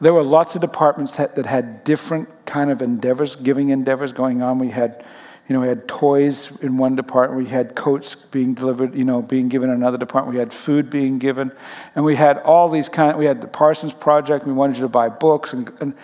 there 0.00 0.14
were 0.14 0.22
lots 0.22 0.54
of 0.54 0.60
departments 0.60 1.16
that, 1.16 1.34
that 1.34 1.46
had 1.46 1.82
different 1.82 2.28
kind 2.46 2.70
of 2.70 2.80
endeavors, 2.80 3.34
giving 3.34 3.70
endeavors 3.70 4.12
going 4.12 4.40
on. 4.40 4.60
We 4.60 4.70
had 4.70 5.04
You 5.48 5.54
know, 5.54 5.60
we 5.60 5.68
had 5.68 5.86
toys 5.86 6.58
in 6.62 6.78
one 6.78 6.96
department, 6.96 7.44
we 7.44 7.50
had 7.50 7.74
coats 7.74 8.14
being 8.14 8.54
delivered, 8.54 8.94
you 8.94 9.04
know, 9.04 9.20
being 9.20 9.48
given 9.48 9.68
in 9.68 9.76
another 9.76 9.98
department, 9.98 10.34
we 10.34 10.38
had 10.38 10.52
food 10.52 10.88
being 10.88 11.18
given, 11.18 11.52
and 11.94 12.04
we 12.04 12.16
had 12.16 12.38
all 12.38 12.68
these 12.68 12.88
kind. 12.88 13.18
We 13.18 13.26
had 13.26 13.42
the 13.42 13.48
Parsons 13.48 13.92
Project. 13.92 14.46
We 14.46 14.54
wanted 14.54 14.76
you 14.76 14.82
to 14.82 14.88
buy 14.88 15.10
books, 15.10 15.52
and, 15.52 15.70
and 15.80 15.94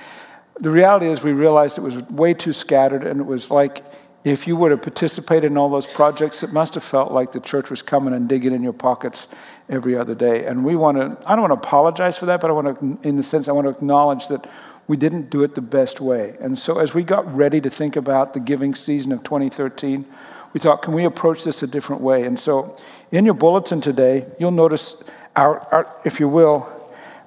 the 0.58 0.70
reality 0.70 1.06
is, 1.06 1.22
we 1.22 1.32
realized 1.32 1.78
it 1.78 1.84
was 1.84 1.98
way 2.10 2.34
too 2.34 2.52
scattered, 2.52 3.02
and 3.04 3.18
it 3.18 3.24
was 3.24 3.50
like 3.50 3.82
if 4.22 4.46
you 4.46 4.54
would 4.54 4.70
have 4.70 4.82
participated 4.82 5.50
in 5.50 5.56
all 5.56 5.70
those 5.70 5.86
projects, 5.86 6.42
it 6.42 6.52
must 6.52 6.74
have 6.74 6.84
felt 6.84 7.10
like 7.10 7.32
the 7.32 7.40
church 7.40 7.70
was 7.70 7.80
coming 7.80 8.12
and 8.12 8.28
digging 8.28 8.52
in 8.52 8.62
your 8.62 8.74
pockets 8.74 9.26
every 9.68 9.96
other 9.96 10.14
day. 10.14 10.44
And 10.44 10.62
we 10.62 10.76
want 10.76 10.98
to, 10.98 11.16
I 11.26 11.34
don't 11.34 11.48
want 11.48 11.62
to 11.62 11.66
apologize 11.66 12.18
for 12.18 12.26
that, 12.26 12.40
but 12.40 12.50
I 12.50 12.52
want 12.52 12.78
to, 12.78 13.08
in 13.08 13.16
the 13.16 13.22
sense, 13.22 13.48
I 13.48 13.52
want 13.52 13.66
to 13.66 13.70
acknowledge 13.70 14.28
that 14.28 14.46
we 14.90 14.96
didn't 14.96 15.30
do 15.30 15.44
it 15.44 15.54
the 15.54 15.60
best 15.60 16.00
way. 16.00 16.36
And 16.40 16.58
so 16.58 16.80
as 16.80 16.94
we 16.94 17.04
got 17.04 17.24
ready 17.32 17.60
to 17.60 17.70
think 17.70 17.94
about 17.94 18.34
the 18.34 18.40
giving 18.40 18.74
season 18.74 19.12
of 19.12 19.22
2013, 19.22 20.04
we 20.52 20.58
thought, 20.58 20.82
can 20.82 20.94
we 20.94 21.04
approach 21.04 21.44
this 21.44 21.62
a 21.62 21.68
different 21.68 22.02
way? 22.02 22.24
And 22.24 22.36
so 22.36 22.76
in 23.12 23.24
your 23.24 23.34
bulletin 23.34 23.80
today, 23.80 24.26
you'll 24.40 24.50
notice 24.50 25.04
our, 25.36 25.60
our 25.72 25.96
if 26.04 26.18
you 26.18 26.28
will, 26.28 26.68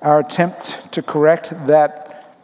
our 0.02 0.20
attempt 0.20 0.92
to 0.92 1.02
correct 1.02 1.54
that, 1.68 2.36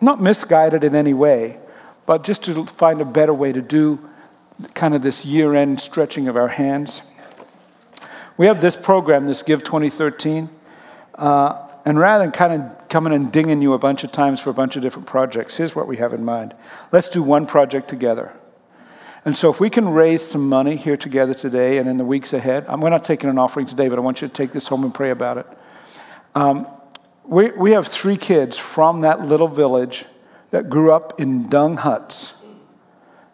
not 0.00 0.22
misguided 0.22 0.84
in 0.84 0.94
any 0.94 1.12
way, 1.12 1.58
but 2.06 2.22
just 2.22 2.44
to 2.44 2.64
find 2.66 3.00
a 3.00 3.04
better 3.04 3.34
way 3.34 3.52
to 3.52 3.60
do 3.60 3.98
kind 4.74 4.94
of 4.94 5.02
this 5.02 5.24
year 5.24 5.56
end 5.56 5.80
stretching 5.80 6.28
of 6.28 6.36
our 6.36 6.46
hands. 6.46 7.02
We 8.36 8.46
have 8.46 8.60
this 8.60 8.76
program, 8.76 9.26
this 9.26 9.42
Give 9.42 9.64
2013, 9.64 10.48
uh, 11.16 11.67
and 11.88 11.98
rather 11.98 12.22
than 12.22 12.32
kind 12.32 12.52
of 12.52 12.88
coming 12.90 13.14
and 13.14 13.32
dinging 13.32 13.62
you 13.62 13.72
a 13.72 13.78
bunch 13.78 14.04
of 14.04 14.12
times 14.12 14.40
for 14.40 14.50
a 14.50 14.52
bunch 14.52 14.76
of 14.76 14.82
different 14.82 15.08
projects, 15.08 15.56
here's 15.56 15.74
what 15.74 15.88
we 15.88 15.96
have 15.96 16.12
in 16.12 16.22
mind. 16.22 16.54
Let's 16.92 17.08
do 17.08 17.22
one 17.22 17.46
project 17.46 17.88
together. 17.88 18.34
And 19.24 19.34
so, 19.34 19.48
if 19.48 19.58
we 19.58 19.70
can 19.70 19.88
raise 19.88 20.22
some 20.22 20.50
money 20.50 20.76
here 20.76 20.98
together 20.98 21.32
today 21.32 21.78
and 21.78 21.88
in 21.88 21.96
the 21.96 22.04
weeks 22.04 22.34
ahead, 22.34 22.66
I'm 22.68 22.82
we're 22.82 22.90
not 22.90 23.04
taking 23.04 23.30
an 23.30 23.38
offering 23.38 23.64
today, 23.64 23.88
but 23.88 23.98
I 23.98 24.02
want 24.02 24.20
you 24.20 24.28
to 24.28 24.34
take 24.34 24.52
this 24.52 24.68
home 24.68 24.84
and 24.84 24.92
pray 24.92 25.08
about 25.08 25.38
it. 25.38 25.46
Um, 26.34 26.66
we, 27.24 27.52
we 27.52 27.70
have 27.70 27.86
three 27.86 28.18
kids 28.18 28.58
from 28.58 29.00
that 29.00 29.22
little 29.22 29.48
village 29.48 30.04
that 30.50 30.68
grew 30.68 30.92
up 30.92 31.18
in 31.18 31.48
dung 31.48 31.78
huts 31.78 32.36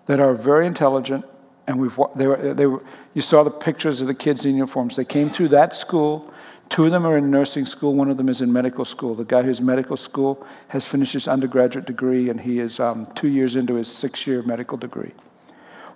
that 0.07 0.21
are 0.21 0.33
very 0.33 0.69
intelligent, 0.69 1.25
and 1.67 1.81
we've 1.81 1.99
they 2.15 2.29
were, 2.29 2.55
they 2.55 2.67
were, 2.67 2.85
you 3.15 3.21
saw 3.21 3.43
the 3.43 3.51
pictures 3.51 4.01
of 4.01 4.07
the 4.07 4.15
kids 4.15 4.45
in 4.45 4.55
uniforms. 4.55 4.95
They 4.95 5.05
came 5.05 5.29
through 5.29 5.49
that 5.49 5.75
school. 5.75 6.33
Two 6.69 6.87
of 6.87 6.91
them 6.91 7.07
are 7.07 7.17
in 7.17 7.31
nursing 7.31 7.67
school. 7.67 7.95
One 7.95 8.11
of 8.11 8.17
them 8.17 8.29
is 8.29 8.41
in 8.41 8.53
medical 8.53 8.85
school. 8.85 9.15
The 9.15 9.25
guy 9.25 9.43
who's 9.43 9.61
in 9.61 9.67
medical 9.67 9.97
school 9.97 10.45
has 10.69 10.87
finished 10.87 11.13
his 11.13 11.29
undergraduate 11.29 11.87
degree, 11.87 12.29
and 12.29 12.41
he 12.41 12.59
is 12.59 12.81
um, 12.81 13.07
two 13.15 13.29
years 13.29 13.55
into 13.55 13.75
his 13.75 13.89
six-year 13.89 14.43
medical 14.43 14.77
degree. 14.77 15.13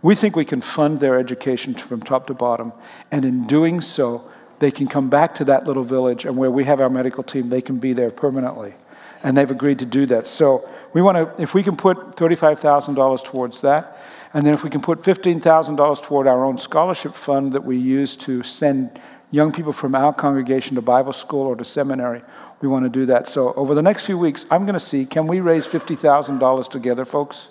We 0.02 0.14
think 0.14 0.36
we 0.36 0.44
can 0.44 0.60
fund 0.60 1.00
their 1.00 1.18
education 1.18 1.74
from 1.74 2.02
top 2.02 2.26
to 2.28 2.34
bottom, 2.34 2.72
and 3.10 3.24
in 3.24 3.46
doing 3.46 3.80
so, 3.80 4.30
they 4.60 4.70
can 4.70 4.86
come 4.86 5.08
back 5.08 5.34
to 5.36 5.44
that 5.44 5.66
little 5.66 5.82
village, 5.82 6.24
and 6.24 6.36
where 6.36 6.50
we 6.50 6.64
have 6.64 6.80
our 6.80 6.90
medical 6.90 7.22
team, 7.22 7.48
they 7.48 7.60
can 7.60 7.78
be 7.78 7.92
there 7.92 8.10
permanently. 8.10 8.74
And 9.22 9.36
they've 9.36 9.50
agreed 9.50 9.80
to 9.80 9.86
do 9.86 10.06
that. 10.06 10.28
So 10.28 10.68
we 10.92 11.02
want 11.02 11.36
to, 11.36 11.42
if 11.42 11.54
we 11.54 11.62
can 11.62 11.76
put 11.76 12.16
$35,000 12.16 13.24
towards 13.24 13.60
that, 13.62 13.98
and 14.34 14.46
then 14.46 14.54
if 14.54 14.62
we 14.62 14.70
can 14.70 14.80
put 14.80 15.02
$15,000 15.02 16.02
toward 16.02 16.26
our 16.26 16.44
own 16.44 16.58
scholarship 16.58 17.14
fund 17.14 17.52
that 17.52 17.64
we 17.64 17.78
use 17.78 18.14
to 18.16 18.42
send 18.42 19.00
young 19.30 19.52
people 19.52 19.72
from 19.72 19.94
our 19.94 20.12
congregation 20.12 20.74
to 20.76 20.82
Bible 20.82 21.12
school 21.12 21.46
or 21.46 21.56
to 21.56 21.64
seminary, 21.64 22.22
we 22.60 22.68
want 22.68 22.84
to 22.84 22.88
do 22.88 23.06
that. 23.06 23.28
So 23.28 23.52
over 23.54 23.74
the 23.74 23.82
next 23.82 24.06
few 24.06 24.18
weeks, 24.18 24.46
I'm 24.50 24.64
going 24.64 24.74
to 24.74 24.80
see 24.80 25.04
can 25.04 25.26
we 25.26 25.40
raise 25.40 25.66
$50,000 25.66 26.68
together, 26.68 27.04
folks, 27.04 27.50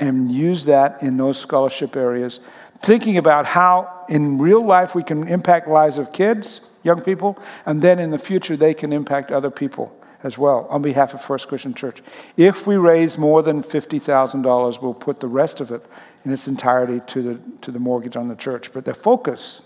and 0.00 0.30
use 0.30 0.64
that 0.64 1.02
in 1.02 1.16
those 1.16 1.38
scholarship 1.38 1.96
areas, 1.96 2.40
thinking 2.80 3.18
about 3.18 3.46
how 3.46 4.04
in 4.08 4.38
real 4.38 4.64
life 4.64 4.94
we 4.94 5.02
can 5.02 5.26
impact 5.26 5.68
lives 5.68 5.98
of 5.98 6.12
kids, 6.12 6.60
young 6.82 7.00
people, 7.00 7.38
and 7.66 7.82
then 7.82 7.98
in 7.98 8.10
the 8.10 8.18
future 8.18 8.56
they 8.56 8.74
can 8.74 8.92
impact 8.92 9.30
other 9.32 9.50
people 9.50 9.94
as 10.22 10.36
well 10.36 10.66
on 10.70 10.82
behalf 10.82 11.14
of 11.14 11.20
First 11.20 11.48
Christian 11.48 11.74
Church. 11.74 12.02
If 12.36 12.66
we 12.66 12.76
raise 12.76 13.18
more 13.18 13.42
than 13.42 13.62
$50,000, 13.62 14.82
we'll 14.82 14.94
put 14.94 15.20
the 15.20 15.28
rest 15.28 15.60
of 15.60 15.70
it 15.70 15.84
in 16.24 16.32
its 16.32 16.48
entirety 16.48 17.00
to 17.06 17.22
the, 17.22 17.40
to 17.62 17.70
the 17.70 17.78
mortgage 17.78 18.16
on 18.16 18.28
the 18.28 18.34
church. 18.34 18.72
But 18.72 18.84
the 18.84 18.94
focus 18.94 19.62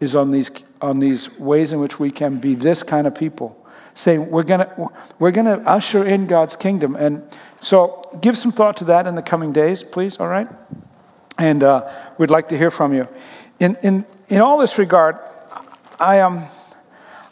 is 0.00 0.16
on 0.16 0.30
these, 0.30 0.50
on 0.80 0.98
these 0.98 1.30
ways 1.38 1.72
in 1.72 1.80
which 1.80 2.00
we 2.00 2.10
can 2.10 2.38
be 2.38 2.54
this 2.54 2.82
kind 2.82 3.06
of 3.06 3.14
people, 3.14 3.56
saying 3.94 4.30
we're 4.30 4.42
going 4.42 4.66
we're 5.18 5.30
to 5.30 5.62
usher 5.66 6.04
in 6.04 6.26
God's 6.26 6.56
kingdom. 6.56 6.96
And 6.96 7.22
so 7.60 8.02
give 8.20 8.36
some 8.36 8.50
thought 8.50 8.76
to 8.78 8.84
that 8.84 9.06
in 9.06 9.14
the 9.14 9.22
coming 9.22 9.52
days, 9.52 9.84
please, 9.84 10.18
all 10.18 10.28
right? 10.28 10.48
And 11.38 11.62
uh, 11.62 11.90
we'd 12.18 12.30
like 12.30 12.48
to 12.48 12.58
hear 12.58 12.70
from 12.70 12.92
you. 12.94 13.08
In, 13.58 13.76
in, 13.82 14.06
in 14.28 14.40
all 14.40 14.58
this 14.58 14.78
regard, 14.78 15.18
I. 15.98 16.20
Um, 16.20 16.42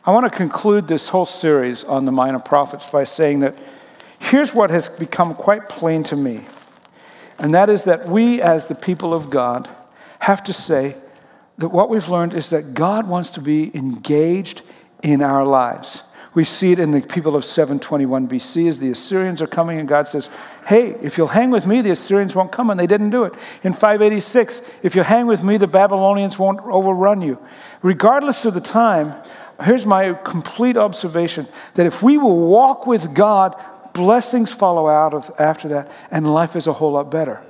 I 0.09 0.11
want 0.11 0.25
to 0.25 0.35
conclude 0.35 0.89
this 0.89 1.11
whole 1.11 1.27
series 1.27 1.85
on 1.85 2.07
the 2.07 2.13
minor 2.13 2.39
prophets 2.39 2.91
by 2.91 3.05
saying 3.05 3.41
that 3.41 3.55
here's 4.19 4.55
what 4.55 4.71
has 4.71 4.89
become 4.89 5.35
quite 5.35 5.69
plain 5.69 6.03
to 6.05 6.17
me, 6.17 6.45
and 7.39 7.53
that 7.53 7.69
is 7.69 7.85
that 7.85 8.09
we, 8.09 8.41
as 8.41 8.69
the 8.69 8.75
people 8.75 9.13
of 9.13 9.29
God, 9.29 9.69
have 10.21 10.43
to 10.45 10.55
say 10.55 10.97
that 11.59 11.69
what 11.69 11.91
we've 11.91 12.09
learned 12.09 12.35
is 12.35 12.51
that 12.51 12.75
God 12.75 13.09
wants 13.09 13.31
to 13.31 13.41
be 13.41 13.77
engaged 13.77 14.63
in 15.03 15.23
our 15.23 15.45
lives. 15.45 16.05
We 16.35 16.45
see 16.45 16.73
it 16.73 16.79
in 16.79 16.93
the 16.93 17.01
people 17.01 17.35
of 17.35 17.45
721 17.45 18.29
BC 18.29 18.69
as 18.69 18.79
the 18.79 18.91
Assyrians 18.91 19.43
are 19.43 19.47
coming, 19.47 19.81
and 19.81 19.89
God 19.89 20.07
says, 20.07 20.31
Hey, 20.67 20.91
if 21.03 21.19
you'll 21.19 21.29
hang 21.29 21.51
with 21.51 21.67
me, 21.67 21.81
the 21.81 21.91
Assyrians 21.91 22.35
won't 22.35 22.53
come, 22.53 22.71
and 22.71 22.79
they 22.79 22.87
didn't 22.87 23.11
do 23.11 23.25
it. 23.25 23.33
In 23.65 23.73
586, 23.73 24.63
if 24.83 24.95
you 24.95 25.03
hang 25.03 25.27
with 25.27 25.43
me, 25.43 25.57
the 25.57 25.67
Babylonians 25.67 26.39
won't 26.39 26.61
overrun 26.61 27.23
you. 27.23 27.39
Regardless 27.83 28.45
of 28.45 28.55
the 28.55 28.61
time, 28.61 29.15
here's 29.65 29.87
my 29.87 30.13
complete 30.13 30.77
observation 30.77 31.49
that 31.75 31.87
if 31.87 32.03
we 32.03 32.19
will 32.19 32.37
walk 32.37 32.87
with 32.87 33.15
God, 33.15 33.57
blessings 33.95 34.53
follow 34.53 34.87
out 34.87 35.15
of 35.15 35.31
after 35.39 35.67
that, 35.69 35.91
and 36.11 36.33
life 36.33 36.55
is 36.55 36.67
a 36.67 36.73
whole 36.75 36.93
lot 36.93 37.11
better. 37.11 37.43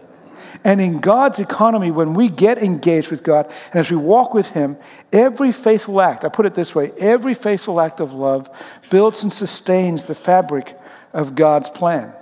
And 0.64 0.80
in 0.80 1.01
God's 1.01 1.38
economy, 1.38 1.90
when 1.90 2.14
we 2.14 2.28
get 2.28 2.59
engaged 2.59 3.11
with 3.11 3.22
God 3.22 3.53
and 3.66 3.76
as 3.76 3.90
we 3.90 3.96
walk 3.96 4.34
with 4.34 4.51
Him, 4.51 4.76
every 5.12 5.53
faithful 5.53 6.01
act, 6.01 6.24
I 6.24 6.28
put 6.28 6.46
it 6.46 6.55
this 6.55 6.74
way 6.74 6.92
every 6.99 7.34
faithful 7.34 7.80
act 7.80 8.01
of 8.01 8.12
love 8.12 8.51
builds 8.90 9.22
and 9.22 9.32
sustains 9.32 10.07
the 10.07 10.14
fabric 10.14 10.78
of 11.12 11.34
God's 11.34 11.70
plan. 11.70 12.12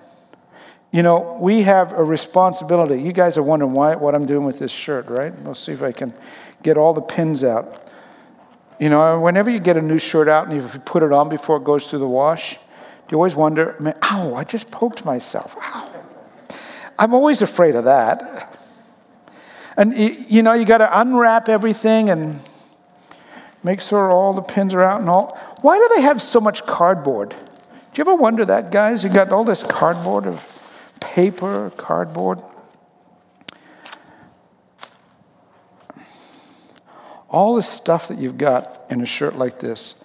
You 0.93 1.03
know, 1.03 1.37
we 1.41 1.62
have 1.62 1.93
a 1.93 2.03
responsibility. 2.03 3.03
You 3.03 3.12
guys 3.12 3.37
are 3.37 3.43
wondering 3.43 3.72
why, 3.72 3.97
what 3.97 4.14
I'm 4.14 4.24
doing 4.24 4.47
with 4.47 4.59
this 4.59 4.72
shirt, 4.72 5.09
right? 5.09 5.33
Let's 5.45 5.61
see 5.61 5.72
if 5.72 5.83
I 5.83 5.93
can 5.93 6.14
get 6.62 6.79
all 6.79 6.95
the 6.95 7.03
pins 7.03 7.45
out. 7.45 7.91
You 8.79 8.91
know, 8.91 9.20
whenever 9.20 9.51
you 9.51 9.59
get 9.59 9.77
a 9.77 9.83
new 9.83 9.99
shirt 9.99 10.29
out 10.29 10.49
and 10.49 10.57
you 10.57 10.81
put 10.81 11.03
it 11.03 11.12
on 11.12 11.29
before 11.29 11.57
it 11.57 11.64
goes 11.64 11.89
through 11.89 11.99
the 12.01 12.09
wash, 12.09 12.59
you 13.11 13.16
always 13.16 13.37
wonder, 13.37 13.74
man, 13.79 13.97
ow, 14.03 14.35
I 14.35 14.45
just 14.45 14.70
poked 14.70 15.05
myself. 15.05 15.57
Ow. 15.61 15.95
I'm 16.99 17.14
always 17.14 17.42
afraid 17.42 17.74
of 17.74 17.84
that. 17.84 18.59
And, 19.76 19.97
you 19.97 20.42
know, 20.42 20.55
you 20.55 20.64
got 20.64 20.78
to 20.78 21.01
unwrap 21.01 21.49
everything 21.49 22.09
and 22.09 22.40
make 23.62 23.80
sure 23.80 24.11
all 24.11 24.32
the 24.32 24.42
pins 24.42 24.72
are 24.72 24.82
out 24.82 25.01
and 25.01 25.11
all. 25.11 25.38
Why 25.61 25.76
do 25.76 25.90
they 25.94 26.03
have 26.03 26.22
so 26.22 26.40
much 26.40 26.64
cardboard? 26.64 27.30
Do 27.30 27.36
you 27.94 28.03
ever 28.03 28.14
wonder 28.14 28.44
that, 28.47 28.70
guys? 28.70 29.05
You 29.05 29.11
got 29.11 29.32
all 29.32 29.44
this 29.44 29.62
cardboard 29.62 30.26
of 30.26 30.90
paper, 31.01 31.70
cardboard. 31.76 32.42
all 37.28 37.55
the 37.55 37.62
stuff 37.62 38.09
that 38.09 38.18
you've 38.18 38.38
got 38.38 38.82
in 38.88 39.03
a 39.03 39.07
shirt 39.07 39.36
like 39.36 39.61
this, 39.61 40.03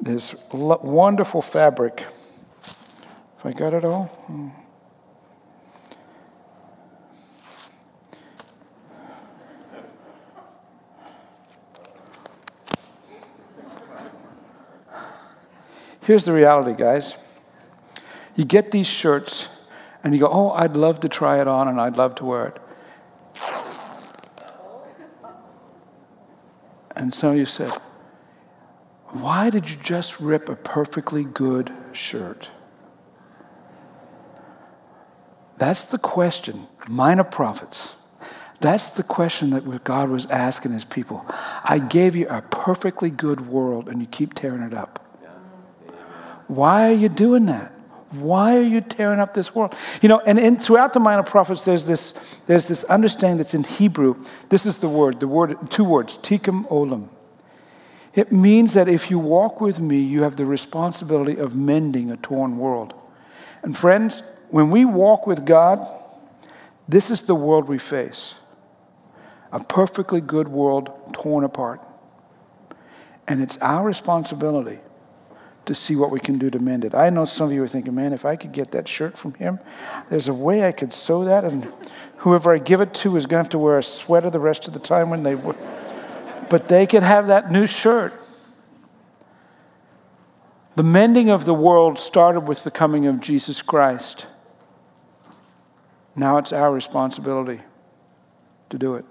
this 0.00 0.44
wonderful 0.52 1.42
fabric. 1.42 2.04
If 3.38 3.44
I 3.46 3.52
got 3.52 3.74
it 3.74 3.84
all? 3.84 4.06
Hmm. 4.26 4.63
Here's 16.04 16.24
the 16.24 16.34
reality, 16.34 16.74
guys. 16.74 17.14
You 18.36 18.44
get 18.44 18.70
these 18.70 18.86
shirts 18.86 19.48
and 20.02 20.12
you 20.12 20.20
go, 20.20 20.28
oh, 20.30 20.50
I'd 20.50 20.76
love 20.76 21.00
to 21.00 21.08
try 21.08 21.40
it 21.40 21.48
on 21.48 21.66
and 21.66 21.80
I'd 21.80 21.96
love 21.96 22.14
to 22.16 22.24
wear 22.26 22.48
it. 22.48 22.58
And 26.94 27.12
so 27.12 27.32
you 27.32 27.46
said, 27.46 27.72
Why 29.08 29.50
did 29.50 29.68
you 29.68 29.76
just 29.76 30.20
rip 30.20 30.48
a 30.48 30.56
perfectly 30.56 31.24
good 31.24 31.72
shirt? 31.92 32.50
That's 35.56 35.84
the 35.84 35.98
question, 35.98 36.66
minor 36.88 37.24
prophets. 37.24 37.94
That's 38.60 38.90
the 38.90 39.02
question 39.02 39.50
that 39.50 39.84
God 39.84 40.08
was 40.08 40.26
asking 40.26 40.72
his 40.72 40.84
people. 40.84 41.26
I 41.64 41.78
gave 41.78 42.14
you 42.14 42.26
a 42.28 42.42
perfectly 42.42 43.10
good 43.10 43.48
world 43.48 43.88
and 43.88 44.00
you 44.00 44.06
keep 44.06 44.34
tearing 44.34 44.62
it 44.62 44.72
up. 44.74 45.03
Why 46.46 46.88
are 46.88 46.94
you 46.94 47.08
doing 47.08 47.46
that? 47.46 47.72
Why 48.10 48.56
are 48.56 48.62
you 48.62 48.80
tearing 48.80 49.18
up 49.18 49.34
this 49.34 49.54
world? 49.54 49.74
You 50.00 50.08
know, 50.08 50.20
and 50.20 50.38
in, 50.38 50.56
throughout 50.56 50.92
the 50.92 51.00
minor 51.00 51.24
prophets, 51.24 51.64
there's 51.64 51.86
this, 51.86 52.38
there's 52.46 52.68
this 52.68 52.84
understanding 52.84 53.38
that's 53.38 53.54
in 53.54 53.64
Hebrew. 53.64 54.22
This 54.50 54.66
is 54.66 54.78
the 54.78 54.88
word, 54.88 55.20
the 55.20 55.26
word, 55.26 55.70
two 55.70 55.84
words, 55.84 56.16
tikkun 56.18 56.68
olam. 56.68 57.08
It 58.14 58.30
means 58.30 58.74
that 58.74 58.88
if 58.88 59.10
you 59.10 59.18
walk 59.18 59.60
with 59.60 59.80
me, 59.80 60.00
you 60.00 60.22
have 60.22 60.36
the 60.36 60.46
responsibility 60.46 61.36
of 61.36 61.56
mending 61.56 62.10
a 62.12 62.16
torn 62.16 62.58
world. 62.58 62.94
And 63.62 63.76
friends, 63.76 64.22
when 64.50 64.70
we 64.70 64.84
walk 64.84 65.26
with 65.26 65.44
God, 65.44 65.84
this 66.88 67.10
is 67.10 67.22
the 67.22 67.34
world 67.34 67.68
we 67.68 67.78
face 67.78 68.34
a 69.50 69.60
perfectly 69.60 70.20
good 70.20 70.48
world 70.48 70.90
torn 71.12 71.44
apart. 71.44 71.80
And 73.26 73.40
it's 73.40 73.56
our 73.58 73.84
responsibility 73.84 74.80
to 75.66 75.74
see 75.74 75.96
what 75.96 76.10
we 76.10 76.20
can 76.20 76.38
do 76.38 76.50
to 76.50 76.58
mend 76.58 76.84
it. 76.84 76.94
I 76.94 77.10
know 77.10 77.24
some 77.24 77.46
of 77.48 77.52
you 77.52 77.62
are 77.62 77.68
thinking, 77.68 77.94
man, 77.94 78.12
if 78.12 78.24
I 78.24 78.36
could 78.36 78.52
get 78.52 78.70
that 78.72 78.86
shirt 78.88 79.16
from 79.16 79.34
him, 79.34 79.58
there's 80.10 80.28
a 80.28 80.34
way 80.34 80.66
I 80.66 80.72
could 80.72 80.92
sew 80.92 81.24
that, 81.24 81.44
and 81.44 81.72
whoever 82.18 82.52
I 82.52 82.58
give 82.58 82.80
it 82.80 82.92
to 82.94 83.16
is 83.16 83.26
going 83.26 83.38
to 83.38 83.44
have 83.44 83.50
to 83.50 83.58
wear 83.58 83.78
a 83.78 83.82
sweater 83.82 84.30
the 84.30 84.40
rest 84.40 84.68
of 84.68 84.74
the 84.74 84.80
time 84.80 85.10
when 85.10 85.22
they. 85.22 85.34
Would 85.34 85.56
But 86.50 86.68
they 86.68 86.86
could 86.86 87.02
have 87.02 87.28
that 87.28 87.50
new 87.50 87.66
shirt. 87.66 88.12
The 90.76 90.82
mending 90.82 91.30
of 91.30 91.44
the 91.44 91.54
world 91.54 91.98
started 91.98 92.40
with 92.40 92.64
the 92.64 92.70
coming 92.70 93.06
of 93.06 93.20
Jesus 93.20 93.62
Christ. 93.62 94.26
Now 96.16 96.38
it's 96.38 96.52
our 96.52 96.72
responsibility 96.72 97.60
to 98.70 98.78
do 98.78 98.94
it. 98.94 99.04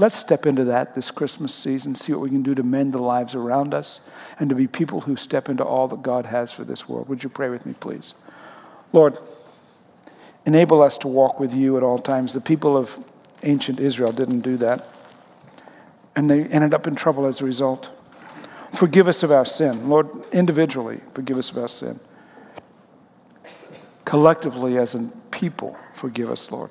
Let's 0.00 0.14
step 0.14 0.46
into 0.46 0.64
that 0.64 0.94
this 0.94 1.10
Christmas 1.10 1.54
season, 1.54 1.94
see 1.94 2.14
what 2.14 2.22
we 2.22 2.30
can 2.30 2.42
do 2.42 2.54
to 2.54 2.62
mend 2.62 2.94
the 2.94 3.02
lives 3.02 3.34
around 3.34 3.74
us, 3.74 4.00
and 4.38 4.48
to 4.48 4.56
be 4.56 4.66
people 4.66 5.02
who 5.02 5.14
step 5.14 5.46
into 5.46 5.62
all 5.62 5.88
that 5.88 6.02
God 6.02 6.24
has 6.24 6.54
for 6.54 6.64
this 6.64 6.88
world. 6.88 7.06
Would 7.10 7.22
you 7.22 7.28
pray 7.28 7.50
with 7.50 7.66
me, 7.66 7.74
please? 7.78 8.14
Lord, 8.94 9.18
enable 10.46 10.80
us 10.80 10.96
to 10.98 11.08
walk 11.08 11.38
with 11.38 11.52
you 11.52 11.76
at 11.76 11.82
all 11.82 11.98
times. 11.98 12.32
The 12.32 12.40
people 12.40 12.78
of 12.78 12.98
ancient 13.42 13.78
Israel 13.78 14.10
didn't 14.10 14.40
do 14.40 14.56
that, 14.56 14.88
and 16.16 16.30
they 16.30 16.44
ended 16.44 16.72
up 16.72 16.86
in 16.86 16.94
trouble 16.94 17.26
as 17.26 17.42
a 17.42 17.44
result. 17.44 17.90
Forgive 18.72 19.06
us 19.06 19.22
of 19.22 19.30
our 19.30 19.44
sin. 19.44 19.90
Lord, 19.90 20.08
individually, 20.32 21.02
forgive 21.12 21.36
us 21.36 21.50
of 21.50 21.58
our 21.58 21.68
sin. 21.68 22.00
Collectively, 24.06 24.78
as 24.78 24.94
a 24.94 25.10
people, 25.30 25.76
forgive 25.92 26.30
us, 26.30 26.50
Lord. 26.50 26.70